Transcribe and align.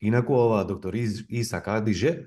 Инаку 0.00 0.34
ова 0.34 0.64
доктор 0.64 0.94
Иса 0.94 1.60
Кадиже 1.60 2.26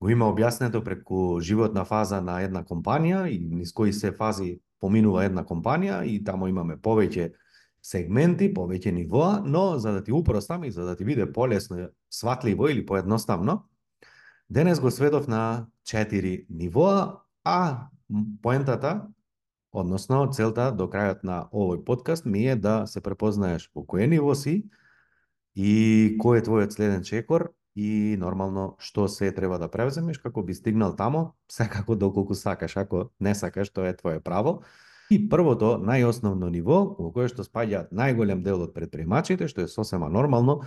го 0.00 0.10
има 0.10 0.26
објаснето 0.28 0.84
преку 0.84 1.40
животна 1.40 1.84
фаза 1.84 2.20
на 2.20 2.40
една 2.42 2.64
компанија 2.64 3.26
и 3.28 3.38
низ 3.38 3.72
кои 3.72 3.92
се 3.92 4.12
фази 4.12 4.58
поминува 4.80 5.24
една 5.24 5.44
компанија 5.44 6.02
и 6.04 6.18
таму 6.24 6.48
имаме 6.48 6.76
повеќе 6.76 7.32
сегменти, 7.84 8.50
повеќе 8.54 8.92
нивоа, 8.92 9.42
но 9.44 9.78
за 9.78 9.92
да 9.92 10.04
ти 10.04 10.12
упростам 10.12 10.64
и 10.64 10.70
за 10.70 10.84
да 10.84 10.96
ти 10.96 11.04
биде 11.04 11.32
полесно 11.32 11.88
сватливо 12.10 12.68
или 12.68 12.86
поедноставно, 12.86 13.64
денес 14.50 14.80
го 14.80 14.90
сведов 14.90 15.28
на 15.28 15.66
четири 15.84 16.46
нивоа, 16.50 17.20
а 17.44 17.88
поентата, 18.42 19.08
односно 19.72 20.26
целта 20.32 20.70
до 20.72 20.88
крајот 20.88 21.24
на 21.24 21.48
овој 21.52 21.84
подкаст 21.84 22.24
ми 22.24 22.46
е 22.48 22.56
да 22.56 22.86
се 22.86 23.00
препознаеш 23.00 23.70
во 23.74 23.84
кое 23.84 24.06
ниво 24.06 24.34
си, 24.34 24.64
и 25.54 26.16
кој 26.20 26.40
е 26.40 26.44
твојот 26.46 26.74
следен 26.74 27.02
чекор 27.02 27.52
и 27.74 28.16
нормално 28.18 28.76
што 28.78 29.08
се 29.08 29.32
треба 29.34 29.58
да 29.58 29.68
превземеш 29.70 30.18
како 30.22 30.42
би 30.42 30.54
стигнал 30.54 30.94
тамо, 30.96 31.34
секако 31.50 31.96
доколку 31.96 32.34
сакаш, 32.34 32.76
ако 32.76 33.10
не 33.20 33.34
сакаш, 33.34 33.70
тоа 33.70 33.88
е 33.88 33.96
твое 33.96 34.20
право. 34.20 34.62
И 35.10 35.18
првото, 35.28 35.76
најосновно 35.84 36.48
ниво, 36.48 36.96
во 36.96 37.10
кое 37.12 37.28
што 37.28 37.44
спаѓа 37.44 37.88
најголем 37.92 38.40
дел 38.42 38.62
од 38.64 38.72
предприемачите, 38.72 39.48
што 39.48 39.66
е 39.66 39.68
сосема 39.68 40.08
нормално, 40.08 40.62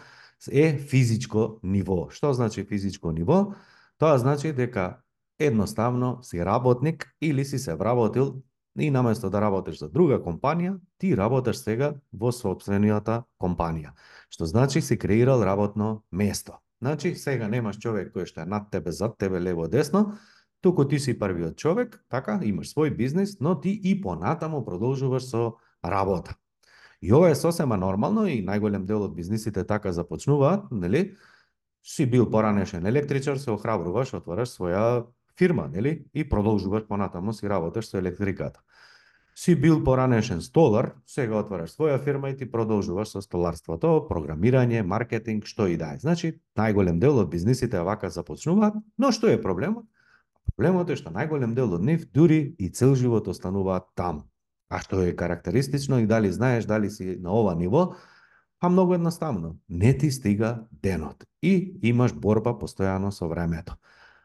е 0.52 0.78
физичко 0.78 1.58
ниво. 1.64 2.08
Што 2.14 2.34
значи 2.38 2.64
физичко 2.64 3.12
ниво? 3.12 3.56
Тоа 3.98 4.18
значи 4.22 4.54
дека 4.54 5.02
едноставно 5.40 6.20
си 6.24 6.46
работник 6.46 7.10
или 7.22 7.46
си 7.46 7.60
се 7.60 7.76
вработил 7.76 8.44
и 8.78 8.92
наместо 8.92 9.30
да 9.30 9.42
работиш 9.42 9.80
за 9.80 9.90
друга 9.90 10.20
компанија, 10.22 10.80
ти 10.98 11.16
работиш 11.18 11.64
сега 11.64 11.94
во 12.14 12.32
собствената 12.32 13.24
компанија 13.42 13.94
што 14.30 14.46
значи 14.46 14.82
си 14.82 14.98
креирал 14.98 15.44
работно 15.44 16.04
место. 16.12 16.60
Значи, 16.82 17.16
сега 17.16 17.48
немаш 17.48 17.80
човек 17.80 18.14
кој 18.14 18.28
што 18.30 18.44
е 18.44 18.46
над 18.46 18.70
тебе, 18.72 18.92
зад 18.92 19.18
тебе, 19.18 19.42
лево, 19.42 19.68
десно, 19.68 20.18
туку 20.62 20.86
ти 20.86 21.00
си 21.00 21.18
првиот 21.20 21.58
човек, 21.58 22.06
така, 22.10 22.40
имаш 22.44 22.74
свој 22.76 22.96
бизнес, 22.96 23.40
но 23.40 23.60
ти 23.60 23.80
и 23.84 24.02
понатамо 24.02 24.66
продолжуваш 24.66 25.24
со 25.24 25.58
работа. 25.86 26.36
И 27.02 27.14
ова 27.14 27.30
е 27.30 27.36
сосема 27.36 27.78
нормално 27.78 28.28
и 28.28 28.46
најголем 28.46 28.86
дел 28.86 29.04
од 29.04 29.16
бизнисите 29.16 29.64
така 29.64 29.92
започнуваат, 29.94 30.72
нели? 30.72 31.16
Си 31.84 32.06
бил 32.06 32.30
поранешен 32.30 32.86
електричар, 32.86 33.38
се 33.38 33.52
охрабруваш, 33.52 34.14
отвараш 34.14 34.50
своја 34.50 35.06
фирма, 35.38 35.70
нели? 35.74 36.06
И 36.14 36.30
продолжуваш 36.30 36.88
понатамо 36.88 37.34
си 37.34 37.50
работеш 37.50 37.86
со 37.86 37.98
електриката 37.98 38.62
си 39.38 39.56
бил 39.56 39.84
поранешен 39.84 40.42
столар, 40.42 40.96
сега 41.06 41.38
отвараш 41.38 41.76
своја 41.78 42.00
фирма 42.02 42.32
и 42.34 42.38
ти 42.38 42.48
продолжуваш 42.50 43.12
со 43.14 43.22
столарството, 43.22 44.08
програмирање, 44.10 44.82
маркетинг, 44.82 45.46
што 45.46 45.68
и 45.70 45.76
да 45.78 45.92
е. 45.94 46.00
Значи, 46.02 46.32
најголем 46.58 46.98
дел 46.98 47.20
од 47.22 47.30
бизнисите 47.30 47.84
вака 47.86 48.10
започнуваат, 48.10 48.82
но 48.98 49.12
што 49.14 49.30
е 49.30 49.38
проблемот? 49.42 49.86
Проблемот 50.50 50.90
е 50.90 50.98
што 50.98 51.14
најголем 51.14 51.54
дел 51.54 51.78
од 51.78 51.86
нив 51.86 52.08
дури 52.10 52.56
и 52.58 52.72
цел 52.74 52.96
живот 52.98 53.30
остануваат 53.30 53.94
таму. 53.94 54.26
А 54.74 54.82
што 54.82 55.06
е 55.06 55.14
карактеристично 55.14 56.02
и 56.02 56.10
дали 56.10 56.34
знаеш 56.34 56.66
дали 56.66 56.90
си 56.90 57.20
на 57.22 57.30
ова 57.30 57.54
ниво, 57.54 57.94
па 58.60 58.70
многу 58.74 58.98
едноставно, 58.98 59.60
не 59.70 59.94
ти 59.94 60.10
стига 60.12 60.66
денот 60.72 61.30
и 61.44 61.78
имаш 61.84 62.14
борба 62.14 62.58
постојано 62.58 63.14
со 63.14 63.30
времето. 63.30 63.78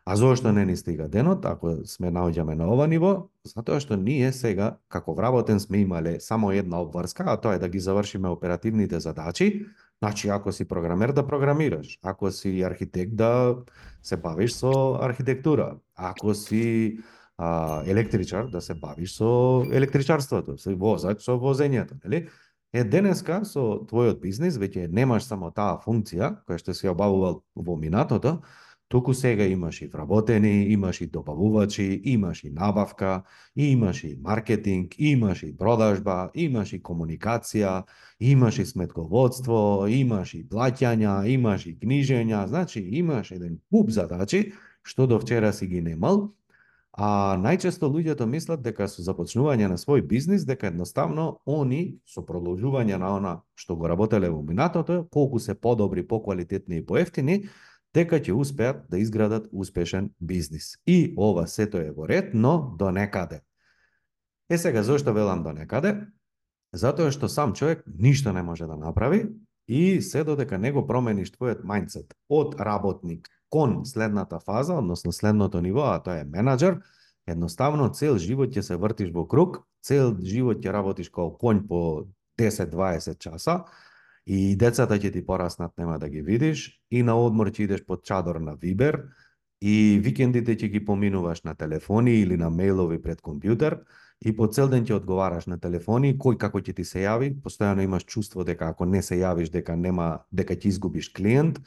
А 0.05 0.17
зошто 0.17 0.53
не 0.53 0.65
ни 0.67 0.77
стига 0.77 1.09
денот, 1.09 1.45
ако 1.47 1.77
сме 1.87 2.11
наоѓаме 2.11 2.57
на 2.59 2.67
ова 2.67 2.89
ниво? 2.91 3.31
Затоа 3.47 3.79
што 3.79 3.95
ние 3.95 4.33
сега, 4.35 4.79
како 4.91 5.15
вработен, 5.15 5.61
сме 5.63 5.85
имале 5.87 6.19
само 6.21 6.51
една 6.51 6.81
обврска, 6.83 7.23
а 7.27 7.37
тоа 7.39 7.55
е 7.55 7.63
да 7.63 7.69
ги 7.69 7.79
завршиме 7.79 8.29
оперативните 8.29 9.01
задачи. 9.01 9.67
Значи, 10.03 10.29
ако 10.29 10.53
си 10.53 10.65
програмер, 10.69 11.13
да 11.13 11.27
програмираш. 11.27 11.99
Ако 12.03 12.31
си 12.31 12.63
архитект, 12.63 13.15
да 13.17 13.57
се 14.03 14.17
бавиш 14.17 14.53
со 14.53 14.99
архитектура. 15.01 15.77
Ако 15.95 16.35
си 16.35 16.99
а, 17.39 17.83
електричар, 17.87 18.51
да 18.51 18.61
се 18.61 18.75
бавиш 18.75 19.15
со 19.15 19.63
електричарството, 19.71 20.59
со 20.59 20.75
возач 20.75 21.23
со 21.23 21.39
возењето, 21.39 21.95
нели? 22.03 22.27
Е, 22.75 22.83
денеска 22.85 23.45
со 23.45 23.85
твојот 23.87 24.19
бизнес 24.19 24.59
веќе 24.59 24.89
немаш 24.91 25.31
само 25.31 25.53
таа 25.55 25.79
функција 25.79 26.43
која 26.43 26.59
што 26.59 26.75
се 26.75 26.91
обавувал 26.91 27.43
во 27.55 27.77
минатото, 27.77 28.41
Туку 28.93 29.15
сега 29.15 29.45
имаш 29.45 29.83
и 29.83 29.87
вработени, 29.87 30.65
имаш 30.65 31.01
и 31.01 31.07
добавувачи, 31.07 32.01
имаш 32.05 32.45
и 32.45 32.51
набавка, 32.51 33.23
имаш 33.57 34.05
и 34.05 34.19
маркетинг, 34.23 34.95
имаш 34.99 35.43
и 35.43 35.57
продажба, 35.57 36.31
имаш 36.35 36.73
и 36.73 36.83
комуникација, 36.83 37.87
имаш 38.21 38.59
и 38.59 38.67
сметководство, 38.67 39.87
имаш 39.89 40.35
и 40.35 40.43
плаќања, 40.45 41.25
имаш 41.25 41.67
и 41.67 41.73
книжења, 41.79 42.45
значи 42.47 42.85
имаш 43.01 43.31
еден 43.31 43.57
куп 43.71 43.89
задачи 43.91 44.53
што 44.83 45.07
до 45.07 45.19
вчера 45.19 45.53
си 45.53 45.67
ги 45.67 45.81
немал, 45.81 46.35
а 46.93 47.41
најчесто 47.41 47.89
луѓето 47.89 48.27
мислат 48.29 48.61
дека 48.61 48.85
со 48.93 49.01
започнување 49.01 49.73
на 49.73 49.81
свој 49.81 50.05
бизнис, 50.05 50.45
дека 50.45 50.69
едноставно 50.69 51.41
они 51.49 51.97
со 52.05 52.21
продолжување 52.21 53.01
на 53.01 53.17
она 53.17 53.35
што 53.57 53.77
го 53.77 53.89
работеле 53.89 54.29
во 54.29 54.43
минатото, 54.43 55.07
колку 55.09 55.39
се 55.41 55.55
подобри, 55.55 56.05
поквалитетни 56.05 56.83
и 56.83 56.85
поевтини, 56.85 57.45
дека 57.95 58.21
ќе 58.21 58.33
успеат 58.33 58.85
да 58.91 58.99
изградат 58.99 59.49
успешен 59.53 60.11
бизнис. 60.21 60.77
И 60.87 61.15
ова 61.17 61.47
сето 61.47 61.79
е 61.79 61.91
во 61.91 62.09
ред, 62.09 62.35
но 62.35 62.75
до 62.79 62.91
некаде. 62.91 63.41
Е 64.51 64.59
сега, 64.59 64.83
зошто 64.83 65.15
велам 65.15 65.43
до 65.43 65.53
некаде? 65.53 66.07
Затоа 66.73 67.13
што 67.13 67.29
сам 67.29 67.53
човек 67.53 67.85
ништо 67.87 68.33
не 68.33 68.43
може 68.43 68.67
да 68.67 68.77
направи 68.77 69.29
и 69.69 70.01
се 70.01 70.25
додека 70.25 70.59
не 70.59 70.73
го 70.73 70.87
промениш 70.87 71.33
твојот 71.37 71.65
мајндсет 71.69 72.17
од 72.29 72.57
работник 72.61 73.29
кон 73.53 73.85
следната 73.85 74.41
фаза, 74.41 74.75
односно 74.75 75.13
следното 75.13 75.61
ниво, 75.61 75.85
а 75.93 76.01
тоа 76.03 76.21
е 76.21 76.25
менеджер, 76.25 76.81
едноставно 77.29 77.91
цел 77.93 78.17
живот 78.17 78.57
ќе 78.57 78.65
се 78.65 78.77
вртиш 78.77 79.13
во 79.13 79.27
круг, 79.29 79.61
цел 79.85 80.17
живот 80.25 80.65
ќе 80.65 80.73
работиш 80.73 81.13
како 81.13 81.37
конј 81.37 81.67
по 81.69 82.09
10-20 82.41 83.19
часа, 83.21 83.65
И 84.27 84.55
децата 84.57 84.99
ќе 84.99 85.13
ти 85.13 85.25
пораснат, 85.27 85.73
нема 85.79 85.99
да 85.99 86.09
ги 86.09 86.23
видиш, 86.23 86.81
и 86.91 87.03
на 87.03 87.17
одмор 87.19 87.51
ќе 87.51 87.67
идеш 87.67 87.87
под 87.87 88.05
чадор 88.07 88.39
на 88.41 88.55
Вибер, 88.55 89.09
и 89.61 89.99
викендите 90.03 90.55
ќе 90.57 90.71
ги 90.71 90.85
поминуваш 90.85 91.43
на 91.43 91.55
телефони 91.55 92.21
или 92.23 92.37
на 92.37 92.51
мејлови 92.51 93.03
пред 93.03 93.23
компјутер, 93.23 93.83
и 94.23 94.31
по 94.37 94.47
цел 94.47 94.69
ден 94.71 94.87
ќе 94.87 95.01
одговараш 95.01 95.49
на 95.51 95.59
телефони, 95.59 96.15
кој 96.19 96.39
како 96.39 96.63
ќе 96.63 96.75
ти 96.79 96.85
се 96.87 97.03
јави, 97.03 97.33
постојано 97.43 97.83
имаш 97.83 98.07
чувство 98.07 98.45
дека 98.47 98.71
ако 98.71 98.87
не 98.87 99.03
се 99.03 99.19
јавиш 99.19 99.51
дека 99.51 99.77
нема 99.77 100.25
дека 100.31 100.55
ќе 100.55 100.71
изгубиш 100.71 101.11
клиент 101.11 101.59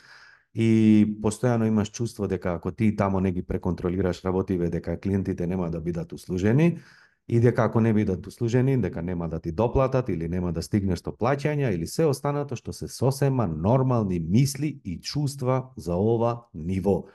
и 0.55 1.03
постојано 1.23 1.67
имаш 1.67 1.91
чувство 1.91 2.27
дека 2.31 2.55
ако 2.55 2.71
ти 2.71 2.95
тамо 2.95 3.19
не 3.19 3.31
ги 3.31 3.43
преконтролираш 3.43 4.23
работиве 4.23 4.69
дека 4.69 4.99
клиентите 4.99 5.47
нема 5.47 5.69
да 5.71 5.81
бидат 5.81 6.13
услужени, 6.13 6.79
и 7.27 7.39
дека 7.39 7.63
ако 7.65 7.81
не 7.81 7.93
бидат 7.93 8.27
услужени, 8.27 8.77
дека 8.81 9.01
нема 9.01 9.29
да 9.29 9.39
ти 9.39 9.51
доплатат 9.51 10.09
или 10.09 10.29
нема 10.29 10.53
да 10.53 10.61
стигнеш 10.61 11.01
до 11.01 11.11
плаќања 11.11 11.73
или 11.73 11.87
се 11.87 12.05
останато 12.05 12.55
што 12.55 12.73
се 12.73 12.87
сосема 12.87 13.47
нормални 13.47 14.19
мисли 14.19 14.79
и 14.83 14.99
чувства 15.01 15.71
за 15.77 15.95
ова 15.95 16.45
ниво. 16.53 17.05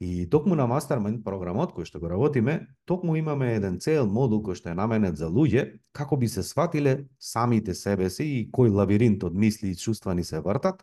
И 0.00 0.26
токму 0.30 0.56
на 0.58 0.64
Mastermind 0.66 1.22
програмот 1.22 1.76
кој 1.76 1.84
што 1.86 2.00
го 2.00 2.08
работиме, 2.10 2.66
токму 2.88 3.14
имаме 3.16 3.52
еден 3.54 3.78
цел 3.78 4.08
модул 4.08 4.40
кој 4.42 4.56
што 4.58 4.72
е 4.72 4.74
наменет 4.74 5.20
за 5.20 5.28
луѓе, 5.28 5.78
како 5.92 6.16
би 6.16 6.28
се 6.28 6.42
сватиле 6.42 7.04
самите 7.20 7.74
себе 7.74 8.10
си 8.10 8.24
и 8.24 8.50
кој 8.50 8.72
лавиринт 8.72 9.22
од 9.22 9.36
мисли 9.36 9.70
и 9.70 9.76
чувства 9.76 10.14
ни 10.14 10.24
се 10.24 10.40
вртат, 10.40 10.82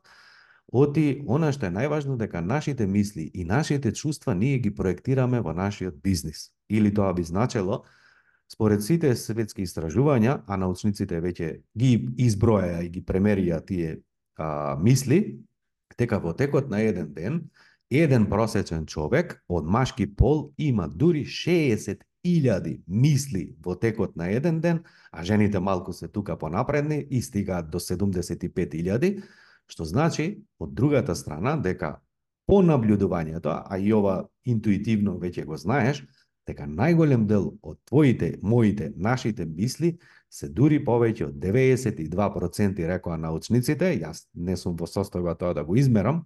оти 0.72 1.26
она 1.28 1.52
што 1.52 1.68
е 1.68 1.74
најважно 1.74 2.16
дека 2.22 2.40
нашите 2.40 2.88
мисли 2.88 3.32
и 3.34 3.44
нашите 3.44 3.92
чувства 3.92 4.36
ние 4.36 4.60
ги 4.60 4.72
проектираме 4.72 5.42
во 5.42 5.54
нашиот 5.58 6.00
бизнис. 6.04 6.54
Или 6.70 6.94
тоа 6.94 7.14
би 7.14 7.24
значело 7.24 7.84
Според 8.52 8.84
сите 8.84 9.14
светски 9.16 9.64
истражувања, 9.64 10.40
а 10.48 10.58
научниците 10.58 11.22
веќе 11.22 11.50
ги 11.78 11.92
изброја 12.26 12.82
и 12.86 12.90
ги 12.90 13.04
премерија 13.06 13.60
тие 13.66 14.00
а, 14.38 14.76
мисли, 14.82 15.40
дека 15.98 16.20
во 16.20 16.34
текот 16.34 16.70
на 16.70 16.82
еден 16.82 17.14
ден, 17.14 17.42
еден 17.90 18.26
просечен 18.30 18.86
човек 18.86 19.38
од 19.48 19.66
машки 19.66 20.08
пол 20.08 20.50
има 20.58 20.88
дури 20.88 21.26
60.000 21.26 22.80
мисли 22.88 23.56
во 23.66 23.76
текот 23.76 24.16
на 24.18 24.30
еден 24.34 24.62
ден, 24.62 24.84
а 25.12 25.24
жените 25.24 25.60
малку 25.60 25.94
се 25.94 26.08
тука 26.08 26.38
понапредни 26.38 27.06
и 27.10 27.22
стигаат 27.22 27.70
до 27.70 27.80
75.000, 27.80 29.22
Што 29.70 29.86
значи, 29.86 30.42
од 30.58 30.74
другата 30.74 31.14
страна, 31.16 31.54
дека 31.62 32.00
по 32.50 32.64
наблюдувањето, 32.66 33.54
а 33.70 33.78
и 33.78 33.94
ова 33.94 34.24
интуитивно 34.50 35.20
веќе 35.22 35.46
го 35.46 35.58
знаеш, 35.62 36.02
дека 36.50 36.68
најголем 36.68 37.26
дел 37.30 37.52
од 37.62 37.78
твоите, 37.90 38.34
моите, 38.42 38.92
нашите 38.98 39.46
мисли 39.46 39.98
се 40.30 40.50
дури 40.50 40.80
повеќе 40.86 41.30
од 41.30 41.36
92% 41.42 42.86
рекоа 42.90 43.18
научниците, 43.18 43.94
јас 44.02 44.28
не 44.34 44.58
сум 44.58 44.78
во 44.80 44.88
состојба 44.90 45.38
тоа 45.38 45.54
да 45.58 45.64
го 45.64 45.78
измерам, 45.80 46.26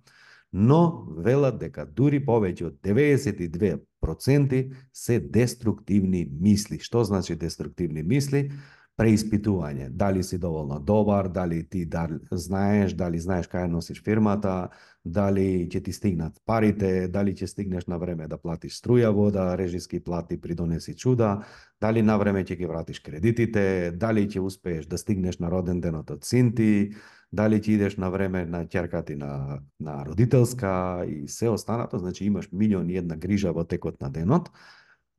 но 0.54 1.08
велат 1.25 1.58
дека 1.60 1.86
дури 1.86 2.20
повеќе 2.24 2.68
од 2.70 2.80
92% 2.86 4.64
се 4.94 5.20
деструктивни 5.20 6.28
мисли. 6.30 6.80
Што 6.80 7.04
значи 7.04 7.36
деструктивни 7.36 8.04
мисли? 8.04 8.52
Преиспитување, 8.98 9.88
дали 9.90 10.24
си 10.24 10.38
доволно 10.38 10.80
добар, 10.80 11.28
дали 11.28 11.63
ти 11.69 11.86
дар, 11.86 12.12
знаеш, 12.31 12.94
дали 12.94 13.19
знаеш 13.19 13.48
кај 13.50 13.66
носиш 13.68 14.04
фирмата, 14.06 14.69
дали 15.06 15.66
ќе 15.66 15.81
ти 15.84 15.94
стигнат 15.94 16.38
парите, 16.45 17.07
дали 17.07 17.34
ќе 17.34 17.50
стигнеш 17.50 17.88
на 17.90 17.98
време 17.98 18.28
да 18.30 18.38
платиш 18.38 18.78
струја, 18.78 19.10
вода, 19.10 19.56
режиски 19.57 20.00
плати, 20.00 20.38
придонеси 20.42 20.94
чуда, 20.94 21.42
дали 21.81 22.01
на 22.01 22.18
време 22.18 22.45
ќе 22.45 22.57
ги 22.57 22.69
вратиш 22.69 23.01
кредитите, 23.01 23.92
дали 23.98 24.28
ќе 24.30 24.45
успееш 24.45 24.86
да 24.86 24.98
стигнеш 24.98 25.39
на 25.39 25.50
роден 25.50 25.81
денот 25.81 26.13
од 26.13 26.24
синти, 26.24 26.94
дали 27.34 27.57
ќе 27.57 27.74
идеш 27.74 27.98
на 27.98 28.12
време 28.13 28.46
на 28.46 28.63
ќерка 28.69 29.01
ти 29.06 29.16
на, 29.18 29.60
на 29.80 30.04
родителска 30.06 31.04
и 31.10 31.28
се 31.28 31.50
останато, 31.50 31.98
значи 31.98 32.25
имаш 32.25 32.51
милион 32.51 32.89
и 32.89 33.01
една 33.01 33.18
грижа 33.18 33.51
во 33.51 33.66
текот 33.66 34.01
на 34.01 34.13
денот, 34.13 34.54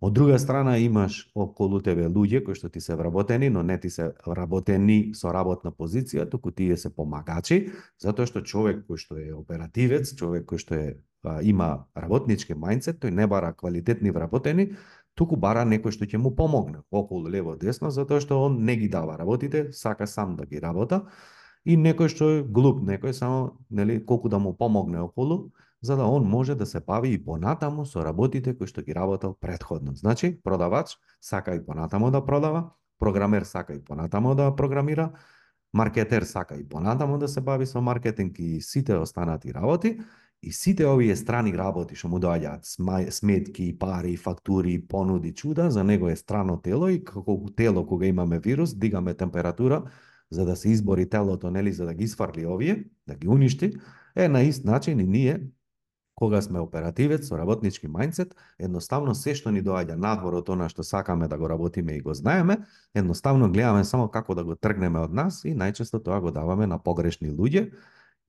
Од 0.05 0.13
друга 0.13 0.39
страна 0.39 0.77
имаш 0.77 1.15
околу 1.35 1.79
тебе 1.81 2.11
луѓе 2.13 2.43
кои 2.45 2.57
што 2.59 2.69
ти 2.69 2.81
се 2.85 2.93
вработени, 2.93 3.49
но 3.49 3.63
не 3.65 3.79
ти 3.81 3.89
се 3.91 4.11
вработени 4.27 5.15
со 5.17 5.33
работна 5.33 5.71
позиција, 5.73 6.27
туку 6.29 6.51
тие 6.53 6.77
се 6.77 6.91
помагачи, 6.93 7.71
затоа 8.05 8.29
што 8.29 8.43
човек 8.45 8.83
кој 8.85 9.01
што 9.01 9.17
е 9.17 9.33
оперативец, 9.33 10.13
човек 10.13 10.45
кој 10.51 10.61
што 10.61 10.77
е 10.77 10.91
а, 11.25 11.41
има 11.41 11.87
работнички 11.97 12.53
мајндсет, 12.53 13.01
тој 13.01 13.17
не 13.17 13.27
бара 13.27 13.55
квалитетни 13.57 14.13
вработени, 14.13 14.75
туку 15.17 15.41
бара 15.41 15.65
некој 15.65 15.97
што 15.97 16.05
ќе 16.05 16.21
му 16.21 16.35
помогне 16.37 16.85
околу 16.91 17.33
лево 17.33 17.57
десно, 17.57 17.89
затоа 17.89 18.21
што 18.21 18.45
он 18.45 18.61
не 18.61 18.77
ги 18.77 18.93
дава 18.93 19.17
работите, 19.17 19.71
сака 19.73 20.07
сам 20.07 20.37
да 20.37 20.45
ги 20.45 20.61
работа, 20.61 21.07
и 21.65 21.81
некој 21.81 22.13
што 22.13 22.29
е 22.29 22.45
глуп, 22.45 22.85
некој 22.85 23.17
само 23.17 23.57
нели 23.71 24.03
колку 24.05 24.29
да 24.29 24.37
му 24.37 24.53
помогне 24.53 25.01
околу, 25.01 25.55
за 25.85 25.97
да 25.97 26.05
он 26.05 26.25
може 26.25 26.55
да 26.55 26.67
се 26.67 26.81
бави 26.81 27.13
и 27.13 27.25
понатаму 27.25 27.85
со 27.85 28.05
работите 28.05 28.55
кои 28.57 28.67
што 28.67 28.83
ги 28.83 28.95
работел 28.97 29.37
предходно. 29.41 29.93
Значи, 29.95 30.41
продавач 30.43 30.97
сака 31.21 31.55
и 31.55 31.61
понатаму 31.61 32.11
да 32.11 32.25
продава, 32.25 32.71
програмер 32.99 33.43
сака 33.43 33.75
и 33.75 33.85
понатаму 33.85 34.35
да 34.35 34.55
програмира, 34.57 35.13
маркетер 35.75 36.23
сака 36.23 36.57
и 36.57 36.69
понатаму 36.69 37.19
да 37.19 37.29
се 37.29 37.41
бави 37.41 37.67
со 37.67 37.81
маркетинг 37.81 38.39
и 38.39 38.61
сите 38.61 38.97
останати 38.97 39.55
работи, 39.55 40.01
и 40.43 40.53
сите 40.53 40.87
овие 40.87 41.17
страни 41.17 41.53
работи 41.53 41.97
што 41.97 42.09
му 42.09 42.19
доаѓаат, 42.21 42.65
сметки, 43.11 43.69
пари, 43.79 44.17
фактури, 44.17 44.81
понуди, 44.89 45.35
чуда, 45.35 45.71
за 45.71 45.85
него 45.85 46.09
е 46.09 46.17
страно 46.17 46.61
тело 46.61 46.89
и 46.89 47.05
како 47.05 47.37
тело 47.57 47.87
кога 47.87 48.07
имаме 48.07 48.41
вирус, 48.41 48.75
дигаме 48.75 49.15
температура 49.15 49.85
за 50.31 50.45
да 50.45 50.57
се 50.57 50.69
избори 50.69 51.09
телото, 51.09 51.51
нели, 51.51 51.73
за 51.73 51.87
да 51.87 51.95
ги 51.95 52.09
сварли 52.09 52.47
овие, 52.47 52.85
да 53.07 53.15
ги 53.15 53.29
уништи, 53.29 53.73
е 54.17 54.29
на 54.29 54.43
ист 54.43 54.65
начин 54.65 55.01
и 55.01 55.07
ние 55.07 55.41
Кога 56.15 56.43
сме 56.43 56.61
оперативец 56.61 57.27
со 57.29 57.37
работнички 57.37 57.89
мајнцет, 57.91 58.37
едноставно 58.59 59.15
се 59.15 59.35
што 59.35 59.51
ни 59.51 59.63
доаѓа 59.63 59.97
надвор 59.99 60.39
од 60.39 60.49
она 60.55 60.69
што 60.69 60.87
сакаме 60.87 61.29
да 61.29 61.39
го 61.39 61.49
работиме 61.51 61.97
и 61.97 62.01
го 62.01 62.15
знаеме, 62.15 62.59
едноставно 62.95 63.51
гледаме 63.51 63.85
само 63.85 64.09
како 64.09 64.35
да 64.35 64.45
го 64.45 64.55
тргнеме 64.55 65.01
од 65.01 65.13
нас 65.13 65.45
и 65.45 65.55
најчесто 65.55 66.03
тоа 66.05 66.21
го 66.21 66.31
даваме 66.31 66.67
на 66.67 66.79
погрешни 66.79 67.31
луѓе, 67.31 67.71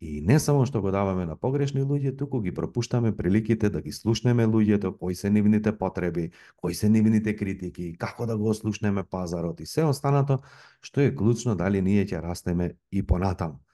И 0.01 0.21
не 0.21 0.39
само 0.39 0.65
што 0.67 0.81
го 0.83 0.91
даваме 0.91 1.23
на 1.25 1.37
погрешни 1.39 1.81
луѓе, 1.81 2.11
туку 2.19 2.41
ги 2.43 2.51
пропуштаме 2.53 3.13
приликите 3.15 3.69
да 3.71 3.81
ги 3.81 3.93
слушнеме 3.95 4.45
луѓето, 4.45 4.91
кои 4.99 5.15
се 5.15 5.29
нивните 5.29 5.71
потреби, 5.77 6.31
кои 6.57 6.75
се 6.75 6.89
нивните 6.89 7.35
критики, 7.35 7.95
како 7.97 8.25
да 8.25 8.37
го 8.37 8.53
слушнеме 8.53 9.03
пазарот 9.03 9.59
и 9.59 9.65
се 9.65 9.85
останато, 9.87 10.41
што 10.81 11.01
е 11.01 11.15
клучно 11.15 11.55
дали 11.55 11.81
ние 11.81 12.05
ќе 12.05 12.21
растеме 12.21 12.75
и 12.91 13.05
понатаму. 13.07 13.64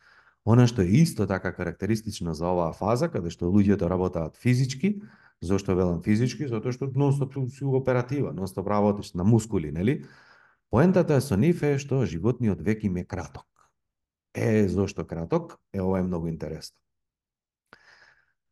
Она 0.45 0.65
што 0.67 0.81
е 0.81 1.01
исто 1.01 1.27
така 1.27 1.53
карактеристично 1.53 2.33
за 2.33 2.49
оваа 2.49 2.73
фаза, 2.73 3.09
каде 3.09 3.29
што 3.29 3.51
луѓето 3.51 3.89
работаат 3.89 4.37
физички, 4.37 5.01
зошто 5.41 5.75
велам 5.75 6.01
физички, 6.01 6.47
затоа 6.49 6.73
што 6.73 6.89
нонстоп 6.95 7.37
си 7.53 7.65
оператива, 7.65 8.33
нонстоп 8.33 8.67
работиш 8.67 9.13
на 9.13 9.23
мускули, 9.23 9.71
нели? 9.71 10.05
Поентата 10.71 11.15
е 11.15 11.21
со 11.21 11.37
нив 11.37 11.61
е 11.63 11.77
што 11.77 12.05
животниот 12.05 12.61
век 12.61 12.83
им 12.83 12.97
е 12.97 13.05
краток. 13.05 13.45
Е, 14.33 14.67
зошто 14.67 15.05
краток? 15.05 15.59
Е, 15.73 15.81
ова 15.81 15.99
е 15.99 16.03
многу 16.03 16.27
интересно. 16.27 16.77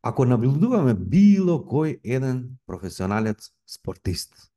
Ако 0.01 0.25
наблюдуваме 0.25 0.93
било 0.93 1.59
кој 1.59 1.99
еден 2.03 2.57
професионалец 2.65 3.51
спортист, 3.67 4.51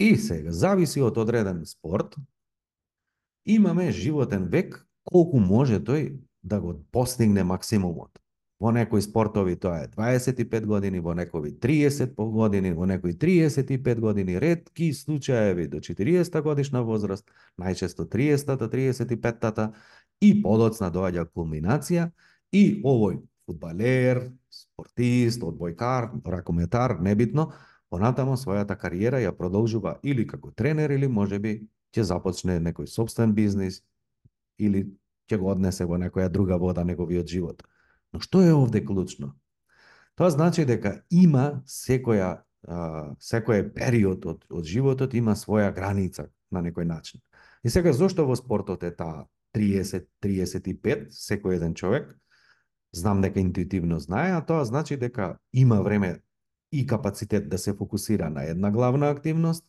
и 0.00 0.16
сега 0.16 0.52
зависи 0.52 1.02
од 1.04 1.18
одреден 1.18 1.66
спорт, 1.66 2.16
имаме 3.44 3.92
животен 3.92 4.48
век 4.48 4.86
колку 5.04 5.40
може 5.40 5.80
тој 5.80 6.18
да 6.42 6.60
го 6.60 6.74
постигне 6.92 7.44
максимумот. 7.44 8.10
Во 8.60 8.68
некои 8.76 9.00
спортови 9.00 9.56
тоа 9.56 9.86
е 9.86 9.88
25 9.88 10.66
години, 10.68 11.00
во 11.00 11.14
некои 11.16 11.54
30 11.56 12.12
години, 12.14 12.72
во 12.76 12.84
некои 12.86 13.14
35 13.16 14.00
години, 14.00 14.40
редки 14.40 14.92
случаеви 14.92 15.66
до 15.68 15.80
40 15.80 16.42
годишна 16.42 16.82
возраст, 16.84 17.24
најчесто 17.56 18.04
30-та, 18.04 18.68
35-та. 18.68 19.72
и 20.20 20.42
подоцна 20.42 20.90
доаѓа 20.92 21.24
кулминација 21.32 22.10
и 22.52 22.82
овој 22.84 23.22
фудбалер, 23.46 24.30
спортист, 24.52 25.40
одбојкар, 25.40 26.10
ракометар, 26.24 26.98
небитно, 27.00 27.52
понатамо 27.88 28.36
својата 28.36 28.76
кариера 28.76 29.22
ја 29.22 29.32
продолжува 29.32 29.98
или 30.02 30.26
како 30.26 30.50
тренер 30.50 30.90
или 30.90 31.08
можеби 31.08 31.54
ќе 31.96 32.04
започне 32.12 32.60
некој 32.60 32.86
собствен 32.86 33.32
бизнис 33.34 33.80
или 34.60 34.84
ќе 35.30 35.38
го 35.40 35.50
однесе 35.50 35.86
во 35.86 35.98
некоја 35.98 36.28
друга 36.28 36.58
вода 36.58 36.84
неговиот 36.84 37.26
живот. 37.26 37.62
Но 38.12 38.20
што 38.20 38.42
е 38.42 38.52
овде 38.52 38.84
клучно? 38.84 39.34
Тоа 40.18 40.30
значи 40.30 40.66
дека 40.68 41.00
има 41.10 41.62
секоја 41.66 42.42
а, 42.68 43.14
секој 43.20 43.70
период 43.74 44.26
од, 44.26 44.44
од 44.50 44.64
животот 44.64 45.14
има 45.14 45.36
своја 45.38 45.72
граница 45.74 46.28
на 46.50 46.62
некој 46.62 46.84
начин. 46.84 47.20
И 47.64 47.70
сега 47.70 47.92
зошто 47.92 48.26
во 48.26 48.36
спортот 48.36 48.82
е 48.84 48.90
таа 48.96 49.26
30-35 49.56 51.10
секој 51.14 51.56
еден 51.56 51.74
човек? 51.74 52.10
Знам 52.92 53.22
дека 53.22 53.40
интуитивно 53.40 54.00
знае, 54.00 54.34
а 54.34 54.42
тоа 54.42 54.64
значи 54.64 54.96
дека 54.96 55.38
има 55.52 55.80
време 55.82 56.20
и 56.72 56.86
капацитет 56.86 57.48
да 57.48 57.58
се 57.58 57.74
фокусира 57.74 58.30
на 58.30 58.44
една 58.44 58.70
главна 58.70 59.10
активност, 59.10 59.64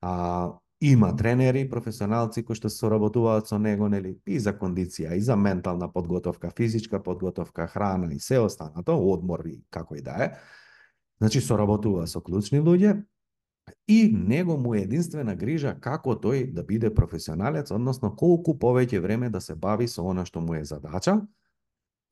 а 0.00 0.52
Има 0.84 1.16
тренери, 1.16 1.62
професионалци 1.70 2.42
кои 2.44 2.58
што 2.58 2.68
соработуваат 2.68 3.48
со 3.48 3.56
него, 3.56 3.86
нели, 3.88 4.18
и 4.28 4.36
за 4.36 4.52
кондиција, 4.52 5.14
и 5.16 5.22
за 5.24 5.32
ментална 5.36 5.88
подготовка, 5.88 6.50
физичка 6.52 7.00
подготовка, 7.02 7.64
храна 7.72 8.10
и 8.12 8.18
се 8.20 8.38
останато, 8.38 8.92
одмор 8.92 9.46
и 9.48 9.62
како 9.70 9.96
и 9.96 10.02
да 10.04 10.16
е. 10.20 10.28
Значи, 11.22 11.40
соработува 11.40 12.04
со 12.06 12.20
клучни 12.20 12.60
луѓе, 12.60 12.98
и 13.88 14.12
него 14.12 14.58
му 14.60 14.74
е 14.74 14.82
единствена 14.84 15.32
грижа 15.34 15.72
како 15.80 16.18
тој 16.20 16.52
да 16.52 16.62
биде 16.62 16.92
професионалец, 16.94 17.72
односно 17.72 18.12
колку 18.12 18.52
повеќе 18.52 19.00
време 19.00 19.30
да 19.30 19.40
се 19.40 19.54
бави 19.54 19.88
со 19.88 20.04
она 20.04 20.26
што 20.28 20.44
му 20.44 20.52
е 20.54 20.64
задача, 20.68 21.22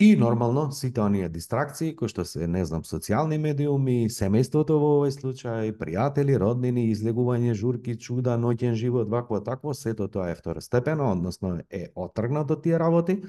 И 0.02 0.16
нормално 0.16 0.72
сите 0.72 1.00
оние 1.00 1.28
дистракции 1.28 1.92
кои 1.94 2.10
што 2.10 2.24
се, 2.26 2.48
не 2.50 2.64
знам, 2.66 2.82
социјални 2.82 3.36
медиуми, 3.38 4.08
семејството 4.10 4.74
во 4.82 4.88
овој 4.96 5.12
случај, 5.14 5.70
пријатели, 5.78 6.34
роднини, 6.42 6.88
излегување, 6.90 7.52
журки, 7.54 7.94
чуда, 7.94 8.34
ноќен 8.34 8.74
живот, 8.74 9.06
вакво 9.12 9.38
такво, 9.46 9.70
сето 9.78 10.08
тоа 10.10 10.32
е 10.32 10.34
второстепено, 10.34 11.12
односно 11.12 11.60
е 11.70 11.84
отргнато 11.94 12.56
тие 12.64 12.80
работи. 12.82 13.20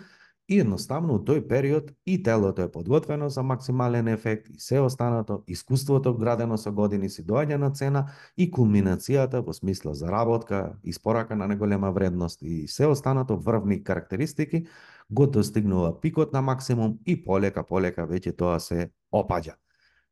И 0.49 0.57
едноставно 0.59 1.19
у 1.19 1.21
тој 1.21 1.43
период 1.47 1.91
и 2.05 2.17
телото 2.23 2.65
е 2.65 2.71
подготвено 2.71 3.29
за 3.29 3.43
максимален 3.43 4.07
ефект 4.07 4.49
и 4.49 4.59
се 4.59 4.79
останато, 4.79 5.43
искуството 5.47 6.17
градено 6.17 6.57
со 6.57 6.71
години 6.71 7.09
си 7.09 7.23
доаѓа 7.23 7.57
на 7.61 7.69
цена 7.71 8.07
и 8.37 8.49
кулминацијата 8.51 9.45
во 9.45 9.53
смисла 9.53 9.93
заработка, 9.93 10.73
испорака 10.83 11.35
на 11.35 11.47
неголема 11.47 11.91
вредност 11.91 12.41
и 12.41 12.67
се 12.67 12.85
останато 12.85 13.37
врвни 13.37 13.83
карактеристики 13.83 14.65
го 15.09 15.27
достигнува 15.27 15.99
пикот 16.01 16.33
на 16.33 16.41
максимум 16.41 16.99
и 17.05 17.17
полека 17.23 17.63
полека 17.63 18.07
веќе 18.07 18.35
тоа 18.37 18.59
се 18.59 18.91
опаѓа. 19.13 19.55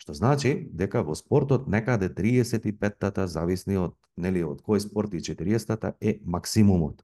Што 0.02 0.14
значи 0.18 0.70
дека 0.74 1.04
во 1.06 1.16
спортот 1.16 1.68
некаде 1.70 2.10
35-тата 2.10 3.28
зависни 3.28 3.78
од 3.78 3.96
нели 4.18 4.44
од 4.44 4.62
кој 4.66 4.82
спорт 4.82 5.14
и 5.14 5.22
40-тата 5.22 5.94
е 6.02 6.20
максимумот. 6.26 7.04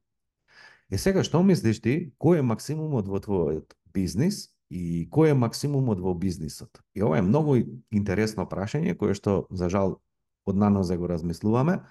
Е 0.89 0.97
сега 0.97 1.23
што 1.23 1.43
мислиш 1.43 1.81
ти, 1.83 2.11
кој 2.19 2.41
е 2.41 2.47
максимумот 2.47 3.07
во 3.07 3.19
твојот 3.21 3.75
бизнис 3.93 4.47
и 4.69 5.07
кој 5.11 5.35
е 5.35 5.37
максимумот 5.37 5.99
во 5.99 6.15
бизнисот? 6.15 6.81
И 6.95 7.03
ова 7.03 7.19
е 7.19 7.25
многу 7.25 7.57
интересно 7.91 8.47
прашање 8.49 8.97
кое 8.97 9.13
што 9.13 9.45
за 9.51 9.69
жал 9.69 9.99
од 10.47 10.55
нанозе 10.55 10.97
го 10.97 11.07
размислуваме 11.07 11.81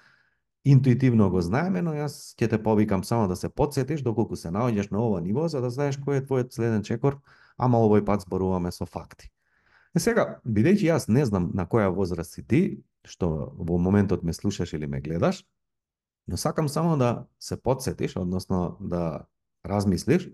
интуитивно 0.71 1.29
го 1.29 1.41
знаеме, 1.41 1.81
но 1.81 1.93
јас 1.95 2.35
ќе 2.35 2.49
те 2.51 2.57
повикам 2.63 3.03
само 3.03 3.27
да 3.27 3.35
се 3.35 3.49
подсетиш 3.49 4.01
доколку 4.03 4.35
се 4.35 4.51
наоѓаш 4.51 4.91
на 4.91 4.99
ова 4.99 5.21
ниво 5.21 5.47
за 5.47 5.61
да 5.61 5.69
знаеш 5.69 5.99
кој 5.99 6.21
е 6.21 6.25
твојот 6.25 6.51
следен 6.51 6.83
чекор, 6.83 7.19
ама 7.57 7.79
овој 7.79 8.03
пат 8.05 8.25
зборуваме 8.27 8.71
со 8.71 8.85
факти. 8.85 9.31
Е 9.95 9.99
сега, 10.03 10.41
бидејќи 10.43 10.91
јас 10.91 11.07
не 11.07 11.25
знам 11.25 11.51
на 11.55 11.65
која 11.65 11.87
возраст 11.93 12.35
си 12.35 12.43
ти, 12.43 12.61
што 13.07 13.53
во 13.55 13.77
моментот 13.79 14.23
ме 14.23 14.33
слушаш 14.33 14.73
или 14.73 14.87
ме 14.87 15.01
гледаш, 15.01 15.45
но 16.27 16.37
сакам 16.37 16.69
само 16.69 16.97
да 16.97 17.25
се 17.39 17.55
подсетиш, 17.55 18.17
односно 18.17 18.77
да 18.81 19.25
размислиш, 19.65 20.29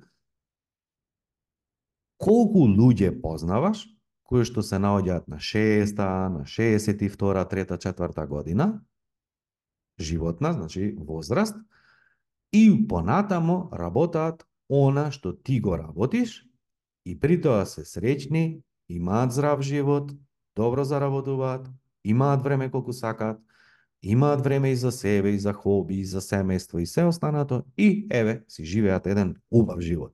колку 2.17 2.65
луѓе 2.65 3.13
познаваш 3.21 3.85
кои 4.23 4.47
што 4.47 4.63
се 4.65 4.79
наоѓаат 4.81 5.27
на 5.29 5.37
6-та, 5.37 6.29
на 6.33 6.45
62-та, 6.49 7.43
3-та, 7.45 7.77
4-та 7.77 8.25
година, 8.25 8.81
животна, 9.99 10.53
значи 10.53 10.95
возраст, 10.97 11.55
и 12.51 12.87
понатамо 12.87 13.69
работаат 13.73 14.45
она 14.69 15.11
што 15.11 15.33
ти 15.33 15.59
го 15.59 15.77
работиш, 15.77 16.45
и 17.05 17.19
при 17.19 17.41
тоа 17.41 17.65
се 17.65 17.83
среќни, 17.83 18.61
имаат 18.89 19.33
здрав 19.33 19.61
живот, 19.61 20.13
добро 20.55 20.83
заработуваат, 20.83 21.69
имаат 22.03 22.43
време 22.43 22.71
колку 22.71 22.93
сакаат, 22.93 23.39
имаат 24.01 24.43
време 24.43 24.71
и 24.71 24.75
за 24.75 24.91
себе, 24.91 25.31
и 25.31 25.39
за 25.39 25.53
хоби, 25.53 25.99
и 25.99 26.05
за 26.05 26.21
семејство, 26.21 26.79
и 26.79 26.85
се 26.85 27.03
останато, 27.03 27.63
и 27.77 28.07
еве, 28.11 28.43
си 28.47 28.65
живеат 28.65 29.07
еден 29.07 29.35
убав 29.51 29.79
живот. 29.79 30.13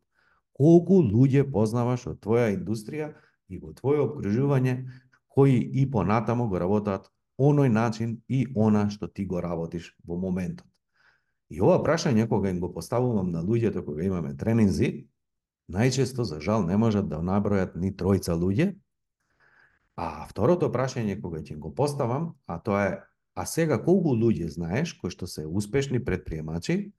Колку 0.53 1.01
луѓе 1.03 1.45
познаваш 1.51 2.07
од 2.07 2.19
твоја 2.19 2.49
индустрија 2.55 3.13
и 3.49 3.57
во 3.57 3.73
твое 3.73 4.01
обкружување, 4.03 4.89
кои 5.27 5.55
и 5.55 5.85
понатамо 5.91 6.49
го 6.49 6.59
работат 6.59 7.09
оној 7.39 7.71
начин 7.71 8.19
и 8.27 8.45
она 8.55 8.89
што 8.89 9.07
ти 9.07 9.25
го 9.25 9.41
работиш 9.41 9.95
во 10.03 10.19
моментот. 10.19 10.67
И 11.49 11.61
ова 11.61 11.79
прашање 11.83 12.27
кога 12.29 12.51
им 12.51 12.59
го 12.59 12.73
поставувам 12.73 13.31
на 13.31 13.41
луѓето 13.41 13.85
кога 13.85 14.03
имаме 14.03 14.35
тренинзи, 14.37 15.07
најчесто 15.71 16.27
за 16.27 16.41
жал 16.41 16.67
не 16.67 16.77
можат 16.77 17.07
да 17.09 17.23
набројат 17.23 17.75
ни 17.75 17.89
тројца 17.95 18.35
луѓе, 18.37 18.75
а 19.95 20.27
второто 20.29 20.69
прашање 20.71 21.21
кога 21.21 21.41
ќе 21.41 21.57
го 21.57 21.73
поставам, 21.75 22.35
а 22.45 22.59
тоа 22.59 22.83
е 22.85 22.97
а 23.39 23.45
сега 23.45 23.77
колку 23.79 24.11
луѓе 24.19 24.49
знаеш 24.51 24.93
кои 24.99 25.13
што 25.13 25.27
се 25.27 25.45
успешни 25.47 26.01
предприемачи, 26.03 26.91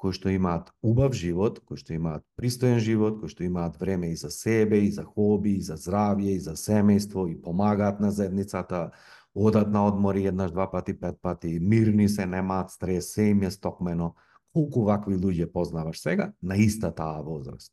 кои 0.00 0.14
што 0.16 0.30
имаат 0.30 0.70
убав 0.86 1.16
живот, 1.18 1.58
кои 1.66 1.80
што 1.80 1.96
имаат 1.96 2.22
пристоен 2.38 2.78
живот, 2.78 3.18
кои 3.20 3.28
што 3.28 3.44
имаат 3.44 3.76
време 3.80 4.12
и 4.12 4.16
за 4.16 4.30
себе, 4.30 4.84
и 4.86 4.92
за 4.94 5.04
хоби, 5.04 5.56
и 5.58 5.64
за 5.66 5.76
здравје, 5.76 6.36
и 6.36 6.40
за 6.40 6.54
семејство, 6.56 7.26
и 7.28 7.34
помагаат 7.36 8.00
на 8.00 8.10
заедницата, 8.10 8.90
одат 9.34 9.70
на 9.70 9.86
одмори 9.86 10.26
еднаш, 10.26 10.50
два 10.50 10.70
пати, 10.70 11.00
пет 11.00 11.18
пати, 11.22 11.58
мирни 11.60 12.08
се, 12.08 12.26
немаат 12.26 12.70
стрес, 12.70 13.12
се 13.14 13.22
им 13.22 13.42
е 13.42 13.50
стокмено. 13.50 14.14
Колку 14.52 14.82
вакви 14.84 15.14
луѓе 15.14 15.52
познаваш 15.52 16.00
сега 16.00 16.32
на 16.42 16.56
иста 16.56 16.90
таа 16.94 17.22
возраст? 17.22 17.72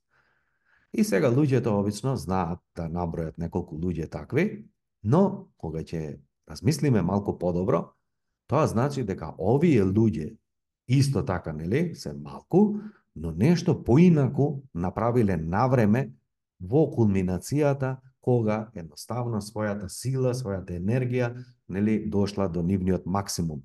И 0.93 1.03
сега 1.03 1.31
луѓето 1.33 1.73
обично 1.73 2.15
знаат 2.15 2.59
да 2.75 2.85
набројат 2.85 3.37
неколку 3.37 3.75
луѓе 3.75 4.09
такви, 4.09 4.65
но 5.03 5.49
кога 5.57 5.81
ќе 5.81 6.19
размислиме 6.49 7.01
малку 7.01 7.37
подобро, 7.37 7.93
тоа 8.47 8.67
значи 8.67 9.03
дека 9.03 9.33
овие 9.37 9.83
луѓе 9.83 10.37
исто 10.87 11.25
така, 11.25 11.53
нели, 11.53 11.95
се 11.95 12.13
малку, 12.13 12.79
но 13.15 13.31
нешто 13.31 13.83
поинаку 13.83 14.61
направиле 14.73 15.37
навреме 15.37 16.13
во 16.61 16.87
кулминацијата 16.93 17.97
кога 18.27 18.57
едноставно 18.75 19.39
својата 19.39 19.87
сила, 19.87 20.33
својата 20.35 20.75
енергија, 20.75 21.31
нели, 21.71 22.01
дошла 22.11 22.49
до 22.51 22.59
нивниот 22.59 23.05
максимум. 23.07 23.61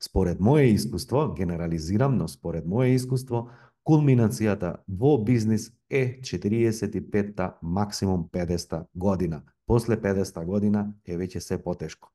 Според 0.00 0.40
моје 0.44 0.74
искуство, 0.74 1.30
генерализирам, 1.32 2.18
но 2.20 2.28
според 2.28 2.66
моје 2.68 2.98
искуство, 2.98 3.48
кулминацијата 3.88 4.74
во 4.88 5.16
бизнис 5.24 5.70
е 5.88 6.20
45-та, 6.20 7.54
максимум 7.62 8.28
50-та 8.32 8.84
година. 8.94 9.42
После 9.66 9.96
50-та 9.96 10.44
година 10.44 10.92
е 11.06 11.16
веќе 11.16 11.40
се 11.40 11.56
потешко. 11.62 12.12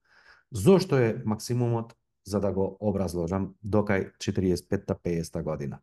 Зошто 0.51 0.98
е 0.98 1.24
максимумот? 1.25 1.96
за 2.29 2.39
да 2.39 2.51
го 2.53 2.77
образложам 2.79 3.53
докај 3.65 4.12
45-та, 4.22 4.96
50-та 4.96 5.41
година. 5.43 5.79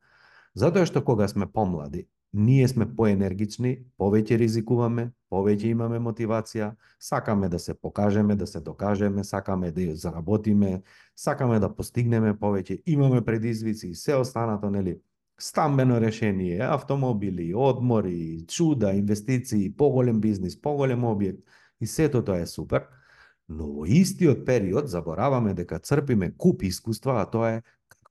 Затоа 0.55 0.87
што 0.87 1.03
кога 1.05 1.29
сме 1.29 1.47
помлади, 1.47 2.07
ние 2.37 2.69
сме 2.69 2.85
поенергични, 2.97 3.71
повеќе 3.99 4.37
ризикуваме, 4.37 5.09
повеќе 5.33 5.71
имаме 5.73 5.99
мотивација, 5.99 6.75
сакаме 7.01 7.49
да 7.49 7.59
се 7.59 7.75
покажеме, 7.75 8.37
да 8.37 8.47
се 8.47 8.61
докажеме, 8.61 9.25
сакаме 9.25 9.71
да 9.73 9.97
заработиме, 9.97 10.83
сакаме 11.17 11.59
да 11.61 11.73
постигнеме 11.75 12.35
повеќе, 12.35 12.83
имаме 12.87 13.25
предизвици 13.25 13.89
и 13.89 13.95
се 13.95 14.15
останато, 14.15 14.71
нели, 14.71 14.99
стамбено 15.41 16.01
решение, 16.01 16.61
автомобили, 16.61 17.55
одмори, 17.55 18.45
чуда, 18.49 18.93
инвестиции, 18.93 19.73
поголем 19.73 20.21
бизнис, 20.21 20.61
поголем 20.61 21.09
објект 21.09 21.41
и 21.81 21.87
сето 21.87 22.23
тоа 22.25 22.41
е 22.41 22.47
супер 22.47 22.87
но 23.49 23.67
во 23.67 23.85
истиот 23.87 24.45
период 24.45 24.89
забораваме 24.91 25.55
дека 25.55 25.79
црпиме 25.79 26.33
куп 26.37 26.63
искуства, 26.63 27.21
а 27.23 27.27
тоа 27.31 27.51
е 27.51 27.63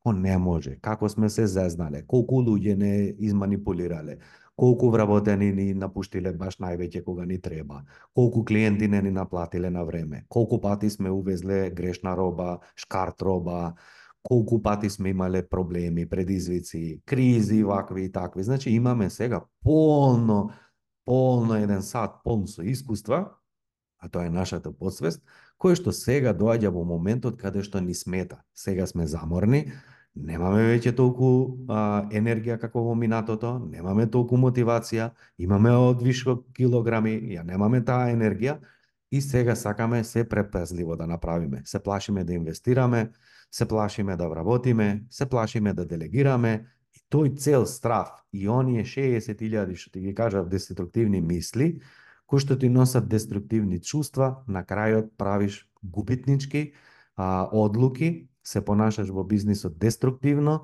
како 0.05 0.13
не 0.13 0.37
може, 0.37 0.77
како 0.81 1.09
сме 1.09 1.29
се 1.29 1.47
зезнале, 1.47 2.03
колку 2.05 2.37
луѓе 2.43 2.75
не 2.77 3.15
изманипулирале, 3.25 4.19
колку 4.55 4.91
вработени 4.91 5.51
ни 5.51 5.73
напуштиле 5.73 6.31
баш 6.31 6.59
највеќе 6.61 7.03
кога 7.03 7.25
ни 7.25 7.39
треба, 7.41 7.83
колку 8.13 8.45
клиенти 8.45 8.87
не 8.87 9.01
ни 9.01 9.11
наплатиле 9.11 9.69
на 9.69 9.83
време, 9.83 10.25
колку 10.29 10.61
пати 10.61 10.89
сме 10.89 11.09
увезле 11.09 11.71
грешна 11.71 12.15
роба, 12.15 12.59
шкарт 12.75 13.21
роба, 13.21 13.73
колку 14.21 14.61
пати 14.61 14.89
сме 14.89 15.09
имале 15.09 15.41
проблеми, 15.41 16.05
предизвици, 16.05 17.01
кризи, 17.05 17.63
вакви 17.63 18.05
и 18.05 18.11
такви. 18.11 18.43
Значи 18.43 18.69
имаме 18.69 19.09
сега 19.09 19.41
полно, 19.63 20.51
полно 21.05 21.55
еден 21.55 21.81
сат 21.81 22.21
полн 22.23 22.47
со 22.47 22.61
искуства, 22.61 23.31
а 23.97 24.09
тоа 24.09 24.25
е 24.25 24.29
нашата 24.29 24.69
подсвест, 24.69 25.25
кој 25.57 25.81
што 25.81 25.89
сега 25.89 26.29
доаѓа 26.37 26.69
во 26.69 26.85
моментот 26.85 27.41
каде 27.41 27.65
што 27.65 27.81
ни 27.81 27.95
смета. 27.97 28.43
Сега 28.53 28.85
сме 28.85 29.07
заморни, 29.07 29.73
немаме 30.15 30.63
веќе 30.69 30.95
толку 30.95 31.29
а, 31.67 32.07
енергија 32.11 32.57
како 32.59 32.83
во 32.87 32.95
минатото, 32.95 33.57
немаме 33.71 34.07
толку 34.11 34.37
мотивација, 34.39 35.09
имаме 35.37 35.73
одвишок 35.75 36.45
килограми, 36.55 37.17
ја 37.35 37.43
немаме 37.43 37.83
таа 37.85 38.11
енергија 38.13 38.59
и 39.11 39.21
сега 39.21 39.55
сакаме 39.55 40.03
се 40.03 40.23
препазливо 40.29 40.95
да 40.95 41.07
направиме. 41.07 41.61
Се 41.65 41.79
плашиме 41.79 42.23
да 42.23 42.33
инвестираме, 42.33 43.09
се 43.51 43.67
плашиме 43.67 44.15
да 44.15 44.29
вработиме, 44.29 45.03
се 45.09 45.25
плашиме 45.25 45.73
да 45.73 45.85
делегираме, 45.85 46.65
и 46.95 46.99
тој 47.11 47.35
цел 47.37 47.65
страв 47.65 48.09
и 48.33 48.47
оние 48.49 48.83
60.000 48.83 49.75
што 49.75 49.91
ти 49.91 49.99
ги 49.99 50.15
кажав 50.15 50.49
деструктивни 50.49 51.21
мисли, 51.21 51.81
кои 52.25 52.39
што 52.39 52.57
ти 52.57 52.69
носат 52.69 53.09
деструктивни 53.09 53.81
чувства, 53.81 54.43
на 54.47 54.63
крајот 54.63 55.11
правиш 55.17 55.67
губитнички 55.83 56.73
а, 57.15 57.49
одлуки, 57.51 58.27
се 58.45 58.61
понашаш 58.61 59.09
во 59.09 59.23
бизнисот 59.23 59.77
деструктивно 59.79 60.61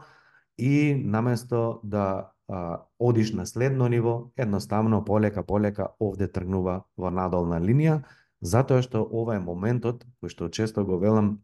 и 0.57 0.93
наместо 0.95 1.79
да 1.83 2.31
а, 2.47 2.85
одиш 2.99 3.33
на 3.33 3.45
следно 3.45 3.87
ниво, 3.87 4.31
едноставно 4.37 5.05
полека 5.05 5.43
полека 5.43 5.87
овде 5.99 6.27
тргнува 6.27 6.83
во 6.97 7.09
надолна 7.09 7.59
линија, 7.59 8.03
затоа 8.41 8.81
што 8.85 9.01
ова 9.01 9.35
е 9.35 9.43
моментот 9.43 10.05
кој 10.21 10.29
што 10.29 10.49
често 10.49 10.85
го 10.85 10.99
велам 10.99 11.39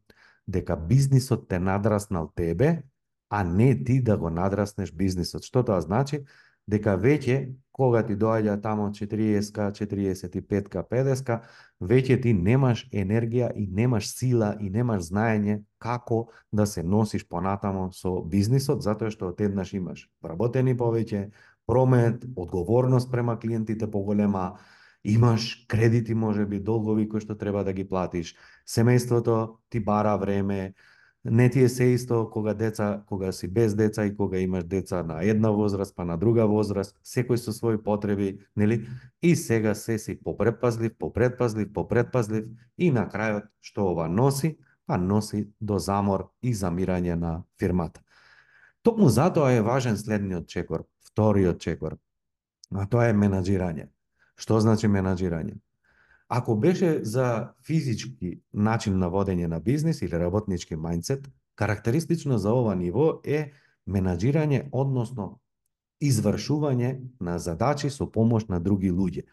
дека 0.48 0.78
бизнисот 0.78 1.48
те 1.50 1.60
надраснал 1.60 2.32
тебе, 2.36 2.84
а 3.30 3.44
не 3.44 3.76
ти 3.84 4.02
да 4.02 4.18
го 4.18 4.30
надраснеш 4.30 4.92
бизнисот. 4.92 5.44
Што 5.44 5.64
тоа 5.64 5.82
значи? 5.82 6.24
Дека 6.68 6.98
веќе 7.00 7.56
кога 7.72 8.02
ти 8.04 8.16
доаѓа 8.18 8.58
тамо 8.62 8.90
40-ка, 8.92 9.70
45-ка, 9.78 10.84
50-ка, 10.90 11.38
веќе 11.80 12.18
ти 12.24 12.34
немаш 12.34 12.88
енергија 12.92 13.52
и 13.56 13.68
немаш 13.68 14.10
сила 14.10 14.56
и 14.60 14.70
немаш 14.74 15.12
знаење 15.12 15.62
како 15.78 16.26
да 16.52 16.66
се 16.66 16.84
носиш 16.84 17.28
понатамо 17.30 17.92
со 17.94 18.18
бизнисот, 18.26 18.82
затоа 18.82 19.14
што 19.14 19.30
одеднаш 19.30 19.76
имаш 19.78 20.08
вработени 20.26 20.74
повеќе, 20.78 21.30
промет, 21.68 22.26
одговорност 22.36 23.12
према 23.12 23.38
клиентите 23.40 23.92
поголема, 23.92 24.58
имаш 25.04 25.66
кредити, 25.68 26.16
може 26.16 26.46
би, 26.46 26.60
долгови 26.60 27.08
кои 27.08 27.22
што 27.22 27.38
треба 27.38 27.64
да 27.64 27.74
ги 27.78 27.86
платиш, 27.88 28.34
семејството 28.68 29.60
ти 29.70 29.80
бара 29.80 30.18
време, 30.18 30.74
не 31.26 31.50
ти 31.50 31.64
е 31.64 31.70
се 31.70 31.84
исто 31.84 32.30
кога 32.30 32.54
деца, 32.54 33.04
кога 33.08 33.32
си 33.32 33.48
без 33.48 33.76
деца 33.76 34.06
и 34.06 34.16
кога 34.16 34.38
имаш 34.38 34.64
деца 34.64 35.04
на 35.04 35.24
една 35.24 35.50
возраст, 35.50 35.96
па 35.96 36.06
на 36.06 36.18
друга 36.18 36.46
возраст, 36.48 36.96
секој 37.04 37.36
со 37.36 37.52
своји 37.52 37.82
потреби, 37.84 38.40
нели? 38.56 38.88
И 39.22 39.36
сега 39.36 39.76
се 39.76 40.00
си 40.00 40.20
попредпазлив, 40.24 40.98
попредпазлив, 41.00 41.74
попредпазлив 41.74 42.46
и 42.78 42.92
на 42.92 43.08
крајот 43.10 43.50
што 43.62 43.92
ова 43.92 44.08
носи? 44.08 44.58
Па 44.88 44.98
носи 44.98 45.50
до 45.60 45.80
замор 45.80 46.30
и 46.42 46.54
замирање 46.56 47.16
на 47.16 47.44
фирмата. 47.60 48.02
Токму 48.84 49.10
затоа 49.10 49.52
е 49.52 49.62
важен 49.62 49.98
следниот 49.98 50.48
чекор, 50.48 50.86
вториот 51.04 51.60
чекор, 51.60 51.98
а 52.72 52.86
тоа 52.88 53.10
е 53.10 53.14
менаџирање. 53.14 53.90
Што 54.40 54.60
значи 54.64 54.88
менаџирање? 54.88 55.58
Ако 56.28 56.56
беше 56.56 57.04
за 57.04 57.54
физички 57.66 58.42
начин 58.54 58.98
на 59.00 59.10
водење 59.10 59.48
на 59.48 59.60
бизнис 59.60 60.02
или 60.02 60.20
работнички 60.20 60.76
мајндсет, 60.76 61.28
Карактеристично 61.58 62.38
за 62.38 62.54
ова 62.54 62.76
ниво 62.78 63.08
е 63.26 63.52
менаџирање, 63.90 64.68
односно 64.72 65.40
извршување 66.06 66.92
на 67.20 67.40
задачи 67.42 67.90
со 67.90 68.06
помош 68.06 68.46
на 68.52 68.60
други 68.62 68.92
луѓе. 68.94 69.24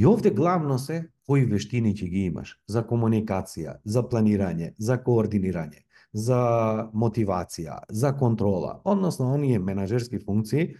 И 0.00 0.06
овде 0.08 0.30
главно 0.30 0.78
се 0.78 1.02
кои 1.28 1.44
вештини 1.44 1.92
ќе 1.92 2.08
ги 2.08 2.22
имаш 2.30 2.54
за 2.66 2.80
комуникација, 2.88 3.76
за 3.84 4.02
планирање, 4.08 4.72
за 4.78 4.96
координирање, 4.96 5.84
за 6.12 6.40
мотивација, 6.94 7.82
за 7.90 8.14
контрола, 8.16 8.80
односно 8.84 9.28
оние 9.34 9.60
менаџерски 9.60 10.24
функции, 10.24 10.78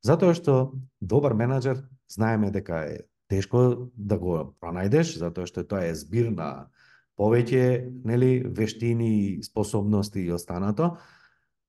затоа 0.00 0.32
што 0.32 0.72
добар 1.00 1.36
менаџер 1.36 1.84
знаеме 2.08 2.50
дека 2.50 2.86
е 2.88 2.98
тешко 3.28 3.90
да 3.96 4.18
го 4.18 4.54
пронајдеш, 4.60 5.16
затоа 5.18 5.46
што 5.46 5.64
тоа 5.64 5.86
е 5.88 5.94
збир 5.94 6.30
на 6.30 6.68
повеќе 7.16 7.90
нели 8.04 8.44
вештини, 8.44 9.42
способности 9.42 10.20
и 10.20 10.32
останато, 10.32 10.96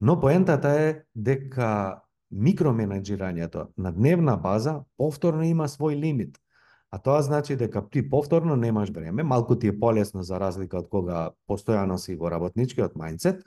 но 0.01 0.19
поентата 0.19 0.69
е 0.69 0.89
дека 1.15 2.01
микроменеджирањето 2.31 3.69
на 3.77 3.91
дневна 3.91 4.35
база 4.37 4.83
повторно 4.97 5.43
има 5.47 5.67
свој 5.67 5.95
лимит. 5.95 6.37
А 6.91 6.99
тоа 6.99 7.21
значи 7.21 7.55
дека 7.55 7.83
ти 7.89 8.09
повторно 8.09 8.55
немаш 8.55 8.89
време, 8.89 9.23
малку 9.23 9.55
ти 9.55 9.67
е 9.67 9.79
полесно 9.79 10.23
за 10.23 10.39
разлика 10.39 10.77
од 10.77 10.89
кога 10.89 11.31
постојано 11.47 11.97
си 11.97 12.15
во 12.15 12.29
работничкиот 12.31 12.95
мајндсет, 12.95 13.43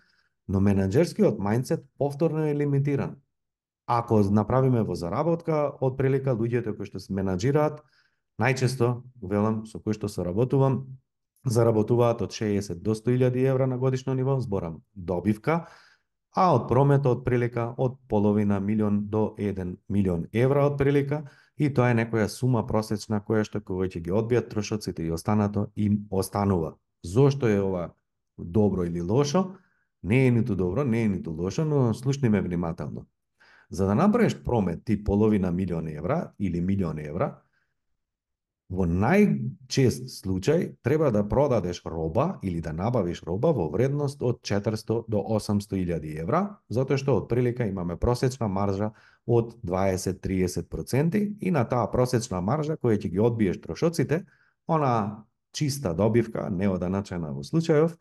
но 0.48 0.60
менеджерскиот 0.60 1.38
мајндсет 1.38 1.84
повторно 1.98 2.44
е 2.48 2.54
лимитиран. 2.54 3.16
Ако 3.86 4.20
направиме 4.30 4.82
во 4.82 4.94
заработка, 4.94 5.72
од 5.80 5.96
прилика 5.96 6.36
луѓето 6.36 6.76
кои 6.76 6.86
што 6.86 7.00
се 7.00 7.12
менаџираат, 7.16 7.80
најчесто, 8.40 9.02
велам, 9.20 9.64
со 9.66 9.80
кои 9.80 9.94
што 9.96 10.08
соработувам, 10.08 10.82
заработуваат 11.44 12.22
од 12.24 12.34
60 12.36 12.82
до 12.84 12.96
100.000 12.96 13.36
евра 13.48 13.66
на 13.66 13.78
годишно 13.78 14.14
ниво, 14.14 14.40
зборам 14.40 14.82
добивка, 14.94 15.66
а 16.36 16.52
од 16.54 16.68
промета 16.68 17.10
од 17.10 17.24
прилика 17.24 17.74
од 17.78 17.96
половина 18.08 18.60
милион 18.60 19.06
до 19.10 19.34
1 19.38 19.76
милион 19.88 20.26
евра 20.32 20.66
од 20.66 20.78
прилика, 20.78 21.24
и 21.56 21.68
тоа 21.74 21.90
е 21.90 21.96
некоја 21.98 22.28
сума 22.28 22.62
просечна 22.66 23.20
која 23.20 23.44
што 23.44 23.60
кога 23.60 23.88
ќе 23.88 24.00
ги 24.04 24.12
одбијат 24.14 24.50
трошоците 24.52 25.04
и 25.04 25.10
останато 25.10 25.66
им 25.76 26.06
останува. 26.10 26.76
Зошто 27.02 27.48
е 27.48 27.60
ова 27.60 27.90
добро 28.38 28.84
или 28.84 29.00
лошо? 29.00 29.56
Не 30.02 30.26
е 30.26 30.30
ниту 30.30 30.56
добро, 30.56 30.84
не 30.84 31.02
е 31.02 31.08
ниту 31.08 31.32
лошо, 31.32 31.64
но 31.64 31.94
слушни 31.94 32.28
ме 32.28 32.40
внимателно. 32.40 33.06
За 33.70 33.86
да 33.86 33.94
направиш 33.94 34.42
промет 34.44 34.84
ти 34.84 35.04
половина 35.04 35.52
милион 35.52 35.88
евра 35.88 36.32
или 36.38 36.60
милион 36.60 36.98
евра, 36.98 37.36
Во 38.70 38.84
најчест 38.86 40.12
случај 40.20 40.66
треба 40.86 41.08
да 41.10 41.24
продадеш 41.26 41.80
роба 41.84 42.38
или 42.46 42.60
да 42.62 42.70
набавиш 42.72 43.24
роба 43.26 43.50
во 43.50 43.66
вредност 43.68 44.22
од 44.22 44.44
400 44.46 45.00
до 45.10 45.22
800 45.38 45.74
илјади 45.80 46.12
евра, 46.22 46.42
затоа 46.68 47.00
што 47.02 47.16
од 47.18 47.26
прилика 47.32 47.66
имаме 47.66 47.96
просечна 47.98 48.46
маржа 48.46 48.92
од 49.26 49.56
20-30% 49.66 51.18
и 51.40 51.50
на 51.50 51.64
таа 51.66 51.90
просечна 51.90 52.40
маржа 52.40 52.78
која 52.78 53.00
ќе 53.02 53.10
ги 53.10 53.18
одбиеш 53.18 53.58
трошоците, 53.60 54.22
она 54.66 55.26
чиста 55.52 55.90
добивка, 55.94 56.46
неоданачена 56.50 57.34
во 57.34 57.42
случајов, 57.42 57.98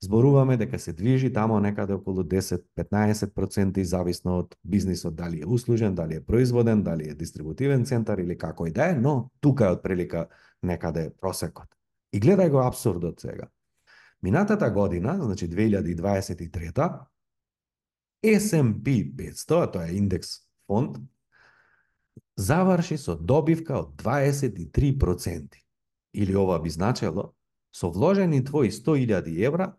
зборуваме 0.00 0.56
дека 0.56 0.78
се 0.78 0.92
движи 0.92 1.32
тамо 1.32 1.60
некаде 1.60 1.94
околу 1.94 2.22
10-15% 2.22 3.82
зависно 3.82 4.38
од 4.38 4.56
бизнисот, 4.64 5.14
дали 5.14 5.40
е 5.40 5.46
услужен, 5.46 5.94
дали 5.94 6.14
е 6.14 6.24
производен, 6.24 6.82
дали 6.82 7.08
е 7.08 7.14
дистрибутивен 7.14 7.84
центар 7.84 8.18
или 8.18 8.38
како 8.38 8.66
и 8.66 8.72
да 8.72 8.90
е, 8.90 8.94
но 8.94 9.30
тука 9.40 9.66
е 9.66 9.76
отприлика 9.76 10.26
некаде 10.62 11.10
просекот. 11.20 11.68
И 12.12 12.20
гледај 12.20 12.50
го 12.50 12.64
абсурдот 12.64 13.20
сега. 13.20 13.48
Минатата 14.22 14.70
година, 14.70 15.18
значи 15.22 15.48
2023, 15.48 17.06
S&P 18.22 19.14
500, 19.16 19.72
тоа 19.72 19.86
е 19.86 19.96
индекс 19.96 20.28
фонд, 20.66 20.98
заврши 22.36 22.98
со 22.98 23.16
добивка 23.16 23.78
од 23.80 23.94
23%. 24.02 25.56
Или 26.14 26.36
ова 26.36 26.58
би 26.60 26.70
значело, 26.70 27.34
со 27.72 27.90
вложени 27.90 28.44
твои 28.44 28.70
100.000 28.70 29.46
евра, 29.46 29.74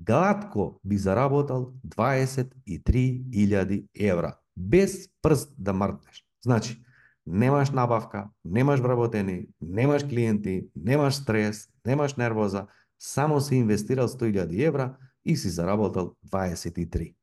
гладко 0.00 0.80
би 0.84 0.98
заработал 0.98 1.72
23.000 1.88 3.88
евра, 3.94 4.38
без 4.56 5.08
прст 5.22 5.54
да 5.58 5.72
мртнеш. 5.72 6.24
Значи, 6.44 6.84
немаш 7.26 7.70
набавка, 7.70 8.28
немаш 8.44 8.80
вработени, 8.80 9.46
немаш 9.60 10.04
клиенти, 10.04 10.68
немаш 10.76 11.14
стрес, 11.14 11.68
немаш 11.86 12.16
нервоза, 12.16 12.66
само 12.98 13.40
си 13.40 13.56
инвестирал 13.56 14.08
100.000 14.08 14.66
евра 14.66 14.96
и 15.24 15.36
си 15.36 15.50
заработал 15.50 16.14
23. 16.32 17.14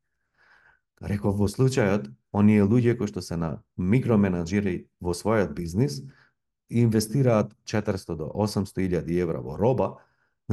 Реков 1.03 1.37
во 1.37 1.47
случајот, 1.47 2.07
оние 2.31 2.63
луѓе 2.63 2.97
кои 2.97 3.07
што 3.07 3.21
се 3.21 3.35
на 3.35 3.61
микроменаџери 3.77 4.87
во 5.03 5.11
својот 5.11 5.53
бизнис, 5.53 6.01
инвестираат 6.69 7.51
400 7.67 8.15
до 8.15 8.31
800.000 8.31 9.11
евра 9.11 9.41
во 9.41 9.57
роба, 9.57 9.97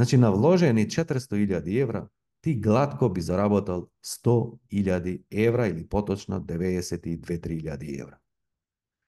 Значи, 0.01 0.17
на 0.17 0.31
вложени 0.31 0.87
400.000 0.87 1.81
евра, 1.81 2.07
ти 2.41 2.55
гладко 2.55 3.09
би 3.09 3.21
заработал 3.21 3.87
100.000 4.05 5.23
евра 5.31 5.67
или 5.67 5.87
поточно 5.87 6.41
92.000 6.41 8.01
евра. 8.01 8.17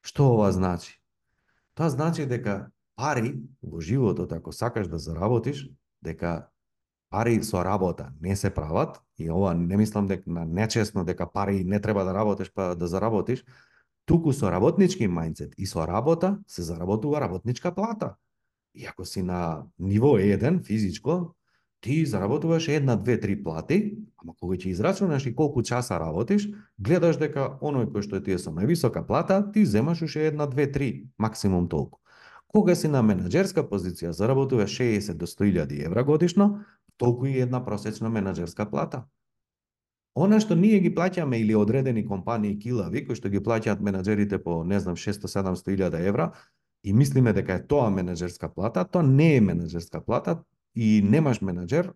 Што 0.05 0.27
ова 0.33 0.51
значи? 0.51 1.01
Тоа 1.73 1.89
значи 1.89 2.27
дека 2.29 2.69
пари 2.95 3.41
во 3.63 3.81
животот, 3.81 4.33
ако 4.37 4.51
сакаш 4.51 4.87
да 4.87 4.99
заработиш, 5.01 5.65
дека 6.01 6.49
пари 7.09 7.41
со 7.43 7.65
работа 7.65 8.13
не 8.21 8.35
се 8.35 8.53
прават, 8.53 9.01
и 9.17 9.31
ова 9.31 9.53
не 9.53 9.77
мислам 9.77 10.07
дека 10.07 10.29
на 10.29 10.45
нечесно 10.45 11.05
дека 11.05 11.25
пари 11.25 11.63
не 11.63 11.81
треба 11.81 12.05
да 12.05 12.13
работиш 12.13 12.53
па 12.53 12.75
да 12.75 12.87
заработиш, 12.87 13.45
туку 14.05 14.29
со 14.33 14.51
работнички 14.51 15.09
мајндсет 15.09 15.57
и 15.57 15.65
со 15.65 15.87
работа 15.87 16.37
се 16.47 16.61
заработува 16.61 17.19
работничка 17.19 17.73
плата. 17.73 18.15
И 18.73 18.85
ако 18.85 19.05
си 19.05 19.21
на 19.21 19.63
ниво 19.79 20.17
1 20.17 20.65
физичко, 20.65 21.35
ти 21.81 22.05
заработуваш 22.05 22.67
една, 22.67 22.95
две, 22.95 23.19
три 23.19 23.43
плати, 23.43 23.97
ама 24.17 24.33
кога 24.39 24.55
ќе 24.55 24.71
израчунаш 24.71 25.25
и 25.25 25.35
колку 25.35 25.61
часа 25.61 25.99
работиш, 25.99 26.47
гледаш 26.79 27.19
дека 27.19 27.57
оној 27.59 27.89
кој 27.91 28.05
што 28.07 28.21
ти 28.23 28.31
е 28.31 28.39
со 28.39 28.55
највисока 28.55 29.03
плата, 29.03 29.43
ти 29.51 29.65
земаш 29.65 30.01
уште 30.07 30.27
една, 30.31 30.47
две, 30.47 30.71
три, 30.71 31.05
максимум 31.19 31.67
толку. 31.67 31.99
Кога 32.47 32.75
си 32.75 32.87
на 32.87 33.03
менеджерска 33.03 33.67
позиција, 33.67 34.15
заработуваш 34.15 34.71
60 34.79 35.19
до 35.19 35.27
100.000 35.27 35.85
евра 35.85 36.03
годишно, 36.03 36.63
толку 36.97 37.25
и 37.25 37.39
една 37.39 37.65
просечна 37.65 38.09
менеджерска 38.09 38.69
плата. 38.69 39.03
Она 40.15 40.39
што 40.39 40.55
ние 40.55 40.79
ги 40.79 40.93
плаќаме 40.93 41.41
или 41.41 41.55
одредени 41.57 42.05
компании 42.05 42.55
килави, 42.55 43.03
кои 43.03 43.17
што 43.17 43.27
ги 43.33 43.43
плаќаат 43.43 43.81
менеджерите 43.81 44.37
по, 44.37 44.63
не 44.63 44.79
знам, 44.79 44.95
600-700 44.95 46.07
евра, 46.07 46.31
и 46.83 46.93
мислиме 46.93 47.33
дека 47.33 47.53
е 47.53 47.67
тоа 47.67 47.89
менеджерска 47.89 48.49
плата, 48.49 48.85
тоа 48.85 49.03
не 49.03 49.35
е 49.35 49.41
менеджерска 49.41 50.01
плата 50.01 50.43
и 50.75 51.01
немаш 51.01 51.41
менеджер, 51.41 51.93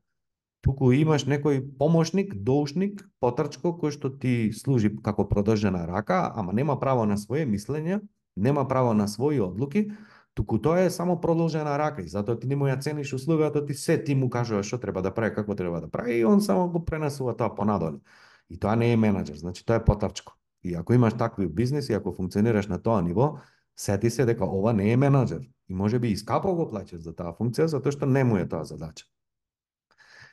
туку 0.61 0.91
имаш 0.91 1.25
некој 1.27 1.61
помошник, 1.79 2.33
доушник, 2.35 3.03
потрчко 3.19 3.75
кој 3.77 3.91
што 3.95 4.09
ти 4.09 4.51
служи 4.53 4.91
како 5.03 5.27
продолжена 5.29 5.85
рака, 5.87 6.31
ама 6.35 6.53
нема 6.53 6.79
право 6.79 7.05
на 7.05 7.17
своје 7.17 7.45
мислење, 7.45 8.01
нема 8.35 8.67
право 8.67 8.93
на 8.93 9.07
своји 9.07 9.41
одлуки, 9.43 9.91
туку 10.33 10.59
тоа 10.61 10.85
е 10.85 10.89
само 10.89 11.19
продолжена 11.21 11.77
рака 11.77 12.01
и 12.01 12.07
затоа 12.07 12.39
ти 12.39 12.47
не 12.47 12.55
му 12.55 12.67
ја 12.69 12.79
цениш 12.81 13.13
услугата, 13.13 13.65
ти 13.65 13.73
се 13.73 13.97
ти 14.03 14.15
му 14.15 14.29
кажуваш 14.29 14.67
што 14.67 14.79
треба 14.79 15.01
да 15.01 15.13
прави, 15.13 15.35
како 15.35 15.55
треба 15.55 15.81
да 15.81 15.89
прави 15.89 16.19
и 16.19 16.25
он 16.25 16.41
само 16.41 16.69
го 16.69 16.85
пренесува 16.85 17.35
тоа 17.37 17.55
понадолу. 17.55 18.01
И 18.49 18.59
тоа 18.59 18.75
не 18.75 18.93
е 18.93 18.97
менеджер, 18.97 19.35
значи 19.35 19.65
тоа 19.65 19.81
е 19.81 19.85
потрчко. 19.85 20.37
И 20.63 20.75
ако 20.75 20.93
имаш 20.93 21.13
такви 21.13 21.47
бизнеси, 21.47 21.93
ако 21.93 22.13
функционираш 22.13 22.67
на 22.67 22.79
тоа 22.79 23.01
ниво, 23.01 23.39
сети 23.79 24.09
се 24.09 24.25
дека 24.25 24.45
ова 24.45 24.73
не 24.73 24.91
е 24.91 24.97
менаџер 24.97 25.47
и 25.69 25.73
може 25.73 25.99
би 25.99 26.11
искапо 26.11 26.55
го 26.55 26.67
плаќаш 26.71 27.03
за 27.05 27.13
таа 27.15 27.35
функција 27.37 27.67
затоа 27.71 27.91
што 27.91 28.05
не 28.05 28.23
му 28.23 28.37
е 28.37 28.47
таа 28.49 28.65
задача. 28.65 29.05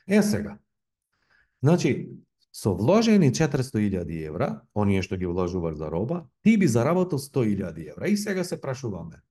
Е 0.07 0.21
сега. 0.21 0.57
Значи, 1.63 2.09
со 2.53 2.73
вложени 2.73 3.31
400.000 3.31 4.27
евра, 4.27 4.61
оние 4.75 5.01
што 5.01 5.17
ги 5.17 5.27
вложуваш 5.27 5.75
за 5.75 5.89
роба, 5.91 6.25
ти 6.41 6.57
би 6.57 6.67
заработил 6.67 7.19
100.000 7.19 7.91
евра. 7.91 8.07
И 8.07 8.17
сега 8.17 8.43
се 8.43 8.61
прашуваме, 8.61 9.21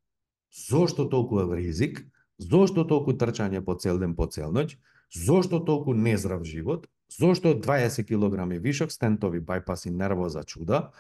зошто 0.69 1.09
толку 1.09 1.41
ризик, 1.55 2.05
зошто 2.39 2.85
толку 2.85 3.13
трчање 3.13 3.65
по 3.65 3.75
цел 3.75 3.99
ден 3.99 4.15
по 4.15 4.27
цел 4.27 4.53
ноќ, 4.53 4.77
зошто 5.15 5.65
толку 5.65 5.95
нездрав 5.95 6.45
живот, 6.45 6.87
зошто 7.09 7.55
20 7.55 8.05
кг 8.05 8.61
вишок, 8.61 8.93
стентови, 8.93 9.41
нерво 9.41 9.97
нервоза, 9.97 10.45
чуда, 10.45 10.91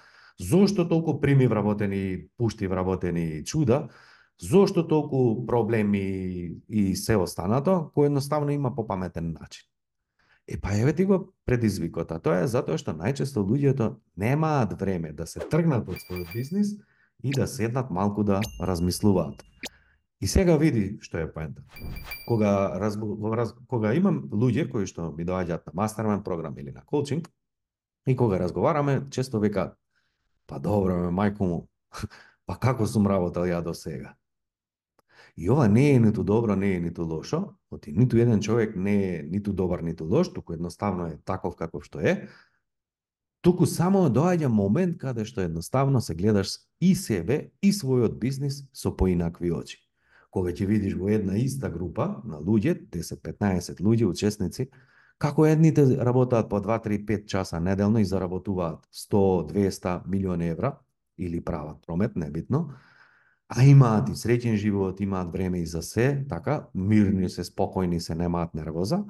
Зошто 0.41 0.89
толку 0.89 1.21
прими 1.21 1.47
вработени, 1.47 2.29
пушти 2.37 2.67
вработени 2.67 3.45
чуда? 3.45 3.89
Зошто 4.41 4.83
толку 4.89 5.47
проблеми 5.47 6.59
и 6.69 6.97
се 6.97 7.17
останато, 7.17 7.93
кој 7.95 8.11
едноставно 8.11 8.51
има 8.51 8.75
попаметен 8.75 9.33
начин? 9.33 9.63
Е, 10.49 10.61
па 10.61 10.75
еве 10.75 10.93
ти 10.93 11.05
го 11.05 11.33
предизвикот, 11.47 12.11
а 12.13 12.19
тоа 12.19 12.43
е 12.43 12.51
затоа 12.51 12.77
што 12.77 12.93
најчесто 12.93 13.41
луѓето 13.41 13.95
немаат 14.19 14.75
време 14.81 15.13
да 15.13 15.27
се 15.27 15.41
тргнат 15.41 15.89
од 15.89 16.03
својот 16.03 16.35
бизнис 16.35 16.75
и 17.23 17.31
да 17.31 17.47
седнат 17.47 17.91
малку 17.91 18.25
да 18.25 18.43
размислуваат. 18.61 19.41
И 20.21 20.27
сега 20.27 20.57
види 20.59 20.99
што 21.01 21.23
е 21.23 21.31
поента. 21.33 21.63
Кога, 22.27 22.75
разго, 22.81 23.17
раз, 23.37 23.55
кога 23.69 23.95
имам 23.95 24.29
луѓе 24.33 24.67
кои 24.69 24.87
што 24.91 25.13
ми 25.17 25.25
доаѓаат 25.25 25.71
на 25.71 25.73
мастермен 25.73 26.23
програм 26.27 26.59
или 26.59 26.73
на 26.73 26.83
коучинг, 26.85 27.31
и 28.07 28.17
кога 28.17 28.39
разговараме, 28.39 29.07
често 29.11 29.41
века, 29.41 29.77
па 30.47 30.59
добро 30.59 30.99
ме 31.07 31.11
мајко 31.15 31.49
му, 31.49 31.69
па 32.47 32.59
како 32.61 32.87
сум 32.87 33.07
работал 33.07 33.49
ја 33.49 33.63
до 33.65 33.75
сега? 33.75 34.15
И 35.37 35.51
ова 35.51 35.69
не 35.69 35.91
е 35.95 35.99
ниту 35.99 36.23
добро, 36.23 36.57
не 36.57 36.75
е 36.77 36.81
ниту 36.81 37.05
лошо, 37.05 37.55
оти 37.71 37.93
ниту 37.93 38.17
еден 38.17 38.41
човек 38.41 38.77
не 38.77 39.17
е 39.17 39.23
ниту 39.23 39.53
добар, 39.53 39.81
ниту 39.81 40.05
лош, 40.05 40.33
туку 40.33 40.53
едноставно 40.53 41.07
е 41.07 41.19
таков 41.25 41.57
каков 41.57 41.85
што 41.85 41.99
е, 41.99 42.29
туку 43.43 43.67
само 43.67 44.07
доаѓа 44.09 44.49
момент 44.49 44.99
каде 44.99 45.25
што 45.25 45.43
едноставно 45.43 46.01
се 46.01 46.15
гледаш 46.15 46.59
и 46.81 46.95
себе 46.95 47.51
и 47.63 47.73
својот 47.73 48.19
бизнис 48.19 48.63
со 48.73 48.95
поинакви 48.97 49.51
очи. 49.53 49.79
Кога 50.31 50.51
ќе 50.51 50.67
видиш 50.67 50.95
во 50.95 51.11
една 51.11 51.37
иста 51.39 51.69
група 51.71 52.23
на 52.25 52.39
луѓе, 52.39 52.79
10-15 52.91 53.83
луѓе, 53.83 54.07
учесници, 54.07 54.71
како 55.19 55.47
едните 55.47 55.85
работаат 56.05 56.49
по 56.51 56.61
2-3-5 56.61 57.27
часа 57.27 57.61
неделно 57.61 57.99
и 57.99 58.05
заработуваат 58.05 58.89
100-200 58.93 60.01
милиони 60.07 60.49
евра 60.49 60.79
или 61.19 61.41
прават 61.45 61.77
промет, 61.87 62.17
небитно, 62.17 62.71
а 63.49 63.65
имаат 63.65 64.09
и 64.09 64.13
среќен 64.13 64.57
живот, 64.57 65.01
имаат 65.01 65.33
време 65.33 65.61
и 65.61 65.67
за 65.67 65.83
се, 65.83 66.25
така, 66.29 66.67
мирни 66.75 67.29
се, 67.29 67.45
спокојни 67.45 67.99
се, 67.99 68.15
немаат 68.15 68.55
нервоза, 68.55 69.05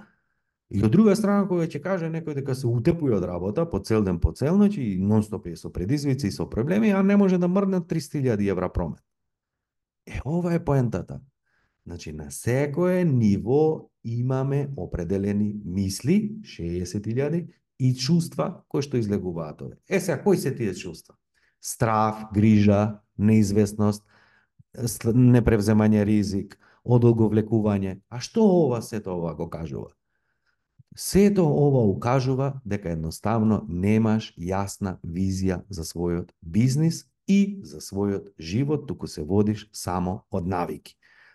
И 0.71 0.83
од 0.83 0.91
друга 0.91 1.13
страна, 1.17 1.45
кога 1.47 1.67
ќе 1.69 1.79
каже 1.83 2.09
некој 2.11 2.39
дека 2.41 2.55
се 2.57 2.67
утепува 2.67 3.19
од 3.19 3.27
работа 3.29 3.67
по 3.71 3.79
цел 3.85 4.03
ден, 4.03 4.19
по 4.19 4.33
цел 4.33 4.57
ноќ 4.59 4.73
и 4.81 4.97
нонстоп 4.99 5.47
е 5.47 5.57
со 5.61 5.71
предизвици 5.71 6.27
и 6.27 6.35
со 6.35 6.49
проблеми, 6.51 6.91
а 6.91 7.03
не 7.03 7.17
може 7.17 7.39
да 7.39 7.49
мрдне 7.49 7.81
300.000 7.81 8.51
евра 8.51 8.73
промет. 8.73 9.03
Е, 10.07 10.21
ова 10.25 10.55
е 10.55 10.65
поентата. 10.65 11.21
Значи, 11.87 12.13
на 12.13 12.31
секое 12.31 13.05
ниво 13.05 13.91
имаме 14.05 14.69
определени 14.77 15.55
мисли, 15.65 16.37
60.000, 16.43 17.47
и 17.79 17.95
чувства 17.95 18.63
кои 18.69 18.83
што 18.83 18.97
излегуваат 18.97 19.63
овде. 19.63 19.77
Е, 19.89 20.01
сега, 20.01 20.23
кои 20.23 20.37
се 20.37 20.55
тие 20.55 20.75
чувства? 20.75 21.15
Страф, 21.61 22.31
грижа, 22.35 23.01
неизвестност, 23.19 24.05
непревземање 25.15 26.05
ризик, 26.05 26.59
одолговлекување. 26.85 28.01
А 28.11 28.21
што 28.21 28.45
ова 28.45 28.83
сето 28.83 29.17
ова 29.17 29.35
го 29.35 29.49
кажува? 29.51 29.91
Сето 30.97 31.47
ова 31.49 31.83
укажува 31.91 32.61
дека 32.65 32.93
едноставно 32.95 33.65
немаш 33.69 34.31
јасна 34.39 34.99
визија 35.03 35.65
за 35.69 35.83
својот 35.83 36.31
бизнис 36.41 37.05
и 37.27 37.61
за 37.65 37.81
својот 37.81 38.31
живот, 38.39 38.87
туку 38.87 39.09
се 39.11 39.25
водиш 39.25 39.67
само 39.73 40.23
од 40.31 40.47
навики. 40.47 40.95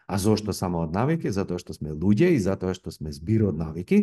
А 0.09 0.17
зошто 0.17 0.53
само 0.53 0.79
од 0.87 0.93
навики? 0.97 1.29
Затоа 1.29 1.61
што 1.61 1.75
сме 1.77 1.91
луѓе 1.93 2.31
и 2.33 2.39
затоа 2.41 2.73
што 2.73 2.89
сме 2.89 3.11
збир 3.13 3.43
од 3.51 3.57
навики. 3.61 3.99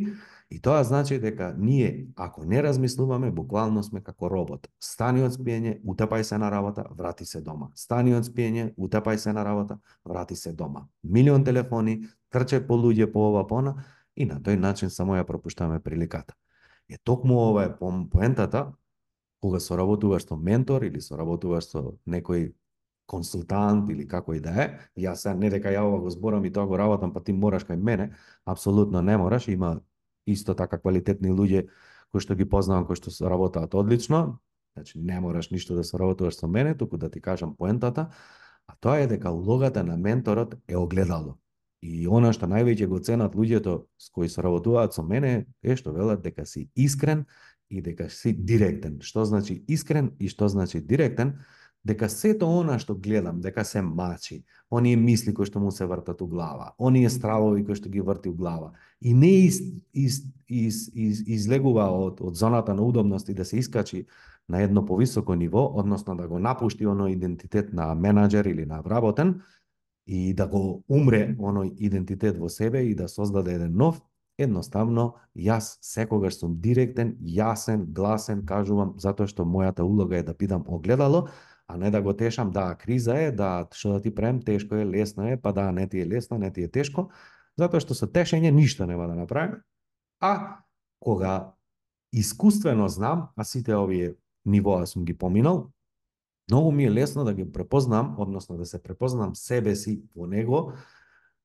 И 0.54 0.60
тоа 0.62 0.84
значи 0.86 1.18
дека 1.18 1.48
ние, 1.58 2.06
ако 2.14 2.44
не 2.46 2.60
размислуваме, 2.62 3.32
буквално 3.34 3.82
сме 3.82 3.98
како 4.06 4.30
робот. 4.30 4.68
Стани 4.78 5.24
од 5.26 5.34
спиење, 5.34 5.80
утепај 5.82 6.22
се 6.22 6.38
на 6.38 6.50
работа, 6.54 6.84
врати 6.94 7.26
се 7.26 7.40
дома. 7.42 7.72
Стани 7.74 8.14
од 8.14 8.22
спиење, 8.22 8.68
утепај 8.78 9.18
се 9.18 9.34
на 9.34 9.42
работа, 9.42 9.80
врати 10.04 10.36
се 10.38 10.52
дома. 10.52 10.84
Милион 11.02 11.44
телефони, 11.44 12.06
трче 12.30 12.62
по 12.62 12.78
луѓе 12.78 13.10
по 13.10 13.26
ова 13.32 13.42
пона 13.46 13.74
и 14.14 14.30
на 14.30 14.38
тој 14.38 14.60
начин 14.62 14.94
само 14.94 15.18
ја 15.18 15.26
пропуштаме 15.26 15.80
приликата. 15.82 16.38
Е 16.88 17.02
токму 17.02 17.40
ова 17.48 17.64
е 17.66 17.74
поентата 18.10 18.68
кога 19.42 19.58
соработуваш 19.60 20.22
со 20.22 20.36
ментор 20.36 20.86
или 20.86 21.02
соработуваш 21.02 21.66
со 21.66 21.82
некој 22.06 22.52
консултант 23.06 23.90
или 23.90 24.06
како 24.08 24.34
и 24.34 24.40
да 24.40 24.54
е, 24.62 24.66
јас 24.98 25.26
се 25.26 25.34
не 25.34 25.50
дека 25.50 25.70
ја 25.70 25.84
ова 25.86 26.00
го 26.00 26.10
зборам 26.10 26.44
и 26.44 26.52
тоа 26.52 26.66
го 26.66 26.78
работам, 26.78 27.12
па 27.14 27.22
ти 27.22 27.32
мораш 27.32 27.64
кај 27.64 27.76
мене, 27.76 28.10
апсолутно 28.44 29.02
не 29.02 29.16
мораш, 29.16 29.48
има 29.48 29.80
исто 30.26 30.54
така 30.54 30.78
квалитетни 30.78 31.30
луѓе 31.30 31.68
кои 32.10 32.20
што 32.20 32.34
ги 32.34 32.44
познавам, 32.44 32.86
кои 32.86 32.96
што 32.96 33.10
работаат 33.28 33.74
одлично, 33.74 34.38
значи 34.76 34.98
не 34.98 35.20
мораш 35.20 35.50
ништо 35.50 35.74
да 35.74 35.84
се 35.84 35.98
работуваш 35.98 36.36
со 36.36 36.48
мене, 36.48 36.74
туку 36.74 36.96
да 36.96 37.10
ти 37.10 37.20
кажам 37.20 37.56
поентата, 37.56 38.10
а 38.66 38.74
тоа 38.80 38.98
е 39.00 39.06
дека 39.06 39.30
улогата 39.30 39.84
на 39.84 39.96
менторот 39.96 40.56
е 40.68 40.76
огледало. 40.76 41.38
И 41.82 42.06
она 42.08 42.32
што 42.32 42.48
највеќе 42.50 42.86
го 42.90 42.98
ценат 42.98 43.36
луѓето 43.36 43.84
с 43.98 44.10
кои 44.10 44.28
соработуваат 44.28 44.94
со 44.94 45.02
мене 45.02 45.46
е 45.62 45.76
што 45.76 45.92
велат 45.92 46.22
дека 46.22 46.46
си 46.46 46.68
искрен 46.74 47.26
и 47.70 47.82
дека 47.82 48.10
си 48.10 48.32
директен. 48.32 48.98
Што 49.00 49.24
значи 49.24 49.64
искрен 49.68 50.14
и 50.18 50.28
што 50.28 50.48
значи 50.48 50.80
директен? 50.80 51.38
Дека 51.86 52.08
сето 52.10 52.48
она 52.50 52.80
што 52.82 52.96
гледам, 52.98 53.38
дека 53.40 53.62
се 53.64 53.78
мачи, 53.82 54.40
оние 54.70 54.96
мисли 54.98 55.34
кои 55.34 55.46
што 55.46 55.60
му 55.62 55.70
се 55.70 55.86
вртат 55.86 56.22
у 56.22 56.26
глава, 56.26 56.72
оние 56.78 57.10
стравови 57.10 57.62
кои 57.64 57.78
што 57.78 57.92
ги 57.92 58.02
врти 58.02 58.32
у 58.32 58.34
глава, 58.34 58.72
и 59.00 59.14
не 59.14 59.46
из, 59.46 59.60
из, 59.94 60.24
из, 60.48 60.88
из, 60.94 61.20
излегува 61.26 61.86
од, 61.94 62.18
од 62.20 62.34
зоната 62.34 62.74
на 62.74 62.82
удобност 62.82 63.28
и 63.28 63.34
да 63.34 63.44
се 63.44 63.58
искачи 63.62 64.06
на 64.48 64.62
едно 64.62 64.84
повисоко 64.86 65.34
ниво, 65.34 65.62
односно 65.78 66.16
да 66.16 66.26
го 66.26 66.38
напушти 66.42 66.86
оној 66.86 67.14
идентитет 67.14 67.72
на 67.72 67.94
менеджер 67.94 68.50
или 68.50 68.66
на 68.66 68.80
вработен, 68.82 69.40
и 70.06 70.34
да 70.34 70.46
го 70.46 70.82
умре 70.88 71.36
оној 71.38 71.70
идентитет 71.78 72.38
во 72.38 72.48
себе 72.48 72.86
и 72.90 72.94
да 72.94 73.08
создаде 73.08 73.54
еден 73.54 73.76
нов, 73.76 74.02
Едноставно, 74.36 75.14
јас 75.32 75.78
секогаш 75.80 76.36
сум 76.36 76.58
директен, 76.60 77.14
јасен, 77.24 77.86
гласен, 77.96 78.42
кажувам, 78.44 78.92
затоа 79.00 79.24
што 79.30 79.46
мојата 79.48 79.80
улога 79.80 80.18
е 80.18 80.26
да 80.26 80.34
бидам 80.36 80.66
огледало, 80.68 81.30
а 81.68 81.76
не 81.76 81.90
да 81.90 82.02
го 82.02 82.12
тешам, 82.12 82.50
да, 82.50 82.74
криза 82.74 83.18
е, 83.18 83.30
да, 83.32 83.66
што 83.72 83.96
да 83.96 84.00
ти 84.02 84.14
прем, 84.14 84.42
тешко 84.42 84.74
е, 84.74 84.86
лесно 84.86 85.28
е, 85.28 85.36
па 85.36 85.52
да, 85.52 85.72
не 85.72 85.88
ти 85.88 86.00
е 86.00 86.06
лесно, 86.06 86.38
не 86.38 86.50
ти 86.52 86.62
е 86.62 86.68
тешко, 86.68 87.10
затоа 87.58 87.80
што 87.82 87.94
со 87.94 88.06
тешење 88.06 88.52
ништо 88.54 88.86
нема 88.86 89.08
да 89.08 89.14
направиме. 89.14 89.62
А 90.20 90.62
кога 91.00 91.52
искуствено 92.12 92.88
знам, 92.88 93.28
а 93.36 93.44
сите 93.44 93.74
овие 93.74 94.14
нивоа 94.46 94.86
сум 94.86 95.04
ги 95.04 95.18
поминал, 95.18 95.70
многу 96.50 96.70
ми 96.72 96.84
е 96.84 96.92
лесно 96.92 97.24
да 97.24 97.34
ги 97.34 97.52
препознам, 97.52 98.14
односно 98.18 98.56
да 98.56 98.66
се 98.66 98.82
препознам 98.82 99.34
себе 99.34 99.74
си 99.74 100.02
во 100.16 100.26
него, 100.26 100.72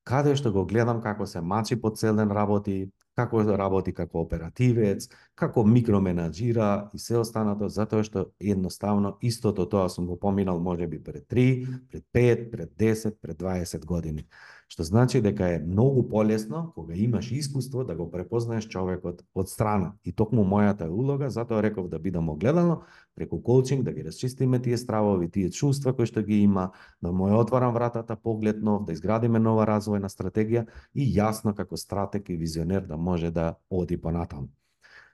каде 0.04 0.36
што 0.36 0.52
го 0.52 0.66
гледам 0.66 1.02
како 1.02 1.26
се 1.26 1.40
мачи 1.40 1.80
по 1.80 1.90
цел 1.90 2.16
ден 2.16 2.30
работи, 2.30 2.90
како 3.14 3.42
да 3.44 3.56
работи 3.58 3.92
како 3.94 4.22
оперативец, 4.22 5.08
како 5.34 5.64
микроменаџира 5.68 6.88
и 6.94 6.98
се 6.98 7.18
останато, 7.20 7.68
затоа 7.68 8.04
што 8.06 8.24
едноставно 8.40 9.16
истото 9.20 9.66
тоа 9.68 9.88
сум 9.92 10.06
го 10.06 10.18
поминал 10.20 10.60
може 10.60 10.86
би 10.86 11.02
пред 11.02 11.28
3, 11.28 11.66
пред 11.90 12.04
5, 12.14 12.50
пред 12.50 12.70
10, 12.78 13.14
пред 13.22 13.36
20 13.38 13.84
години. 13.84 14.26
Што 14.72 14.86
значи 14.88 15.20
дека 15.20 15.50
е 15.52 15.58
многу 15.60 16.00
полесно 16.08 16.72
кога 16.74 16.94
имаш 16.96 17.26
искуство 17.30 17.82
да 17.84 17.92
го 17.94 18.06
препознаеш 18.10 18.64
човекот 18.72 19.18
од 19.34 19.50
страна. 19.52 19.90
И 20.00 20.14
токму 20.16 20.46
мојата 20.48 20.86
улога, 20.88 21.28
затоа 21.28 21.60
реков 21.60 21.90
да 21.92 21.98
бидам 22.00 22.30
огледално, 22.32 22.78
преку 23.14 23.42
коучинг 23.42 23.84
да 23.84 23.92
ги 23.92 24.04
расчистиме 24.04 24.62
тие 24.62 24.78
стравови, 24.78 25.28
тие 25.28 25.50
чувства 25.50 25.92
кои 25.92 26.08
што 26.08 26.22
ги 26.24 26.40
има, 26.40 26.70
да 27.02 27.12
му 27.12 27.28
ја 27.28 27.42
отварам 27.44 27.74
вратата 27.76 28.16
поглед 28.16 28.62
нов, 28.62 28.86
да 28.88 28.96
изградиме 28.96 29.38
нова 29.38 29.66
развојна 29.68 30.08
стратегија 30.08 30.64
и 30.94 31.04
јасно 31.04 31.52
како 31.52 31.76
стратег 31.76 32.30
и 32.30 32.36
визионер 32.40 32.88
да 32.88 32.96
може 32.96 33.30
да 33.30 33.58
оди 33.68 34.00
понатаму. 34.00 34.48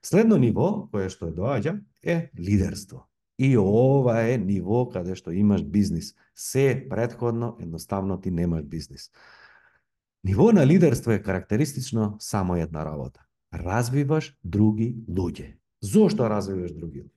Следно 0.03 0.38
ниво 0.38 0.87
кое 0.92 1.11
што 1.11 1.33
доаѓа 1.35 1.81
е 2.07 2.31
лидерство. 2.38 3.09
И 3.38 3.59
ова 3.59 4.23
е 4.23 4.38
ниво 4.38 4.87
каде 4.87 5.18
што 5.18 5.35
имаш 5.35 5.66
бизнис. 5.66 6.14
Се 6.35 6.87
предходно 6.90 7.57
едноставно 7.59 8.21
ти 8.21 8.31
немаш 8.31 8.62
бизнис. 8.62 9.11
Ниво 10.25 10.53
на 10.53 10.67
лидерство 10.67 11.11
е 11.11 11.23
карактеристично 11.23 12.17
само 12.19 12.57
една 12.57 12.85
работа. 12.85 13.21
Развиваш 13.55 14.35
други 14.45 14.97
луѓе. 15.11 15.55
Зошто 15.83 16.27
развиваш 16.31 16.75
други 16.75 17.05
луѓе? 17.07 17.15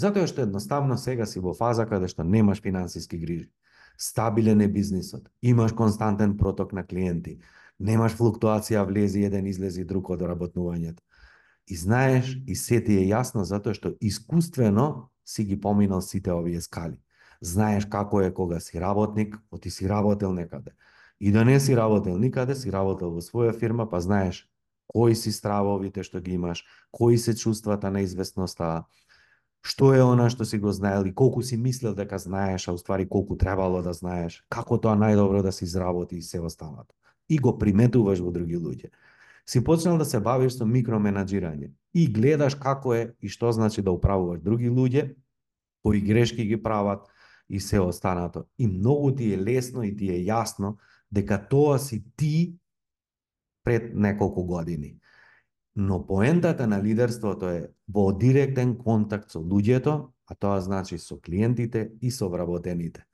Затоа 0.00 0.26
што 0.26 0.46
едноставно 0.48 0.96
сега 0.96 1.26
си 1.28 1.40
во 1.44 1.52
фаза 1.52 1.84
каде 1.84 2.08
што 2.08 2.24
немаш 2.24 2.62
финансиски 2.64 3.18
грижи. 3.20 3.50
Стабилен 4.00 4.60
е 4.60 4.68
бизнисот, 4.68 5.28
имаш 5.42 5.72
константен 5.76 6.36
проток 6.36 6.72
на 6.72 6.86
клиенти, 6.86 7.36
немаш 7.78 8.16
флуктуација 8.16 8.86
влези 8.88 9.26
еден 9.28 9.46
излези 9.46 9.84
друг 9.84 10.08
од 10.10 10.24
работнувањето. 10.24 11.04
И 11.68 11.76
знаеш, 11.76 12.38
и 12.46 12.56
се 12.56 12.80
ти 12.80 12.96
е 12.96 13.04
јасно 13.12 13.44
затоа 13.44 13.76
што 13.76 13.92
искуствено 14.00 15.10
си 15.28 15.44
ги 15.44 15.60
поминал 15.60 16.00
сите 16.00 16.32
овие 16.32 16.60
скали. 16.60 16.96
Знаеш 17.44 17.84
како 17.84 18.24
е 18.24 18.32
кога 18.32 18.60
си 18.60 18.80
работник, 18.80 19.36
оти 19.52 19.70
си 19.70 19.88
работел 19.88 20.32
некаде 20.32 20.72
И 21.20 21.32
да 21.32 21.44
не 21.44 21.60
си 21.60 21.76
работел 21.76 22.18
никаде, 22.18 22.54
си 22.54 22.72
работел 22.72 23.10
во 23.12 23.20
своја 23.20 23.52
фирма, 23.52 23.88
па 23.88 24.00
знаеш 24.00 24.46
кои 24.90 25.14
си 25.14 25.30
стравовите 25.32 26.02
што 26.02 26.20
ги 26.20 26.34
имаш, 26.34 26.64
кои 26.90 27.18
се 27.18 27.34
чувствата 27.36 27.90
на 27.90 28.00
известноста, 28.02 28.86
што 29.62 29.92
е 29.94 30.02
она 30.02 30.30
што 30.32 30.44
си 30.44 30.58
го 30.58 30.72
знаел 30.72 31.06
и 31.06 31.14
колку 31.14 31.42
си 31.42 31.56
мислел 31.56 31.94
дека 31.94 32.18
знаеш, 32.18 32.66
а 32.68 32.72
уствари 32.72 33.06
колку 33.08 33.36
требало 33.36 33.82
да 33.82 33.92
знаеш, 33.92 34.42
како 34.48 34.80
тоа 34.80 34.96
најдобро 34.96 35.42
да 35.42 35.52
се 35.52 35.64
изработи 35.64 36.16
и 36.16 36.22
се 36.22 36.40
останато. 36.40 36.94
И 37.28 37.38
го 37.38 37.58
приметуваш 37.58 38.18
во 38.18 38.32
други 38.32 38.58
луѓе. 38.58 38.90
Си 39.46 39.62
почнал 39.64 39.98
да 39.98 40.04
се 40.04 40.20
бавиш 40.20 40.56
со 40.58 40.66
микроменаџирање 40.66 41.70
и 41.94 42.06
гледаш 42.10 42.54
како 42.54 42.94
е 42.94 43.12
и 43.20 43.28
што 43.28 43.52
значи 43.52 43.82
да 43.82 43.92
управуваш 43.92 44.40
други 44.40 44.70
луѓе, 44.70 45.14
кои 45.82 46.00
грешки 46.00 46.44
ги 46.44 46.56
прават 46.62 47.06
и 47.48 47.60
се 47.60 47.80
останато. 47.80 48.44
И 48.58 48.66
многу 48.66 49.14
ти 49.14 49.34
е 49.34 49.38
лесно 49.38 49.82
и 49.82 49.96
ти 49.96 50.10
е 50.10 50.24
јасно 50.26 50.76
дека 51.12 51.38
тоа 51.48 51.78
си 51.78 52.04
ти 52.16 52.56
пред 53.64 53.94
неколку 53.94 54.44
години. 54.44 54.96
Но 55.76 56.06
поентата 56.06 56.66
на 56.66 56.82
лидерството 56.82 57.48
е 57.48 57.68
во 57.88 58.12
директен 58.12 58.76
контакт 58.76 59.30
со 59.30 59.38
луѓето, 59.38 60.10
а 60.26 60.34
тоа 60.34 60.60
значи 60.60 60.98
со 60.98 61.20
клиентите 61.20 61.90
и 62.00 62.10
со 62.10 62.28
вработените. 62.28 63.04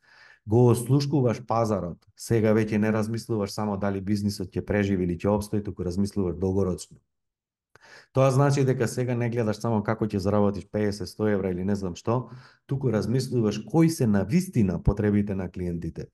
Го 0.47 0.69
ослушкуваш 0.71 1.43
пазарот, 1.47 1.99
сега 2.17 2.55
веќе 2.55 2.79
не 2.79 2.93
размислуваш 2.93 3.51
само 3.51 3.77
дали 3.77 4.01
бизнисот 4.01 4.55
ќе 4.55 4.63
преживи 4.65 5.05
или 5.05 5.19
ќе 5.19 5.29
обстои, 5.29 5.63
туку 5.63 5.85
размислуваш 5.85 6.37
долгорочно. 6.39 6.99
Тоа 8.13 8.31
значи 8.31 8.65
дека 8.65 8.89
сега 8.89 9.15
не 9.15 9.29
гледаш 9.31 9.59
само 9.61 9.83
како 9.83 10.07
ќе 10.07 10.23
заработиш 10.23 10.69
50-100 10.73 11.33
евра 11.35 11.51
или 11.51 11.65
не 11.65 11.75
знам 11.77 11.97
што, 11.99 12.31
туку 12.67 12.93
размислуваш 12.93 13.59
кои 13.67 13.91
се 13.91 14.07
на 14.07 14.25
вистина 14.25 14.83
потребите 14.83 15.35
на 15.35 15.51
клиентите. 15.51 16.07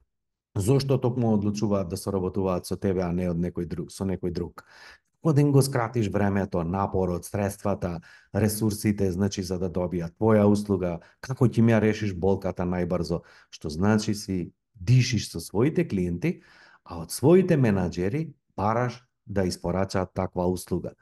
Зошто 0.54 0.98
токму 0.98 1.32
одлучуваат 1.34 1.88
да 1.88 1.96
соработуваат 1.96 2.66
со 2.66 2.76
тебе, 2.76 3.02
а 3.02 3.12
не 3.12 3.30
од 3.30 3.38
некој 3.40 3.66
друг, 3.66 3.92
со 3.92 4.04
некој 4.04 4.32
друг 4.32 4.66
да 5.30 5.44
го 5.44 5.62
скратиш 5.62 6.08
времето, 6.08 6.64
напорот, 6.64 7.24
средствата, 7.24 8.00
ресурсите, 8.34 9.12
значи 9.12 9.42
за 9.42 9.58
да 9.58 9.70
добијат 9.70 10.18
твоја 10.18 10.44
услуга, 10.50 10.98
како 11.20 11.46
ќе 11.46 11.62
ми 11.62 11.72
ја 11.72 11.80
решиш 11.80 12.14
болката 12.14 12.66
најбрзо, 12.66 13.22
што 13.50 13.70
значи 13.70 14.14
си 14.14 14.52
дишиш 14.74 15.30
со 15.30 15.40
своите 15.40 15.86
клиенти, 15.86 16.42
а 16.82 16.98
од 16.98 17.12
своите 17.12 17.56
менаџери 17.56 18.34
бараш 18.56 19.06
да 19.26 19.46
испорачаат 19.46 20.10
таква 20.14 20.46
услуга. 20.50 20.94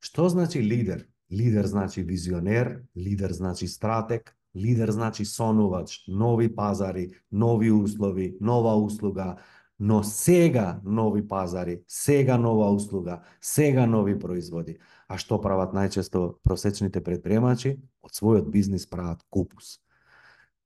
Што 0.00 0.28
значи 0.28 0.60
лидер? 0.60 1.08
Лидер 1.32 1.64
значи 1.64 2.02
визионер, 2.02 2.84
лидер 2.96 3.32
значи 3.32 3.66
стратег, 3.66 4.36
лидер 4.56 4.90
значи 4.90 5.24
сонувач, 5.24 6.04
нови 6.08 6.48
пазари, 6.54 7.10
нови 7.32 7.72
услови, 7.72 8.36
нова 8.40 8.76
услуга, 8.76 9.36
но 9.78 10.02
сега 10.02 10.80
нови 10.84 11.28
пазари, 11.28 11.82
сега 11.88 12.38
нова 12.38 12.70
услуга, 12.70 13.20
сега 13.40 13.86
нови 13.86 14.18
производи. 14.18 14.78
А 15.08 15.18
што 15.18 15.40
прават 15.40 15.74
најчесто 15.76 16.40
просечните 16.42 17.02
предприемачи? 17.04 17.76
Од 18.02 18.14
својот 18.14 18.48
бизнис 18.50 18.86
прават 18.88 19.20
купус. 19.30 19.80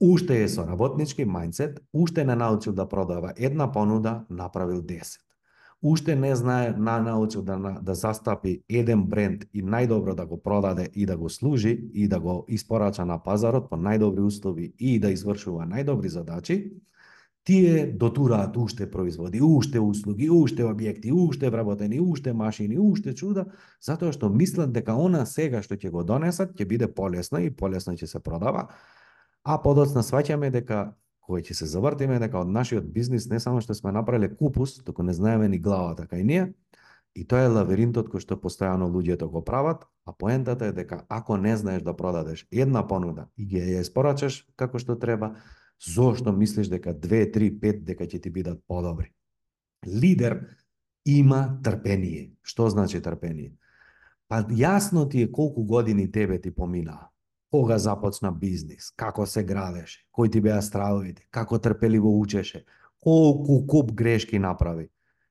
Уште 0.00 0.44
е 0.44 0.48
со 0.48 0.62
работнички 0.62 1.24
мајнцет, 1.26 1.80
уште 1.92 2.24
не 2.24 2.36
научил 2.36 2.72
да 2.72 2.86
продава 2.88 3.32
една 3.36 3.72
понуда, 3.72 4.26
направил 4.30 4.82
10. 4.82 5.18
Уште 5.82 6.16
не 6.16 6.36
знае, 6.36 6.74
на 6.76 6.98
научил 6.98 7.42
да, 7.42 7.78
да 7.82 7.94
застапи 7.94 8.62
еден 8.68 9.04
бренд 9.06 9.44
и 9.54 9.62
најдобро 9.62 10.14
да 10.14 10.26
го 10.26 10.42
продаде 10.42 10.88
и 10.92 11.06
да 11.06 11.16
го 11.16 11.28
служи 11.30 11.70
и 11.94 12.08
да 12.08 12.18
го 12.20 12.44
испорача 12.48 13.04
на 13.04 13.18
пазарот 13.22 13.70
по 13.70 13.76
најдобри 13.76 14.26
услови 14.26 14.72
и 14.78 14.98
да 14.98 15.12
извршува 15.14 15.66
најдобри 15.70 16.08
задачи, 16.08 16.74
тие 17.44 17.86
дотураат 17.86 18.56
уште 18.56 18.90
производи, 18.90 19.40
уште 19.40 19.80
услуги, 19.80 20.26
уште 20.30 20.66
објекти, 20.66 21.12
уште 21.14 21.48
вработени, 21.50 22.00
уште 22.00 22.32
машини, 22.32 22.78
уште 22.78 23.14
чуда, 23.14 23.46
затоа 23.80 24.12
што 24.12 24.28
мислат 24.28 24.72
дека 24.74 24.98
она 24.98 25.24
сега 25.26 25.62
што 25.62 25.78
ќе 25.78 25.94
го 25.94 26.02
донесат 26.02 26.58
ќе 26.58 26.66
биде 26.66 26.88
полесно 26.90 27.38
и 27.38 27.54
полесно 27.54 27.94
ќе 27.94 28.10
се 28.10 28.18
продава, 28.18 28.66
а 29.44 29.62
подоцна 29.62 30.02
сваќаме 30.02 30.50
дека 30.50 30.96
кој 31.28 31.44
ќе 31.44 31.58
се 31.60 31.68
завртиме 31.68 32.18
дека 32.18 32.40
од 32.40 32.48
нашиот 32.48 32.88
бизнис 32.92 33.28
не 33.28 33.40
само 33.40 33.60
што 33.60 33.76
сме 33.76 33.92
направиле 33.92 34.32
купус, 34.32 34.78
туку 34.84 35.04
не 35.04 35.12
знаеме 35.12 35.48
ни 35.48 35.60
главата 35.60 36.08
кај 36.08 36.24
ние, 36.24 36.48
и 37.14 37.24
тоа 37.28 37.44
е 37.44 37.52
лавиринтот 37.52 38.08
кој 38.08 38.24
што 38.24 38.40
постојано 38.40 38.88
луѓето 38.88 39.28
го 39.28 39.44
прават, 39.44 39.84
а 40.06 40.12
поентата 40.12 40.72
е 40.72 40.72
дека 40.72 41.04
ако 41.08 41.36
не 41.36 41.56
знаеш 41.56 41.82
да 41.82 41.96
продадеш 41.96 42.46
една 42.50 42.86
понуда 42.86 43.28
и 43.36 43.44
ги 43.44 43.60
ја 43.60 43.84
испорачаш 43.84 44.46
како 44.56 44.78
што 44.78 44.96
треба, 44.96 45.36
Зошто 45.78 46.32
мислиш 46.32 46.68
дека 46.68 46.94
2, 46.94 47.30
3, 47.34 47.50
5 47.60 47.84
дека 47.86 48.06
ќе 48.06 48.18
ти 48.22 48.30
бидат 48.30 48.58
подобри? 48.66 49.12
Лидер 49.86 50.40
има 51.06 51.60
трпение. 51.62 52.32
Што 52.42 52.68
значи 52.68 53.00
трпение? 53.00 53.54
Па 54.28 54.42
јасно 54.42 55.06
ти 55.10 55.22
е 55.22 55.30
колку 55.32 55.62
години 55.64 56.10
тебе 56.10 56.40
ти 56.40 56.50
поминаа. 56.50 57.08
Кога 57.50 57.78
започна 57.78 58.32
бизнис, 58.32 58.90
како 58.96 59.26
се 59.26 59.42
градеше, 59.44 60.04
кои 60.12 60.30
ти 60.30 60.40
беа 60.40 60.60
стравовите, 60.62 61.26
како 61.30 61.58
трпеливо 61.58 62.12
учеше, 62.20 62.64
колку 63.00 63.66
куп 63.66 63.92
грешки 63.92 64.38
направи. 64.38 64.88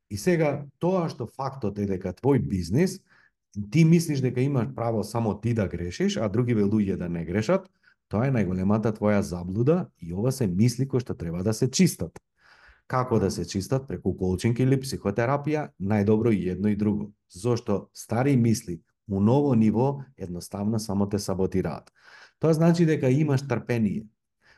И 0.10 0.18
сега 0.18 0.66
тоа 0.80 1.10
што 1.10 1.28
фактот 1.28 1.80
е 1.80 1.86
дека 1.86 2.14
твој 2.14 2.40
бизнис, 2.40 3.00
ти 3.72 3.86
мислиш 3.86 4.22
дека 4.22 4.42
имаш 4.42 4.74
право 4.76 5.04
само 5.04 5.40
ти 5.42 5.54
да 5.54 5.68
грешиш, 5.68 6.18
а 6.18 6.30
други 6.30 6.56
луѓе 6.56 6.98
да 6.98 7.10
не 7.10 7.26
грешат, 7.26 7.70
Тоа 8.08 8.30
е 8.30 8.32
најголемата 8.32 8.94
твоја 8.96 9.20
заблуда 9.20 9.90
и 10.00 10.14
ова 10.16 10.32
се 10.32 10.48
мисли 10.48 10.88
кои 10.88 11.04
што 11.04 11.16
треба 11.16 11.44
да 11.44 11.54
се 11.54 11.68
чистат. 11.68 12.20
Како 12.88 13.20
да 13.20 13.28
се 13.32 13.44
чистат 13.44 13.88
преку 13.88 14.14
коучинг 14.16 14.62
или 14.64 14.80
психотерапија, 14.80 15.68
најдобро 15.80 16.32
и 16.32 16.48
едно 16.54 16.72
и 16.72 16.78
друго. 16.80 17.12
Зошто 17.28 17.90
стари 17.94 18.38
мисли 18.38 18.80
у 19.10 19.20
ново 19.20 19.56
ниво 19.56 20.02
едноставно 20.18 20.80
само 20.80 21.10
те 21.10 21.20
саботираат. 21.20 21.92
Тоа 22.40 22.54
значи 22.54 22.86
дека 22.86 23.10
имаш 23.10 23.48
трпение, 23.48 24.06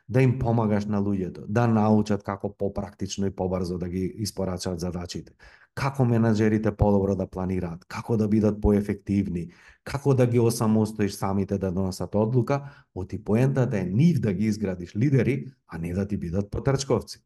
да 0.09 0.21
им 0.21 0.39
помагаш 0.39 0.85
на 0.85 1.01
луѓето, 1.01 1.45
да 1.47 1.67
научат 1.67 2.23
како 2.23 2.49
попрактично 2.49 3.27
и 3.27 3.31
побрзо 3.31 3.77
да 3.77 3.89
ги 3.89 4.05
испорачаат 4.25 4.79
задачите, 4.79 5.33
како 5.77 6.03
менаџерите 6.03 6.73
подобро 6.75 7.15
да 7.15 7.27
планираат, 7.27 7.85
како 7.85 8.17
да 8.17 8.27
бидат 8.27 8.57
поефективни, 8.61 9.51
како 9.83 10.13
да 10.13 10.25
ги 10.27 10.39
осамостоиш 10.39 11.13
самите 11.13 11.57
да 11.57 11.71
донесат 11.71 12.15
одлука, 12.15 12.63
оти 12.95 13.23
поентата 13.23 13.79
е 13.79 13.85
нив 13.85 14.19
да 14.19 14.33
ги 14.33 14.45
изградиш 14.45 14.95
лидери, 14.95 15.45
а 15.67 15.77
не 15.77 15.93
да 15.93 16.07
ти 16.07 16.17
бидат 16.17 16.51
потрчковци. 16.51 17.21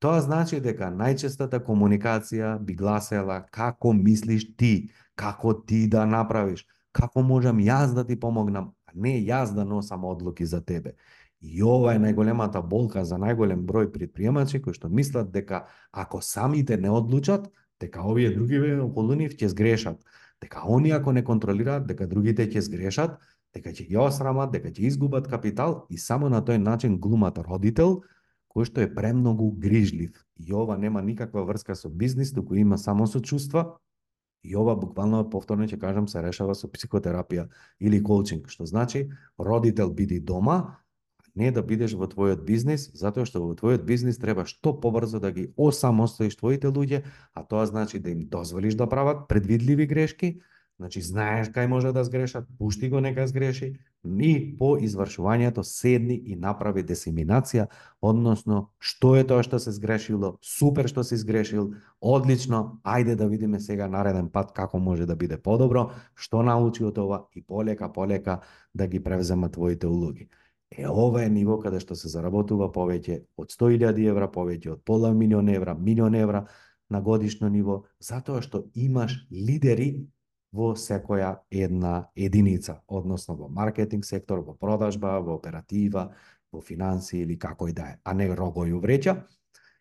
Тоа 0.00 0.22
значи 0.24 0.62
дека 0.64 0.86
најчестата 0.88 1.58
комуникација 1.60 2.54
би 2.64 2.72
гласела 2.74 3.42
како 3.52 3.92
мислиш 3.92 4.46
ти, 4.56 4.88
како 5.14 5.52
ти 5.52 5.82
да 5.92 6.06
направиш, 6.08 6.62
како 6.96 7.20
можам 7.22 7.58
јас 7.60 7.92
да 7.94 8.04
ти 8.08 8.16
помогнам, 8.16 8.70
а 8.88 8.92
не 8.94 9.18
јас 9.20 9.52
да 9.54 9.64
носам 9.64 10.06
одлуки 10.08 10.46
за 10.46 10.62
тебе. 10.64 10.94
И 11.40 11.60
ова 11.62 11.92
е 11.94 12.00
најголемата 12.00 12.62
болка 12.64 13.04
за 13.04 13.18
најголем 13.20 13.66
број 13.68 13.90
предприемачи 13.92 14.62
кои 14.64 14.72
што 14.72 14.88
мислат 14.88 15.28
дека 15.32 15.66
ако 15.92 16.22
самите 16.24 16.76
не 16.80 16.88
одлучат, 16.90 17.50
дека 17.80 18.00
овие 18.00 18.30
други 18.32 18.60
околу 18.80 19.18
нив 19.20 19.36
ќе 19.36 19.52
сгрешат, 19.52 20.00
дека 20.40 20.64
они 20.64 20.90
ако 20.96 21.12
не 21.12 21.24
контролираат, 21.24 21.84
дека 21.86 22.06
другите 22.08 22.48
ќе 22.48 22.64
сгрешат, 22.64 23.20
дека 23.52 23.68
ќе 23.68 23.84
ги 23.88 24.00
осрамат, 24.00 24.52
дека 24.52 24.72
ќе 24.72 24.88
изгубат 24.88 25.28
капитал 25.28 25.84
и 25.90 25.98
само 25.98 26.28
на 26.32 26.40
тој 26.40 26.56
начин 26.56 26.96
глумат 26.96 27.36
родител 27.38 28.00
кој 28.50 28.66
што 28.66 28.82
е 28.82 28.90
премногу 28.94 29.50
грижлив. 29.52 30.12
И 30.36 30.52
ова 30.52 30.76
нема 30.76 31.02
никаква 31.02 31.44
врска 31.46 31.74
со 31.74 31.88
бизнис, 31.88 32.32
туку 32.34 32.54
има 32.54 32.78
само 32.78 33.06
со 33.06 33.20
чувства. 33.20 33.78
И 34.42 34.56
ова 34.56 34.74
буквално 34.76 35.22
повторно 35.30 35.68
ќе 35.68 35.78
кажам 35.78 36.08
се 36.08 36.22
решава 36.24 36.54
со 36.54 36.68
психотерапија 36.68 37.48
или 37.78 38.02
коучинг, 38.02 38.48
што 38.48 38.66
значи 38.66 39.10
родител 39.38 39.92
биди 39.92 40.20
дома, 40.20 40.80
не 41.34 41.50
да 41.54 41.62
бидеш 41.62 41.94
во 41.94 42.08
твојот 42.10 42.42
бизнис, 42.44 42.88
затоа 42.96 43.28
што 43.28 43.42
во 43.44 43.54
твојот 43.54 43.84
бизнис 43.86 44.18
треба 44.18 44.46
што 44.48 44.72
побрзо 44.80 45.20
да 45.20 45.30
ги 45.30 45.52
осамостоиш 45.56 46.36
твоите 46.40 46.72
луѓе, 46.72 47.04
а 47.34 47.44
тоа 47.44 47.66
значи 47.66 47.98
да 47.98 48.10
им 48.10 48.26
дозволиш 48.26 48.74
да 48.74 48.88
прават 48.88 49.28
предвидливи 49.28 49.86
грешки, 49.86 50.40
значи 50.80 51.02
знаеш 51.04 51.50
кај 51.52 51.66
може 51.68 51.92
да 51.92 52.04
сгрешат, 52.04 52.46
пушти 52.58 52.88
го 52.88 53.00
нека 53.04 53.26
сгреши, 53.28 53.74
и 54.04 54.56
по 54.56 54.76
извршувањето 54.80 55.60
седни 55.62 56.16
и 56.16 56.36
направи 56.36 56.80
десиминација, 56.82 57.66
односно 58.00 58.70
што 58.80 59.12
е 59.20 59.24
тоа 59.28 59.44
што 59.44 59.58
се 59.60 59.74
сгрешило, 59.76 60.38
супер 60.40 60.88
што 60.88 61.04
си 61.04 61.18
сгрешил, 61.20 61.74
одлично, 62.00 62.80
ајде 62.80 63.14
да 63.14 63.28
видиме 63.28 63.60
сега 63.60 63.88
нареден 63.92 64.30
пат 64.32 64.54
како 64.56 64.80
може 64.80 65.06
да 65.06 65.16
биде 65.16 65.36
подобро, 65.36 65.90
што 66.14 66.40
научи 66.42 66.84
од 66.84 66.98
ова 66.98 67.26
и 67.36 67.42
полека 67.42 67.92
полека 67.92 68.38
да 68.74 68.86
ги 68.86 69.02
превзема 69.04 69.50
твоите 69.52 69.86
улоги. 69.86 70.30
Е, 70.70 70.88
ова 70.88 71.24
е 71.24 71.28
ниво 71.28 71.58
каде 71.60 71.80
што 71.80 71.94
се 71.94 72.08
заработува 72.08 72.70
повеќе 72.72 73.18
од 73.36 73.52
100.000 73.52 74.00
евра, 74.08 74.30
повеќе 74.32 74.78
од 74.78 74.80
пола 74.84 75.12
милион 75.12 75.52
евра, 75.52 75.74
милион 75.74 76.14
евра 76.14 76.46
на 76.88 77.02
годишно 77.02 77.48
ниво, 77.48 77.84
затоа 78.00 78.40
што 78.40 78.64
имаш 78.74 79.26
лидери 79.30 80.08
во 80.52 80.74
секоја 80.74 81.36
една 81.50 82.10
единица, 82.16 82.80
односно 82.88 83.36
во 83.36 83.48
маркетинг 83.48 84.04
сектор, 84.04 84.40
во 84.40 84.54
продажба, 84.54 85.18
во 85.20 85.34
оператива, 85.34 86.10
во 86.52 86.60
финанси 86.60 87.22
или 87.22 87.38
како 87.38 87.68
и 87.68 87.72
да 87.72 87.92
е, 87.94 87.98
а 88.04 88.14
не 88.14 88.28
рогој 88.28 88.74
вреќа. 88.80 89.16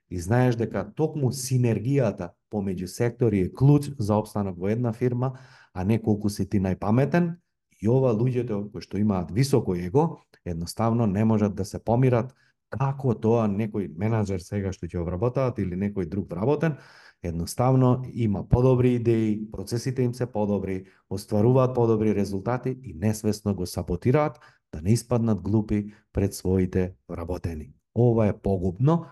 И 0.10 0.20
знаеш 0.20 0.56
дека 0.58 0.88
токму 0.96 1.32
синергијата 1.32 2.32
помеѓу 2.52 2.88
сектори 2.88 3.42
е 3.46 3.52
клуч 3.54 3.92
за 3.98 4.18
обстанок 4.18 4.58
во 4.58 4.70
една 4.70 4.94
фирма, 4.94 5.38
а 5.74 5.84
не 5.84 6.00
колку 6.02 6.30
си 6.30 6.50
ти 6.50 6.60
најпаметен, 6.60 7.36
И 7.80 7.88
ова 7.88 8.12
луѓето 8.12 8.66
кои 8.74 8.84
што 8.84 9.00
имаат 9.00 9.32
високо 9.32 9.76
его, 9.76 10.20
едноставно 10.46 11.08
не 11.08 11.24
можат 11.26 11.56
да 11.56 11.66
се 11.66 11.80
помират 11.80 12.34
како 12.70 13.16
тоа 13.16 13.48
некој 13.48 13.88
менаџер 13.98 14.44
сега 14.44 14.74
што 14.76 14.88
ќе 14.88 15.00
обработаат 15.02 15.60
или 15.64 15.80
некој 15.80 16.10
друг 16.10 16.30
вработен, 16.30 16.76
едноставно 17.24 18.04
има 18.14 18.50
подобри 18.50 18.94
идеи, 18.94 19.52
процесите 19.52 20.04
им 20.04 20.14
се 20.14 20.26
подобри, 20.26 20.86
остваруваат 21.10 21.76
подобри 21.76 22.16
резултати 22.16 22.78
и 22.84 22.94
несвесно 22.94 23.56
го 23.56 23.66
саботираат 23.66 24.40
да 24.72 24.82
не 24.82 24.92
испаднат 24.92 25.42
глупи 25.42 25.94
пред 26.14 26.34
своите 26.34 26.94
вработени. 27.10 27.74
Ова 27.96 28.28
е 28.28 28.34
погубно, 28.34 29.06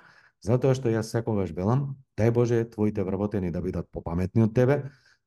Затоа 0.45 0.75
што 0.77 0.91
јас 0.93 1.09
секогаш 1.11 1.51
велам, 1.57 1.97
дај 2.17 2.31
Боже 2.31 2.63
твоите 2.69 3.03
вработени 3.03 3.51
да 3.51 3.61
бидат 3.61 3.89
попаметни 3.91 4.43
од 4.45 4.53
тебе, 4.53 4.77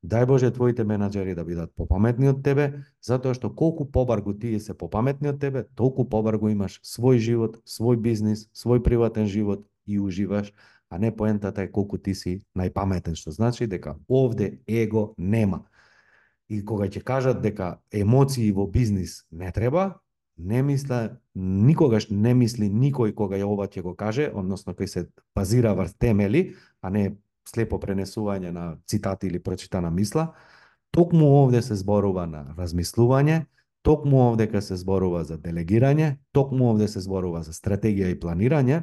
дај 0.06 0.26
Боже 0.26 0.50
твоите 0.54 0.84
менаџери 0.86 1.34
да 1.34 1.44
бидат 1.44 1.74
попаметни 1.76 2.30
од 2.30 2.44
тебе, 2.46 2.84
затоа 3.02 3.34
што 3.34 3.50
колку 3.50 3.84
побаргу 3.90 4.34
тие 4.38 4.60
се 4.60 4.74
попаметни 4.74 5.28
од 5.28 5.40
тебе, 5.42 5.64
толку 5.74 6.06
побаргу 6.08 6.52
имаш 6.54 6.78
свој 6.86 7.18
живот, 7.18 7.58
свој 7.66 7.98
бизнис, 7.98 8.46
свој 8.54 8.84
приватен 8.86 9.26
живот 9.26 9.66
и 9.86 9.98
уживаш, 9.98 10.54
а 10.90 10.98
не 10.98 11.16
поентата 11.16 11.62
е 11.62 11.70
колку 11.70 11.98
ти 11.98 12.14
си 12.14 12.40
најпаметен, 12.58 13.14
што 13.14 13.30
значи 13.30 13.66
дека 13.66 13.96
овде 14.08 14.58
его 14.66 15.14
нема. 15.18 15.64
И 16.50 16.64
кога 16.64 16.90
ќе 16.90 17.02
кажат 17.06 17.42
дека 17.42 17.78
емоции 17.94 18.50
во 18.52 18.66
бизнис 18.66 19.24
не 19.30 19.52
треба, 19.52 20.00
не 20.36 20.62
мисла, 20.62 21.20
никогаш 21.34 22.08
не 22.10 22.34
мисли 22.34 22.66
никој 22.66 23.14
кога 23.14 23.38
ја 23.38 23.46
ова 23.46 23.68
ќе 23.68 23.82
го 23.82 23.94
каже, 23.94 24.30
односно 24.34 24.74
кој 24.74 24.86
се 24.86 25.06
базира 25.34 25.74
врз 25.74 25.94
темели, 25.94 26.56
а 26.82 26.90
не 26.90 27.14
слепо 27.46 27.78
пренесување 27.78 28.50
на 28.50 28.78
цитати 28.86 29.26
или 29.26 29.38
прочитана 29.38 29.90
мисла. 29.90 30.32
Токму 30.90 31.26
овде 31.44 31.62
се 31.62 31.76
зборува 31.78 32.26
на 32.26 32.44
размислување, 32.58 33.44
токму 33.82 34.24
овде 34.26 34.48
ка 34.50 34.62
се 34.62 34.76
зборува 34.76 35.22
за 35.24 35.38
делегирање, 35.38 36.16
токму 36.32 36.72
овде 36.72 36.88
се 36.88 37.00
зборува 37.00 37.44
за 37.46 37.54
стратегија 37.54 38.10
и 38.10 38.18
планирање, 38.18 38.82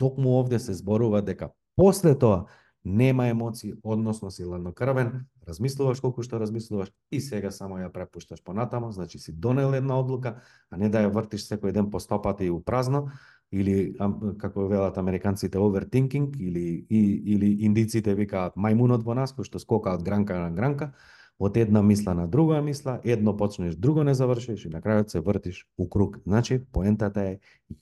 токму 0.00 0.38
овде 0.40 0.58
се 0.58 0.74
зборува 0.74 1.20
дека 1.22 1.52
после 1.76 2.16
тоа 2.18 2.46
нема 2.84 3.26
емоции, 3.28 3.74
односно 3.84 4.30
си 4.30 4.44
ладнокрвен, 4.44 5.26
размислуваш 5.48 6.00
колку 6.00 6.24
што 6.24 6.40
размислуваш 6.40 6.88
и 7.12 7.20
сега 7.20 7.50
само 7.52 7.76
ја 7.76 7.90
препушташ 7.92 8.40
понатамо, 8.44 8.92
значи 8.92 9.18
си 9.18 9.32
донел 9.32 9.76
една 9.76 9.98
одлука, 10.00 10.40
а 10.70 10.80
не 10.80 10.88
да 10.88 11.04
ја 11.04 11.12
вртиш 11.12 11.44
секој 11.44 11.76
ден 11.76 11.90
по 11.90 12.00
стопата 12.00 12.44
и 12.44 12.50
упразно, 12.50 13.10
или 13.52 13.96
како 14.38 14.68
велат 14.70 14.98
американците 14.98 15.58
overthinking 15.58 16.36
или 16.38 16.86
и, 16.88 17.00
или 17.34 17.52
индиците 17.66 18.14
викаат 18.14 18.56
мајмунот 18.56 19.04
во 19.04 19.14
нас 19.14 19.34
кој 19.36 19.44
што 19.44 19.58
скока 19.58 19.92
од 19.94 20.04
гранка 20.06 20.38
на 20.38 20.50
гранка, 20.54 20.92
од 21.40 21.56
една 21.56 21.82
мисла 21.82 22.14
на 22.14 22.28
друга 22.28 22.60
мисла, 22.62 23.00
едно 23.04 23.36
почнеш, 23.36 23.74
друго 23.76 24.04
не 24.04 24.14
завршиш 24.14 24.64
и 24.64 24.72
на 24.72 24.80
крајот 24.80 25.08
се 25.08 25.20
вртиш 25.20 25.66
у 25.76 25.88
круг. 25.88 26.20
Значи, 26.26 26.60
поентата 26.72 27.20
е 27.20 27.38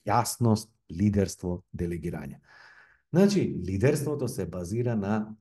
јасност, 0.07 0.71
лидерство, 0.91 1.63
делегирање. 1.73 2.39
Значи, 3.13 3.55
лидерството 3.67 4.27
се 4.27 4.45
базира 4.45 4.95
на 4.95 5.35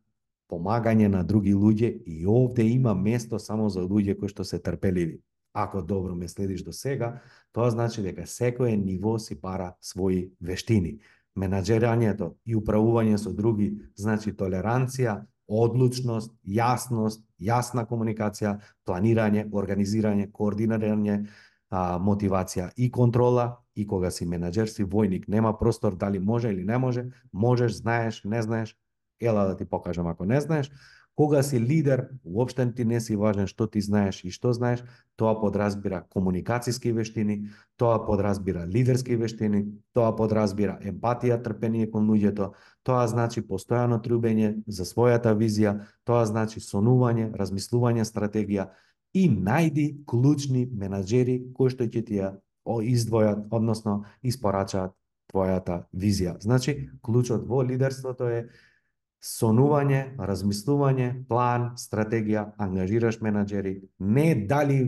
помагање 0.48 1.08
на 1.08 1.22
други 1.24 1.54
луѓе 1.54 1.90
и 2.06 2.26
овде 2.26 2.64
има 2.64 2.94
место 2.94 3.38
само 3.38 3.68
за 3.68 3.84
луѓе 3.84 4.16
кои 4.18 4.28
што 4.28 4.44
се 4.44 4.58
трпеливи. 4.58 5.20
Ако 5.52 5.82
добро 5.82 6.14
ме 6.14 6.28
следиш 6.28 6.62
до 6.62 6.72
сега, 6.72 7.20
тоа 7.52 7.70
значи 7.70 8.02
дека 8.02 8.26
секое 8.26 8.76
ниво 8.76 9.18
си 9.18 9.40
пара 9.40 9.74
своји 9.82 10.30
вештини. 10.40 10.98
Менаџерањето 11.36 12.34
и 12.46 12.56
управување 12.56 13.18
со 13.18 13.32
други 13.32 13.72
значи 13.96 14.32
толеранција, 14.32 15.22
одлучност, 15.48 16.32
јасност, 16.44 17.22
јасна 17.40 17.86
комуникација, 17.88 18.58
планирање, 18.86 19.48
организирање, 19.52 20.30
координирање, 20.32 21.26
а, 21.70 21.98
мотивација 21.98 22.70
и 22.76 22.90
контрола 22.90 23.56
и 23.78 23.86
кога 23.86 24.10
си 24.10 24.26
менаџер, 24.26 24.66
си 24.66 24.84
војник, 24.84 25.28
нема 25.28 25.54
простор 25.58 25.96
дали 25.96 26.18
може 26.18 26.50
или 26.50 26.64
не 26.64 26.78
може, 26.78 27.06
можеш, 27.32 27.72
знаеш, 27.78 28.22
не 28.24 28.42
знаеш, 28.42 28.76
ела 29.20 29.44
да 29.44 29.56
ти 29.56 29.64
покажам 29.64 30.06
ако 30.06 30.24
не 30.24 30.40
знаеш. 30.40 30.70
Кога 31.14 31.42
си 31.42 31.60
лидер, 31.60 32.08
уопште 32.24 32.74
ти 32.74 32.84
не 32.84 33.00
си 33.00 33.16
важен 33.16 33.46
што 33.46 33.66
ти 33.66 33.80
знаеш 33.80 34.22
и 34.24 34.30
што 34.30 34.52
знаеш, 34.54 34.84
тоа 35.18 35.34
подразбира 35.40 36.04
комуникацијски 36.14 36.92
вештини, 36.94 37.50
тоа 37.76 38.06
подразбира 38.06 38.66
лидерски 38.66 39.16
вештини, 39.16 39.64
тоа 39.94 40.14
подразбира 40.14 40.78
емпатија, 40.78 41.42
трпение 41.42 41.90
кон 41.90 42.06
луѓето, 42.06 42.52
тоа 42.86 43.06
значи 43.06 43.42
постојано 43.42 43.98
трубење 44.02 44.62
за 44.66 44.86
својата 44.86 45.34
визија, 45.34 45.80
тоа 46.06 46.22
значи 46.26 46.62
сонување, 46.62 47.32
размислување 47.34 48.06
стратегија, 48.06 48.70
и 49.14 49.26
најди 49.26 50.04
клучни 50.06 50.68
менаџери 50.70 51.40
кои 51.54 51.74
што 51.74 51.90
ќе 51.90 52.04
ти 52.06 52.22
ја 52.22 52.36
издвојат, 52.84 53.46
односно 53.50 54.02
испорачаат 54.22 54.94
твојата 55.32 55.82
визија. 55.92 56.38
Значи, 56.40 56.90
клучот 57.02 57.44
во 57.48 57.62
лидерството 57.62 58.28
е 58.32 58.48
сонување, 59.24 60.14
размислување, 60.18 61.08
план, 61.28 61.72
стратегија, 61.76 62.52
ангажираш 62.58 63.20
менаџери, 63.24 63.80
не 63.98 64.34
дали 64.46 64.78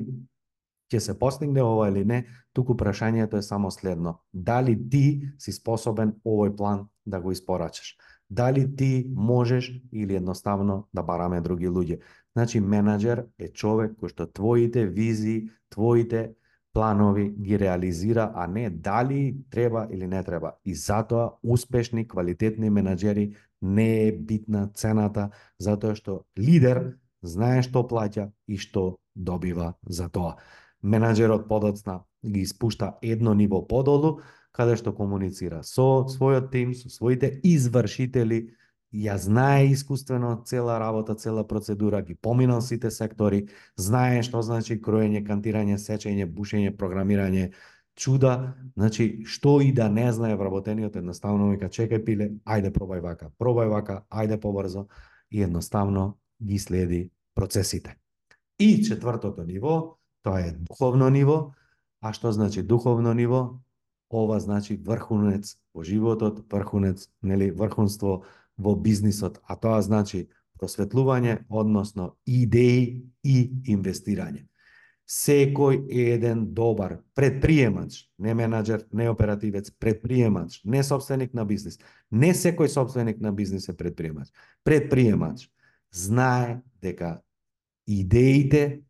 ќе 0.91 1.01
се 1.01 1.19
постигне 1.19 1.63
ова 1.63 1.89
или 1.91 2.05
не, 2.05 2.25
туку 2.53 2.75
прашањето 2.75 3.39
е 3.39 3.47
само 3.47 3.71
следно. 3.71 4.21
Дали 4.33 4.75
ти 4.91 5.33
си 5.39 5.53
способен 5.53 6.17
овој 6.27 6.57
план 6.57 6.89
да 7.07 7.21
го 7.21 7.33
испорачаш? 7.33 7.97
Дали 8.31 8.65
ти 8.77 9.11
можеш 9.15 9.73
или 9.93 10.15
едноставно 10.17 10.89
да 10.95 11.03
бараме 11.03 11.41
други 11.41 11.69
луѓе? 11.69 12.01
Значи, 12.33 12.61
менаџер 12.61 13.27
е 13.39 13.51
човек 13.51 13.99
кој 13.99 14.15
што 14.15 14.27
твоите 14.27 14.87
визии, 14.87 15.51
твоите 15.69 16.35
планови 16.73 17.31
ги 17.31 17.59
реализира, 17.59 18.33
а 18.35 18.47
не 18.47 18.71
дали 18.71 19.37
треба 19.51 19.89
или 19.91 20.07
не 20.07 20.23
треба. 20.23 20.53
И 20.65 20.75
затоа 20.75 21.33
успешни, 21.43 22.09
квалитетни 22.09 22.71
менаџери 22.71 23.35
не 23.63 24.09
е 24.09 24.13
битна 24.13 24.71
цената, 24.75 25.31
затоа 25.59 25.95
што 25.95 26.25
лидер 26.39 26.97
знае 27.23 27.63
што 27.63 27.83
плаќа 27.83 28.31
и 28.49 28.57
што 28.57 29.01
добива 29.15 29.75
за 29.87 30.09
тоа. 30.09 30.37
Менаџерот 30.83 31.49
подоцна 31.49 32.05
ги 32.25 32.41
испушта 32.41 32.95
едно 33.03 33.35
ниво 33.35 33.67
подолу, 33.67 34.21
каде 34.53 34.77
што 34.77 34.93
комуницира 34.93 35.63
со 35.63 36.07
својот 36.09 36.51
тим, 36.51 36.75
со 36.75 36.89
своите 36.89 37.41
извршители, 37.43 38.55
ја 38.93 39.17
знае 39.19 39.71
искуствено 39.71 40.43
цела 40.47 40.79
работа, 40.79 41.15
цела 41.15 41.47
процедура, 41.47 42.03
ги 42.03 42.15
поминал 42.15 42.61
сите 42.61 42.91
сектори, 42.91 43.49
знае 43.77 44.23
што 44.23 44.43
значи 44.43 44.81
кроење, 44.83 45.23
кантирање, 45.27 45.79
сечење, 45.79 46.27
бушење, 46.27 46.75
програмирање, 46.77 47.53
чуда, 47.95 48.55
значи 48.77 49.25
што 49.27 49.61
и 49.61 49.73
да 49.73 49.89
не 49.89 50.11
знае 50.13 50.37
вработениот 50.37 50.97
едноставно 50.97 51.51
вика 51.53 51.69
чекај 51.69 52.05
пиле, 52.05 52.31
ајде 52.45 52.73
пробај 52.75 53.03
вака, 53.05 53.31
пробај 53.39 53.71
вака, 53.71 54.05
ајде 54.11 54.41
побрзо 54.41 54.87
и 55.31 55.43
едноставно 55.43 56.19
ги 56.43 56.59
следи 56.59 57.11
процесите. 57.35 57.97
И 58.59 58.83
четвртото 58.85 59.45
ниво, 59.45 59.99
тоа 60.23 60.41
е 60.41 60.53
духовно 60.53 61.09
ниво, 61.11 61.53
а 62.01 62.13
што 62.13 62.33
значи 62.33 62.63
духовно 62.63 63.15
ниво? 63.15 63.61
Ова 64.11 64.41
значи 64.41 64.75
врхунец 64.77 65.57
во 65.75 65.85
животот, 65.85 66.43
врхунец, 66.51 67.09
нели, 67.23 67.51
врхунство 67.51 68.25
во 68.61 68.77
бизнисот, 68.77 69.41
а 69.49 69.57
тоа 69.57 69.81
значи 69.83 70.29
просветлување, 70.61 71.41
односно 71.49 72.15
идеи 72.29 73.01
и 73.25 73.37
инвестирање. 73.73 74.45
Секој 75.11 75.81
еден 75.91 76.45
добар 76.55 77.01
предприемач, 77.19 78.05
не 78.19 78.35
менаџер, 78.37 78.85
не 78.95 79.09
оперативец, 79.11 79.73
предприемач, 79.73 80.61
не 80.65 80.85
собственик 80.87 81.35
на 81.35 81.45
бизнис, 81.45 81.81
не 82.11 82.31
секој 82.31 82.71
собственик 82.71 83.19
на 83.19 83.33
бизнис 83.33 83.67
е 83.69 83.77
предприемач. 83.77 84.29
Предприемач 84.63 85.49
знае 85.91 86.61
дека 86.83 87.23
идеите 87.89 88.83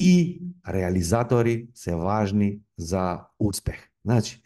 и 0.00 0.42
реализатори 0.66 1.68
се 1.74 1.94
важни 1.94 2.60
за 2.76 3.20
успех. 3.38 3.78
Значи, 4.04 4.42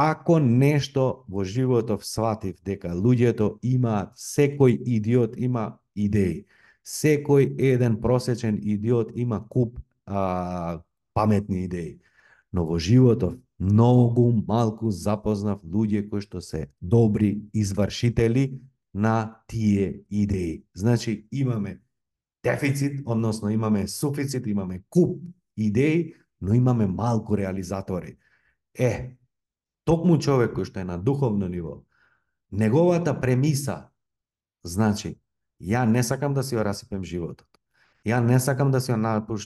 Ако 0.00 0.38
нешто 0.38 1.24
во 1.26 1.42
животов 1.42 2.04
сватив 2.06 2.60
дека 2.62 2.92
луѓето 2.94 3.56
имаат, 3.66 4.12
секој 4.14 4.76
идиот 4.86 5.34
има 5.34 5.80
идеи, 5.98 6.44
секој 6.86 7.48
еден 7.58 7.96
просечен 7.98 8.60
идиот 8.62 9.10
има 9.18 9.40
куп 9.50 9.80
а, 10.06 10.78
паметни 11.14 11.64
идеи. 11.64 11.98
Но 12.52 12.62
во 12.70 12.78
животов 12.78 13.34
многу 13.58 14.30
малку 14.46 14.94
запознав 14.94 15.66
луѓе 15.66 16.06
кои 16.06 16.22
што 16.22 16.38
се 16.38 16.68
добри 16.78 17.42
извршители 17.50 18.54
на 18.94 19.42
тие 19.50 20.06
идеи. 20.10 20.62
Значи 20.78 21.26
имаме 21.32 21.80
дефицит, 22.46 23.02
односно 23.04 23.50
имаме 23.50 23.88
суфицит, 23.88 24.46
имаме 24.46 24.82
куп 24.90 25.18
идеи, 25.56 26.14
но 26.40 26.54
имаме 26.54 26.86
малку 26.86 27.36
реализатори. 27.36 28.16
Е, 28.78 29.17
токму 29.88 30.18
човек 30.20 30.52
кој 30.56 30.68
што 30.68 30.82
е 30.82 30.88
на 30.88 30.98
духовно 31.00 31.48
ниво, 31.48 31.78
неговата 32.50 33.14
премиса, 33.20 33.88
значи, 34.64 35.16
ја 35.60 35.86
не 35.88 36.02
сакам 36.02 36.34
да 36.34 36.44
си 36.44 36.56
ја 36.56 36.66
расипем 36.68 37.04
животот. 37.04 37.48
Ја 38.04 38.20
не 38.24 38.38
сакам 38.40 38.70
да 38.70 38.80
си 38.80 38.92
ја 38.92 38.98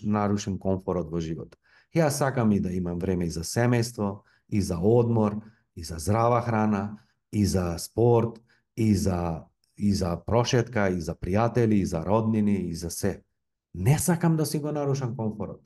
нарушим 0.02 0.58
комфорот 0.58 1.10
во 1.10 1.20
животот. 1.20 1.58
Ја 1.94 2.10
сакам 2.10 2.52
и 2.52 2.60
да 2.60 2.72
имам 2.72 2.98
време 2.98 3.26
и 3.26 3.30
за 3.30 3.44
семејство, 3.44 4.22
и 4.48 4.60
за 4.60 4.78
одмор, 4.78 5.40
и 5.76 5.84
за 5.84 5.98
здрава 5.98 6.42
храна, 6.42 6.98
и 7.32 7.46
за 7.46 7.78
спорт, 7.78 8.40
и 8.76 8.94
за 8.94 9.44
и 9.76 9.94
за 9.94 10.16
прошетка, 10.26 10.90
и 10.90 11.00
за 11.00 11.14
пријатели, 11.14 11.80
и 11.80 11.86
за 11.86 12.04
роднини, 12.04 12.54
и 12.70 12.74
за 12.74 12.90
се. 12.90 13.22
Не 13.74 13.98
сакам 13.98 14.36
да 14.36 14.46
си 14.46 14.58
го 14.58 14.72
нарушам 14.72 15.16
комфорот. 15.16 15.60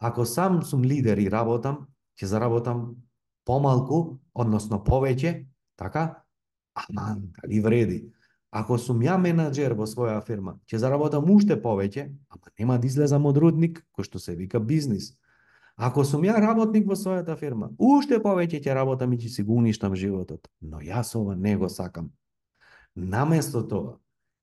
Ако 0.00 0.24
сам 0.26 0.62
сум 0.62 0.82
лидер 0.84 1.18
и 1.18 1.30
работам, 1.30 1.86
ќе 2.16 2.24
заработам 2.24 2.96
помалку, 3.44 4.20
односно 4.34 4.80
повеќе, 4.84 5.46
така, 5.76 6.24
Аман, 6.74 7.32
дали 7.40 7.60
вреди? 7.60 8.00
Ако 8.50 8.78
сум 8.78 9.02
ја 9.04 9.14
менаџер 9.20 9.76
во 9.78 9.86
своја 9.86 10.18
фирма, 10.26 10.56
ќе 10.66 10.80
заработам 10.82 11.28
уште 11.30 11.54
повеќе, 11.54 12.08
ама 12.28 12.52
нема 12.58 12.78
да 12.78 12.86
излезам 12.86 13.26
од 13.30 13.38
рудник, 13.38 13.84
кој 13.94 14.08
што 14.08 14.18
се 14.18 14.34
вика 14.34 14.60
бизнис. 14.60 15.14
Ако 15.76 16.04
сум 16.04 16.26
ја 16.26 16.34
работник 16.42 16.88
во 16.88 16.98
својата 16.98 17.36
фирма, 17.38 17.70
уште 17.78 18.18
повеќе 18.18 18.58
ќе 18.60 18.74
работам 18.74 19.12
и 19.14 19.18
ќе 19.22 19.30
си 19.30 19.42
го 19.46 19.54
уништам 19.62 19.94
животот. 19.94 20.50
Но 20.60 20.82
јас 20.82 21.14
ова 21.16 21.36
не 21.36 21.56
го 21.56 21.68
сакам. 21.68 22.10
Наместо 22.94 23.62
тоа, 23.62 23.96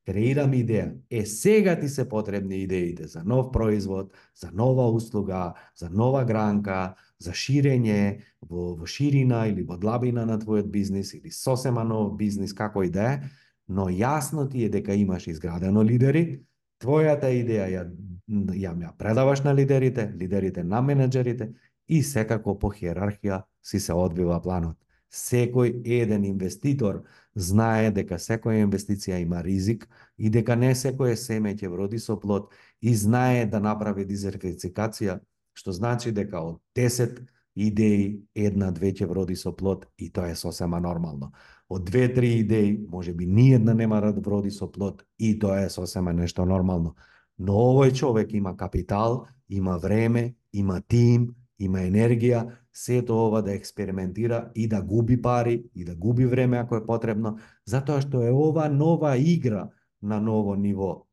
креирам 0.08 0.54
идеја. 0.56 0.94
Е, 1.12 1.26
сега 1.26 1.76
ти 1.80 1.90
се 1.90 2.08
потребни 2.10 2.62
идеите 2.64 3.08
за 3.08 3.24
нов 3.24 3.52
производ, 3.52 4.14
за 4.36 4.52
нова 4.54 4.90
услуга, 4.90 5.54
за 5.76 5.90
нова 5.90 6.24
гранка, 6.26 6.96
за 7.20 7.34
ширење 7.36 8.24
во, 8.42 8.76
во 8.80 8.88
ширина 8.88 9.46
или 9.52 9.66
во 9.68 9.78
длабина 9.78 10.26
на 10.26 10.40
твојот 10.40 10.72
бизнис 10.72 11.14
или 11.14 11.32
сосема 11.32 11.84
нов 11.84 12.16
бизнис, 12.18 12.54
како 12.54 12.84
и 12.88 12.90
да 12.90 13.12
е, 13.14 13.22
но 13.68 13.90
јасно 13.92 14.48
ти 14.52 14.64
е 14.64 14.70
дека 14.70 14.96
имаш 14.96 15.28
изградено 15.28 15.84
лидери, 15.84 16.44
твојата 16.80 17.28
идеја 17.34 17.68
ја, 17.68 17.84
ја, 18.56 18.76
ја 18.88 18.96
предаваш 18.98 19.44
на 19.44 19.56
лидерите, 19.56 20.14
лидерите 20.16 20.64
на 20.64 20.82
менеджерите 20.82 21.52
и 21.88 22.04
секако 22.04 22.56
по 22.60 22.72
хиерархија 22.72 23.44
си 23.64 23.80
се 23.80 23.94
одвива 23.94 24.40
планот. 24.42 24.78
Секој 25.14 25.82
еден 25.86 26.26
инвеститор 26.26 27.04
знае 27.36 27.92
дека 27.96 28.18
секоја 28.20 28.66
инвестиција 28.66 29.22
има 29.22 29.42
ризик 29.44 29.88
и 30.18 30.30
дека 30.30 30.56
не 30.56 30.74
секое 30.76 31.16
семе 31.16 31.56
ќе 31.56 31.70
вроди 31.72 32.00
со 32.00 32.18
плод 32.20 32.52
и 32.82 32.96
знае 32.96 33.46
да 33.46 33.60
направи 33.60 34.06
дизерфицикација, 34.06 35.20
што 35.54 35.72
значи 35.72 36.12
дека 36.12 36.42
од 36.42 36.60
10 36.76 37.22
идеи 37.56 38.20
една-две 38.36 38.92
ќе 38.94 39.08
вроди 39.10 39.36
со 39.36 39.54
плод 39.56 39.88
и 39.98 40.10
тоа 40.14 40.30
е 40.30 40.36
сосема 40.36 40.80
нормално. 40.80 41.32
Од 41.70 41.86
две-три 41.86 42.40
идеи, 42.44 42.78
може 42.90 43.14
би 43.14 43.26
ни 43.26 43.54
една 43.54 43.74
нема 43.74 44.02
да 44.02 44.12
вроди 44.22 44.52
со 44.52 44.72
плод 44.72 45.04
и 45.20 45.40
тоа 45.40 45.66
е 45.66 45.70
сосема 45.70 46.14
нешто 46.14 46.46
нормално. 46.46 46.96
Но 47.40 47.54
овој 47.54 47.94
човек 47.94 48.34
има 48.34 48.58
капитал, 48.58 49.28
има 49.50 49.78
време, 49.78 50.36
има 50.54 50.82
тим, 50.82 51.36
има 51.60 51.80
енергија, 51.80 52.46
сето 52.78 53.16
ова 53.26 53.42
да 53.42 53.54
експериментира 53.54 54.52
и 54.56 54.68
да 54.68 54.82
губи 54.82 55.22
пари 55.22 55.64
и 55.76 55.86
да 55.86 55.96
губи 55.96 56.26
време 56.26 56.58
ако 56.58 56.76
е 56.76 56.86
потребно, 56.86 57.38
затоа 57.66 58.02
што 58.06 58.22
е 58.22 58.30
ова 58.30 58.70
нова 58.70 59.16
игра 59.18 59.70
на 60.02 60.22
ново 60.22 60.54
ниво. 60.56 61.08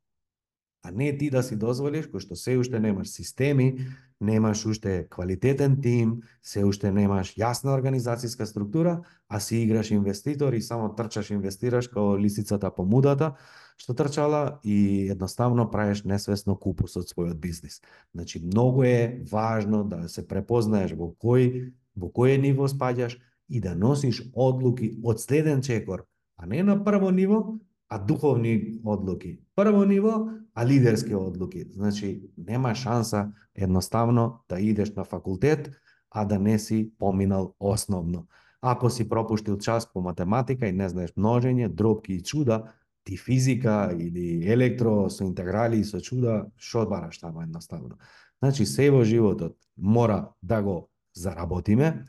А 0.85 0.91
не 0.91 1.17
ти 1.17 1.31
да 1.33 1.41
си 1.43 1.57
дозволиш, 1.57 2.11
кој 2.12 2.21
што 2.21 2.37
се 2.37 2.59
уште 2.61 2.77
немаш 2.77 3.09
системи, 3.09 3.81
немаш 4.21 4.67
уште 4.69 5.09
квалитетен 5.09 5.81
тим, 5.81 6.21
се 6.45 6.67
уште 6.69 6.93
немаш 6.93 7.33
јасна 7.41 7.73
организацијска 7.73 8.45
структура, 8.45 9.01
а 9.29 9.41
си 9.41 9.65
играш 9.65 9.91
инвеститор 9.97 10.53
и 10.53 10.61
само 10.61 10.93
трчаш 10.93 11.31
инвестираш 11.31 11.89
као 11.89 12.19
лисицата 12.21 12.69
по 12.75 12.85
мудата, 12.85 13.33
што 13.77 13.95
трчала 13.95 14.61
и 14.62 15.09
едноставно 15.11 15.66
правиш 15.70 16.05
несвесно 16.05 16.57
купус 16.57 16.97
од 16.97 17.11
својот 17.11 17.39
бизнис. 17.41 17.81
Значи, 18.14 18.41
многу 18.41 18.85
е 18.85 19.22
важно 19.31 19.85
да 19.85 20.09
се 20.09 20.27
препознаеш 20.27 20.95
во 20.95 21.12
кој 21.12 21.72
во 21.97 22.11
кој 22.11 22.39
ниво 22.43 22.66
спаѓаш 22.70 23.18
и 23.49 23.61
да 23.61 23.75
носиш 23.75 24.22
одлуки 24.35 24.97
од 25.05 25.20
следен 25.20 25.62
чекор, 25.62 26.07
а 26.37 26.47
не 26.47 26.62
на 26.62 26.79
прво 26.85 27.11
ниво, 27.11 27.59
а 27.89 27.99
духовни 27.99 28.81
одлуки. 28.85 29.39
Прво 29.55 29.85
ниво, 29.85 30.29
а 30.55 30.66
лидерски 30.66 31.14
одлуки. 31.14 31.66
Значи, 31.72 32.31
нема 32.37 32.75
шанса 32.75 33.33
едноставно 33.55 34.41
да 34.49 34.61
идеш 34.61 34.95
на 34.95 35.05
факултет, 35.05 35.70
а 36.11 36.25
да 36.25 36.39
не 36.39 36.59
си 36.59 36.91
поминал 36.99 37.55
основно. 37.61 38.27
Ако 38.61 38.91
си 38.91 39.09
пропуштил 39.09 39.59
час 39.59 39.93
по 39.93 40.01
математика 40.01 40.66
и 40.66 40.72
не 40.72 40.89
знаеш 40.89 41.12
множење, 41.18 41.68
дробки 41.68 42.14
и 42.14 42.22
чуда, 42.25 42.72
ти 43.05 43.17
физика 43.17 43.95
или 43.99 44.45
електро 44.51 45.11
со 45.11 45.25
интеграли 45.25 45.83
со 45.85 46.01
чуда, 46.01 46.51
што 46.57 46.87
бараш 46.89 47.19
таму 47.19 47.43
едноставно. 47.43 47.99
Значи, 48.43 48.67
се 48.67 48.91
во 48.91 49.05
животот 49.05 49.57
мора 49.77 50.33
да 50.43 50.63
го 50.63 50.91
заработиме, 51.15 52.05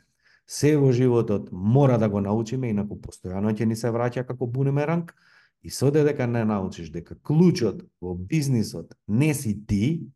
се 0.46 0.76
во 0.76 0.92
животот 0.92 1.48
мора 1.52 1.98
да 1.98 2.08
го 2.08 2.20
научиме, 2.20 2.70
инаку 2.70 2.96
постојано 2.96 3.52
ќе 3.52 3.66
ни 3.66 3.76
се 3.76 3.92
враќа 3.92 4.26
како 4.26 4.46
бунемеранг, 4.46 5.14
и 5.62 5.70
со 5.70 5.90
дека 5.90 6.26
не 6.26 6.44
научиш 6.44 6.90
дека 6.90 7.16
клучот 7.22 7.82
во 8.00 8.14
бизнисот 8.14 8.94
не 9.08 9.34
си 9.34 9.66
ти, 9.66 10.06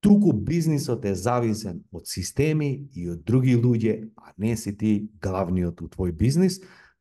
туку 0.00 0.32
бизнисот 0.32 1.04
е 1.04 1.14
зависен 1.14 1.82
од 1.92 2.06
системи 2.06 2.88
и 2.94 3.10
од 3.10 3.24
други 3.24 3.56
луѓе, 3.56 4.08
а 4.16 4.32
не 4.38 4.56
си 4.56 4.72
ти 4.76 5.08
главниот 5.20 5.82
у 5.82 5.88
твој 5.88 6.12
бизнис, 6.12 6.60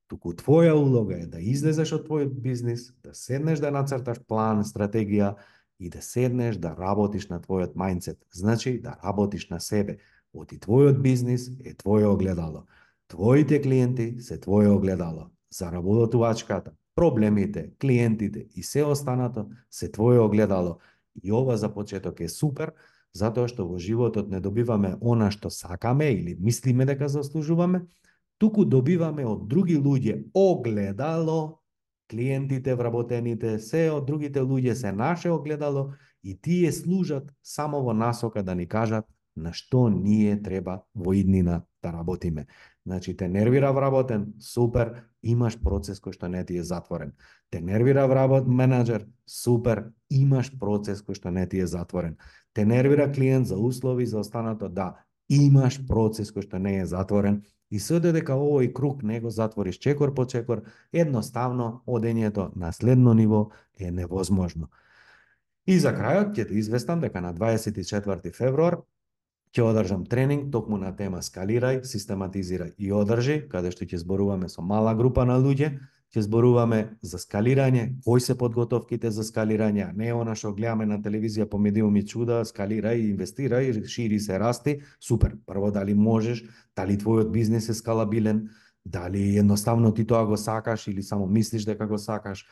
Туку 0.10 0.34
твоја 0.34 0.74
улога 0.74 1.20
е 1.22 1.28
да 1.30 1.38
излезеш 1.38 1.92
од 1.94 2.08
твојот 2.08 2.34
бизнис, 2.42 2.88
да 3.06 3.14
седнеш 3.14 3.60
да 3.62 3.70
нацрташ 3.70 4.18
план, 4.26 4.64
стратегија 4.66 5.36
и 5.80 5.90
да 5.94 6.02
седнеш 6.02 6.58
да 6.58 6.74
работиш 6.74 7.28
на 7.30 7.38
твојот 7.40 7.76
мајндсет. 7.78 8.18
Значи 8.34 8.80
да 8.82 8.98
работиш 9.04 9.50
на 9.54 9.60
себе. 9.62 10.00
Оти 10.34 10.58
твојот 10.58 10.98
бизнис 11.02 11.50
е 11.62 11.76
твое 11.78 12.08
огледало. 12.10 12.66
Твоите 13.08 13.62
клиенти 13.62 14.22
се 14.22 14.40
твое 14.40 14.70
огледало. 14.70 15.30
Заработувачката, 15.54 16.72
проблемите, 16.96 17.72
клиентите 17.82 18.48
и 18.56 18.64
се 18.64 18.84
останато 18.84 19.50
се 19.72 19.92
твое 19.92 20.20
огледало. 20.20 20.78
И 21.24 21.32
ова 21.32 21.58
за 21.58 21.70
почеток 21.74 22.20
е 22.20 22.30
супер, 22.30 22.74
затоа 23.14 23.48
што 23.48 23.66
во 23.70 23.78
животот 23.78 24.30
не 24.30 24.42
добиваме 24.42 24.96
она 25.02 25.30
што 25.32 25.50
сакаме 25.50 26.12
или 26.14 26.38
мислиме 26.40 26.86
дека 26.86 27.10
заслужуваме, 27.10 27.86
туку 28.40 28.66
добиваме 28.66 29.26
од 29.28 29.46
други 29.52 29.78
луѓе 29.78 30.24
огледало, 30.34 31.60
клиентите, 32.10 32.74
вработените, 32.76 33.60
се 33.60 33.90
од 33.92 34.08
другите 34.08 34.42
луѓе 34.42 34.74
се 34.74 34.92
наше 34.92 35.30
огледало 35.30 35.94
и 36.24 36.36
тие 36.36 36.72
служат 36.72 37.30
само 37.44 37.84
во 37.84 37.94
насока 37.94 38.44
да 38.44 38.56
ни 38.56 38.68
кажат 38.68 39.06
на 39.36 39.54
што 39.54 39.90
ние 39.90 40.40
треба 40.42 40.84
во 40.96 41.14
иднина 41.14 41.64
да 41.84 41.92
работиме. 41.94 42.48
Значи, 42.86 43.16
те 43.18 43.28
нервира 43.28 43.72
вработен, 43.72 44.34
супер, 44.40 45.06
имаш 45.22 45.60
процес 45.62 46.00
кој 46.02 46.16
што 46.16 46.28
не 46.28 46.44
ти 46.44 46.58
е 46.58 46.64
затворен. 46.64 47.14
Те 47.50 47.62
нервира 47.62 48.08
вработ 48.08 48.48
менеджер, 48.48 49.06
супер, 49.28 49.92
имаш 50.10 50.52
процес 50.60 51.04
кој 51.04 51.16
што 51.16 51.32
не 51.32 51.46
ти 51.48 51.60
е 51.60 51.68
затворен. 51.68 52.18
Те 52.54 52.66
нервира 52.66 53.12
клиент 53.12 53.48
за 53.48 53.58
услови 53.58 54.06
за 54.06 54.20
останато, 54.20 54.70
да, 54.70 55.06
имаш 55.30 55.80
процес 55.88 56.34
кој 56.34 56.48
што 56.48 56.60
не 56.60 56.80
е 56.82 56.86
затворен 56.86 57.44
И 57.70 57.80
се 57.80 58.00
дека 58.02 58.34
овој 58.34 58.72
круг 58.74 59.04
не 59.04 59.20
го 59.22 59.30
затвориш 59.30 59.78
чекор 59.78 60.14
по 60.14 60.26
чекор, 60.26 60.64
едноставно 60.92 61.84
одењето 61.86 62.50
на 62.56 62.72
следно 62.74 63.14
ниво 63.14 63.50
е 63.78 63.92
невозможно. 63.92 64.70
И 65.68 65.78
за 65.80 65.94
крајот 65.94 66.34
ќе 66.34 66.48
те 66.50 66.58
известам 66.58 67.00
дека 67.00 67.22
на 67.22 67.34
24 67.34 68.34
февруар 68.34 68.80
ќе 69.54 69.62
одржам 69.62 70.06
тренинг 70.06 70.50
токму 70.52 70.78
на 70.78 70.96
тема 70.96 71.22
скалирај, 71.22 71.84
систематизирај 71.86 72.74
и 72.78 72.92
одржи, 72.92 73.46
каде 73.50 73.72
што 73.72 73.86
ќе 73.86 74.02
зборуваме 74.02 74.50
со 74.50 74.66
мала 74.66 74.96
група 74.96 75.26
на 75.26 75.38
луѓе, 75.38 75.78
ќе 76.10 76.24
зборуваме 76.26 76.80
за 77.02 77.20
скалирање, 77.22 78.02
кои 78.06 78.22
се 78.22 78.36
подготовките 78.38 79.12
за 79.12 79.24
скалирање, 79.24 79.92
Не 79.94 80.06
не 80.06 80.14
она 80.14 80.36
што 80.36 80.54
гледаме 80.54 80.86
на 80.86 80.98
телевизија 81.02 81.46
по 81.46 81.58
медиуми 81.58 82.06
чуда, 82.06 82.42
скалирај, 82.46 83.14
инвестирај, 83.14 83.86
шири 83.86 84.20
се, 84.20 84.40
расти, 84.40 84.82
супер. 85.00 85.38
Прво 85.46 85.72
дали 85.72 85.94
можеш, 85.94 86.44
дали 86.76 86.98
твојот 86.98 87.32
бизнес 87.32 87.70
е 87.70 87.74
скалабилен, 87.74 88.50
дали 88.86 89.38
едноставно 89.38 89.94
ти 89.94 90.06
тоа 90.06 90.26
го 90.26 90.38
сакаш 90.38 90.88
или 90.88 91.04
само 91.04 91.28
мислиш 91.28 91.66
дека 91.66 91.88
го 91.88 91.98
сакаш, 91.98 92.46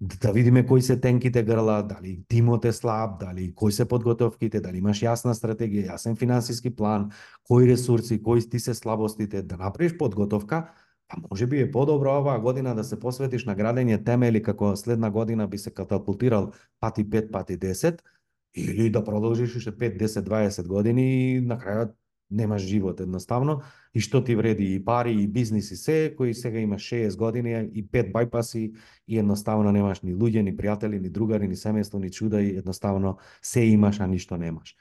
да 0.00 0.32
видиме 0.32 0.66
кои 0.66 0.82
се 0.82 1.00
тенките 1.00 1.42
грла, 1.42 1.82
дали 1.82 2.20
тимот 2.28 2.64
е 2.64 2.72
слаб, 2.72 3.20
дали 3.20 3.54
кои 3.54 3.72
се 3.72 3.88
подготовките, 3.88 4.60
дали 4.60 4.78
имаш 4.78 5.02
јасна 5.02 5.34
стратегија, 5.34 5.96
јасен 5.96 6.14
финансиски 6.18 6.70
план, 6.70 7.10
кои 7.42 7.66
ресурси, 7.66 8.22
кои 8.22 8.40
ти 8.50 8.60
се 8.60 8.74
слабостите, 8.74 9.42
да 9.42 9.56
направиш 9.56 9.96
подготовка, 9.98 10.68
Па 11.08 11.16
може 11.30 11.46
би 11.46 11.60
е 11.60 11.70
подобро 11.70 12.10
оваа 12.20 12.40
година 12.40 12.74
да 12.74 12.84
се 12.84 12.98
посветиш 13.00 13.44
на 13.48 13.56
градење 13.56 14.04
темели 14.04 14.42
како 14.42 14.74
следна 14.76 15.10
година 15.10 15.46
би 15.48 15.58
се 15.58 15.70
катапултирал 15.70 16.52
пати 16.80 17.04
5, 17.04 17.30
пати 17.30 17.58
10, 17.58 17.98
или 18.54 18.90
да 18.90 19.04
продолжиш 19.04 19.56
уште 19.56 19.72
5, 19.72 19.96
10, 20.02 20.28
20 20.28 20.66
години 20.66 21.36
и 21.36 21.40
на 21.40 21.56
крајот 21.58 21.94
немаш 22.30 22.62
живот 22.62 23.00
едноставно 23.00 23.62
и 23.94 24.00
што 24.04 24.20
ти 24.24 24.36
вреди 24.36 24.74
и 24.74 24.84
пари 24.84 25.14
и 25.22 25.26
бизнис 25.26 25.70
и 25.70 25.76
се, 25.76 26.14
кои 26.16 26.34
сега 26.34 26.58
имаш 26.58 26.82
60 26.82 27.16
години 27.16 27.70
и 27.74 27.88
5 27.88 28.12
байпаси 28.12 28.72
и 29.08 29.18
едноставно 29.18 29.72
немаш 29.72 30.02
ни 30.02 30.14
луѓе, 30.14 30.42
ни 30.44 30.56
пријатели, 30.56 31.00
ни 31.00 31.08
другари, 31.08 31.48
ни 31.48 31.56
семејство, 31.56 31.98
ни 31.98 32.10
чуда 32.10 32.42
и 32.42 32.56
едноставно 32.56 33.16
се 33.42 33.64
имаш, 33.64 34.00
а 34.00 34.06
ништо 34.06 34.36
немаш. 34.36 34.76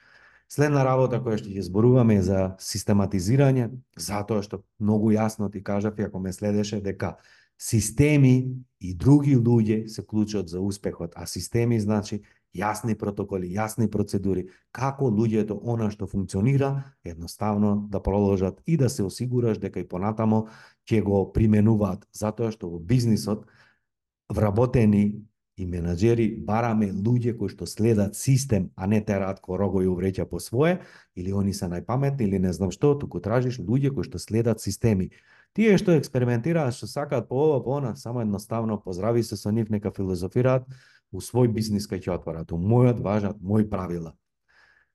Следна 0.48 0.84
работа 0.88 1.20
која 1.20 1.38
што 1.42 1.52
ќе 1.52 1.66
зборуваме 1.68 2.20
е 2.20 2.24
за 2.24 2.44
систематизирање, 2.64 3.70
затоа 4.00 4.42
што 4.46 4.64
многу 4.80 5.12
јасно 5.12 5.52
ти 5.52 5.64
кажав, 5.64 6.00
ако 6.00 6.20
ме 6.20 6.34
следеше, 6.34 6.80
дека 6.82 7.18
Системи 7.58 8.54
и 8.80 8.94
други 8.94 9.36
луѓе 9.36 9.88
се 9.90 10.06
клучот 10.06 10.50
за 10.50 10.62
успехот, 10.62 11.14
а 11.16 11.26
системи 11.26 11.80
значи 11.80 12.22
јасни 12.54 12.94
протоколи, 12.96 13.50
јасни 13.50 13.90
процедури, 13.90 14.46
како 14.72 15.10
луѓето 15.10 15.58
она 15.66 15.90
што 15.90 16.06
функционира, 16.06 16.94
едноставно 17.04 17.88
да 17.90 18.00
проложат 18.04 18.62
и 18.66 18.78
да 18.78 18.90
се 18.90 19.04
осигураш 19.04 19.58
дека 19.58 19.82
и 19.82 19.88
понатамо 19.90 20.46
ќе 20.86 21.02
го 21.02 21.26
применуваат, 21.34 22.06
затоа 22.14 22.54
што 22.54 22.70
во 22.70 22.80
бизнисот 22.80 23.48
вработени 24.30 25.26
и 25.58 25.66
менаџери 25.66 26.28
бараме 26.46 26.92
луѓе 26.94 27.34
кои 27.38 27.50
што 27.50 27.66
следат 27.66 28.16
систем, 28.16 28.70
а 28.76 28.88
не 28.88 29.02
тераат 29.02 29.42
рого 29.48 29.82
и 29.82 29.90
увреќа 29.90 30.26
по 30.30 30.40
свое, 30.40 30.82
или 31.16 31.34
они 31.34 31.54
се 31.54 31.66
најпаметни, 31.66 32.28
или 32.28 32.40
не 32.40 32.54
знам 32.54 32.72
што, 32.72 32.94
туку 32.96 33.20
тражиш 33.20 33.58
луѓе 33.60 33.94
кои 33.94 34.04
што 34.06 34.20
следат 34.20 34.62
системи. 34.62 35.10
Тие 35.58 35.78
што 35.82 35.98
експериментираат, 35.98 36.76
што 36.78 36.88
сакаат 36.88 37.28
по 37.28 37.42
ова, 37.48 37.64
по 37.64 37.78
она, 37.78 37.96
само 37.96 38.22
едноставно 38.22 38.78
поздрави 38.78 39.24
се 39.24 39.36
со 39.36 39.52
нив, 39.52 39.70
нека 39.70 39.92
филозофираат, 39.92 40.70
у 41.12 41.24
свој 41.24 41.50
бизнис 41.50 41.88
кај 41.90 42.06
ќе 42.06 42.14
отворат. 42.20 42.52
У 42.52 42.58
мојот 42.62 43.02
важат 43.02 43.42
мој 43.42 43.70
правила. 43.70 44.14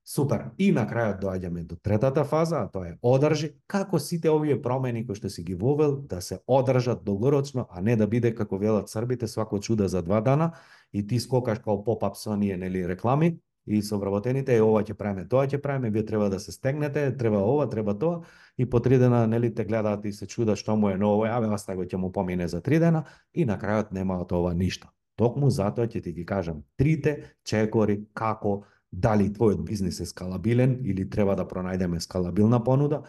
Супер. 0.05 0.49
И 0.59 0.73
на 0.75 0.83
крајот 0.91 1.21
доаѓаме 1.23 1.63
до 1.63 1.77
третата 1.79 2.25
фаза, 2.27 2.65
а 2.65 2.69
тоа 2.69 2.89
е 2.89 2.97
одржи 3.07 3.53
како 3.71 4.01
сите 4.03 4.31
овие 4.31 4.57
промени 4.63 5.05
кои 5.07 5.15
што 5.15 5.31
си 5.31 5.45
ги 5.47 5.55
вовел 5.55 5.95
да 6.11 6.19
се 6.21 6.41
одржат 6.47 7.05
долгорочно, 7.05 7.69
а 7.71 7.81
не 7.81 7.95
да 7.97 8.07
биде 8.07 8.35
како 8.35 8.59
велат 8.59 8.91
србите 8.91 9.29
свако 9.29 9.61
чудо 9.61 9.87
за 9.89 10.03
два 10.03 10.21
дана 10.21 10.53
и 10.93 11.07
ти 11.07 11.21
скокаш 11.21 11.63
као 11.63 11.85
поп-ап 11.85 12.19
со 12.19 12.35
оние 12.35 12.57
нели 12.57 12.83
реклами 12.89 13.39
и 13.67 13.83
со 13.83 13.99
вработените, 13.99 14.57
е 14.57 14.63
ова 14.63 14.83
ќе 14.83 14.95
правиме, 14.99 15.29
тоа 15.29 15.47
ќе 15.47 15.63
правиме, 15.63 15.91
вие 15.91 16.03
треба 16.07 16.29
да 16.31 16.41
се 16.41 16.53
стегнете, 16.53 17.17
треба 17.17 17.39
ова, 17.39 17.69
треба 17.71 17.95
тоа 17.95 18.25
и 18.59 18.67
по 18.67 18.81
три 18.81 18.99
дена 18.99 19.27
нели 19.27 19.55
те 19.55 19.65
гледаат 19.65 20.05
и 20.05 20.13
се 20.13 20.27
чудат 20.27 20.59
што 20.59 20.77
му 20.77 20.91
е 20.91 20.99
ново, 20.99 21.31
аве 21.31 21.47
го 21.47 21.85
ќе 21.85 21.97
му 21.97 22.13
помине 22.13 22.49
за 22.49 22.61
три 22.61 22.79
дена 22.79 23.05
и 23.35 23.45
на 23.45 23.59
крајот 23.59 23.93
нема 23.93 24.19
од 24.19 24.33
ова 24.33 24.55
ништо. 24.55 24.91
Токму 25.17 25.51
затоа 25.51 25.87
ќе 25.87 26.03
ти 26.03 26.13
ги 26.13 26.27
кажам 26.27 26.65
трите 26.77 27.37
чекори 27.45 28.03
како 28.15 28.65
дали 28.93 29.31
твојот 29.33 29.65
бизнис 29.65 30.01
е 30.01 30.07
скалабилен 30.07 30.81
или 30.85 31.09
треба 31.11 31.37
да 31.37 31.47
пронајдеме 31.49 32.01
скалабилна 32.01 32.63
понуда, 32.65 33.03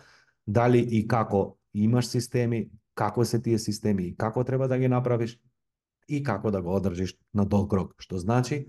дали 0.47 0.79
и 0.79 1.07
како 1.07 1.57
имаш 1.73 2.07
системи, 2.07 2.69
како 2.95 3.25
се 3.25 3.41
тие 3.41 3.59
системи 3.59 4.07
и 4.07 4.15
како 4.15 4.43
треба 4.43 4.67
да 4.67 4.77
ги 4.77 4.87
направиш 4.87 5.37
и 6.07 6.23
како 6.23 6.51
да 6.51 6.61
го 6.61 6.75
одржиш 6.75 7.15
на 7.33 7.45
долг 7.45 7.73
рок. 7.73 7.95
Што 7.99 8.17
значи, 8.17 8.65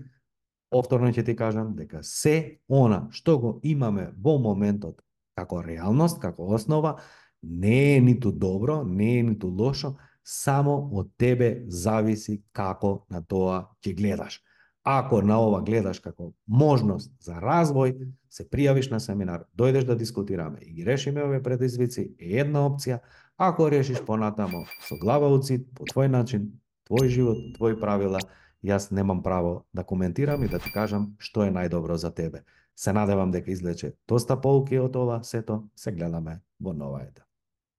повторно 0.69 1.11
ќе 1.11 1.25
ти 1.25 1.35
кажам 1.35 1.75
дека 1.75 2.03
се 2.03 2.59
она 2.67 3.07
што 3.11 3.39
го 3.39 3.59
имаме 3.63 4.11
во 4.17 4.37
моментот 4.39 5.01
како 5.35 5.61
реалност, 5.63 6.19
како 6.19 6.47
основа, 6.55 6.99
не 7.43 7.97
е 7.97 8.01
ниту 8.01 8.31
добро, 8.31 8.83
не 8.83 9.19
е 9.19 9.23
ниту 9.23 9.47
лошо, 9.47 9.95
само 10.23 10.89
од 10.91 11.11
тебе 11.17 11.65
зависи 11.67 12.41
како 12.51 13.05
на 13.09 13.21
тоа 13.21 13.75
ќе 13.83 13.93
гледаш. 13.95 14.39
Ако 14.87 15.21
на 15.21 15.39
ова 15.41 15.63
гледаш 15.65 15.97
како 15.99 16.27
можност 16.45 17.09
за 17.25 17.39
развој, 17.41 17.95
се 18.29 18.43
пријавиш 18.45 18.91
на 18.91 18.99
семинар, 19.01 19.47
дојдеш 19.57 19.87
да 19.89 19.95
дискутираме 19.97 20.59
и 20.61 20.73
ги 20.73 20.83
решиме 20.85 21.23
овие 21.25 21.41
предизвици, 21.41 22.11
е 22.19 22.41
една 22.43 22.67
опција. 22.69 22.99
Ако 23.37 23.65
решиш 23.71 24.03
понатамо 24.05 24.61
со 24.85 24.97
глава 25.01 25.31
уцит, 25.33 25.65
по 25.73 25.89
твој 25.89 26.11
начин, 26.13 26.51
твој 26.85 27.09
живот, 27.09 27.39
твои 27.55 27.73
правила, 27.79 28.19
јас 28.61 28.91
немам 28.91 29.23
право 29.23 29.65
да 29.73 29.83
коментирам 29.83 30.43
и 30.43 30.47
да 30.47 30.59
ти 30.59 30.69
кажам 30.69 31.15
што 31.17 31.47
е 31.47 31.51
најдобро 31.55 31.95
за 31.97 32.11
тебе. 32.13 32.43
Се 32.75 32.93
надевам 32.93 33.31
дека 33.31 33.51
излече 33.51 33.95
доста 34.07 34.37
полки 34.37 34.77
од 34.77 34.95
ова 34.95 35.23
сето, 35.23 35.63
се 35.75 35.91
гледаме 35.91 36.43
во 36.59 36.73
нова 36.73 37.01
ета. 37.01 37.25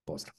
Поздрав! 0.06 0.34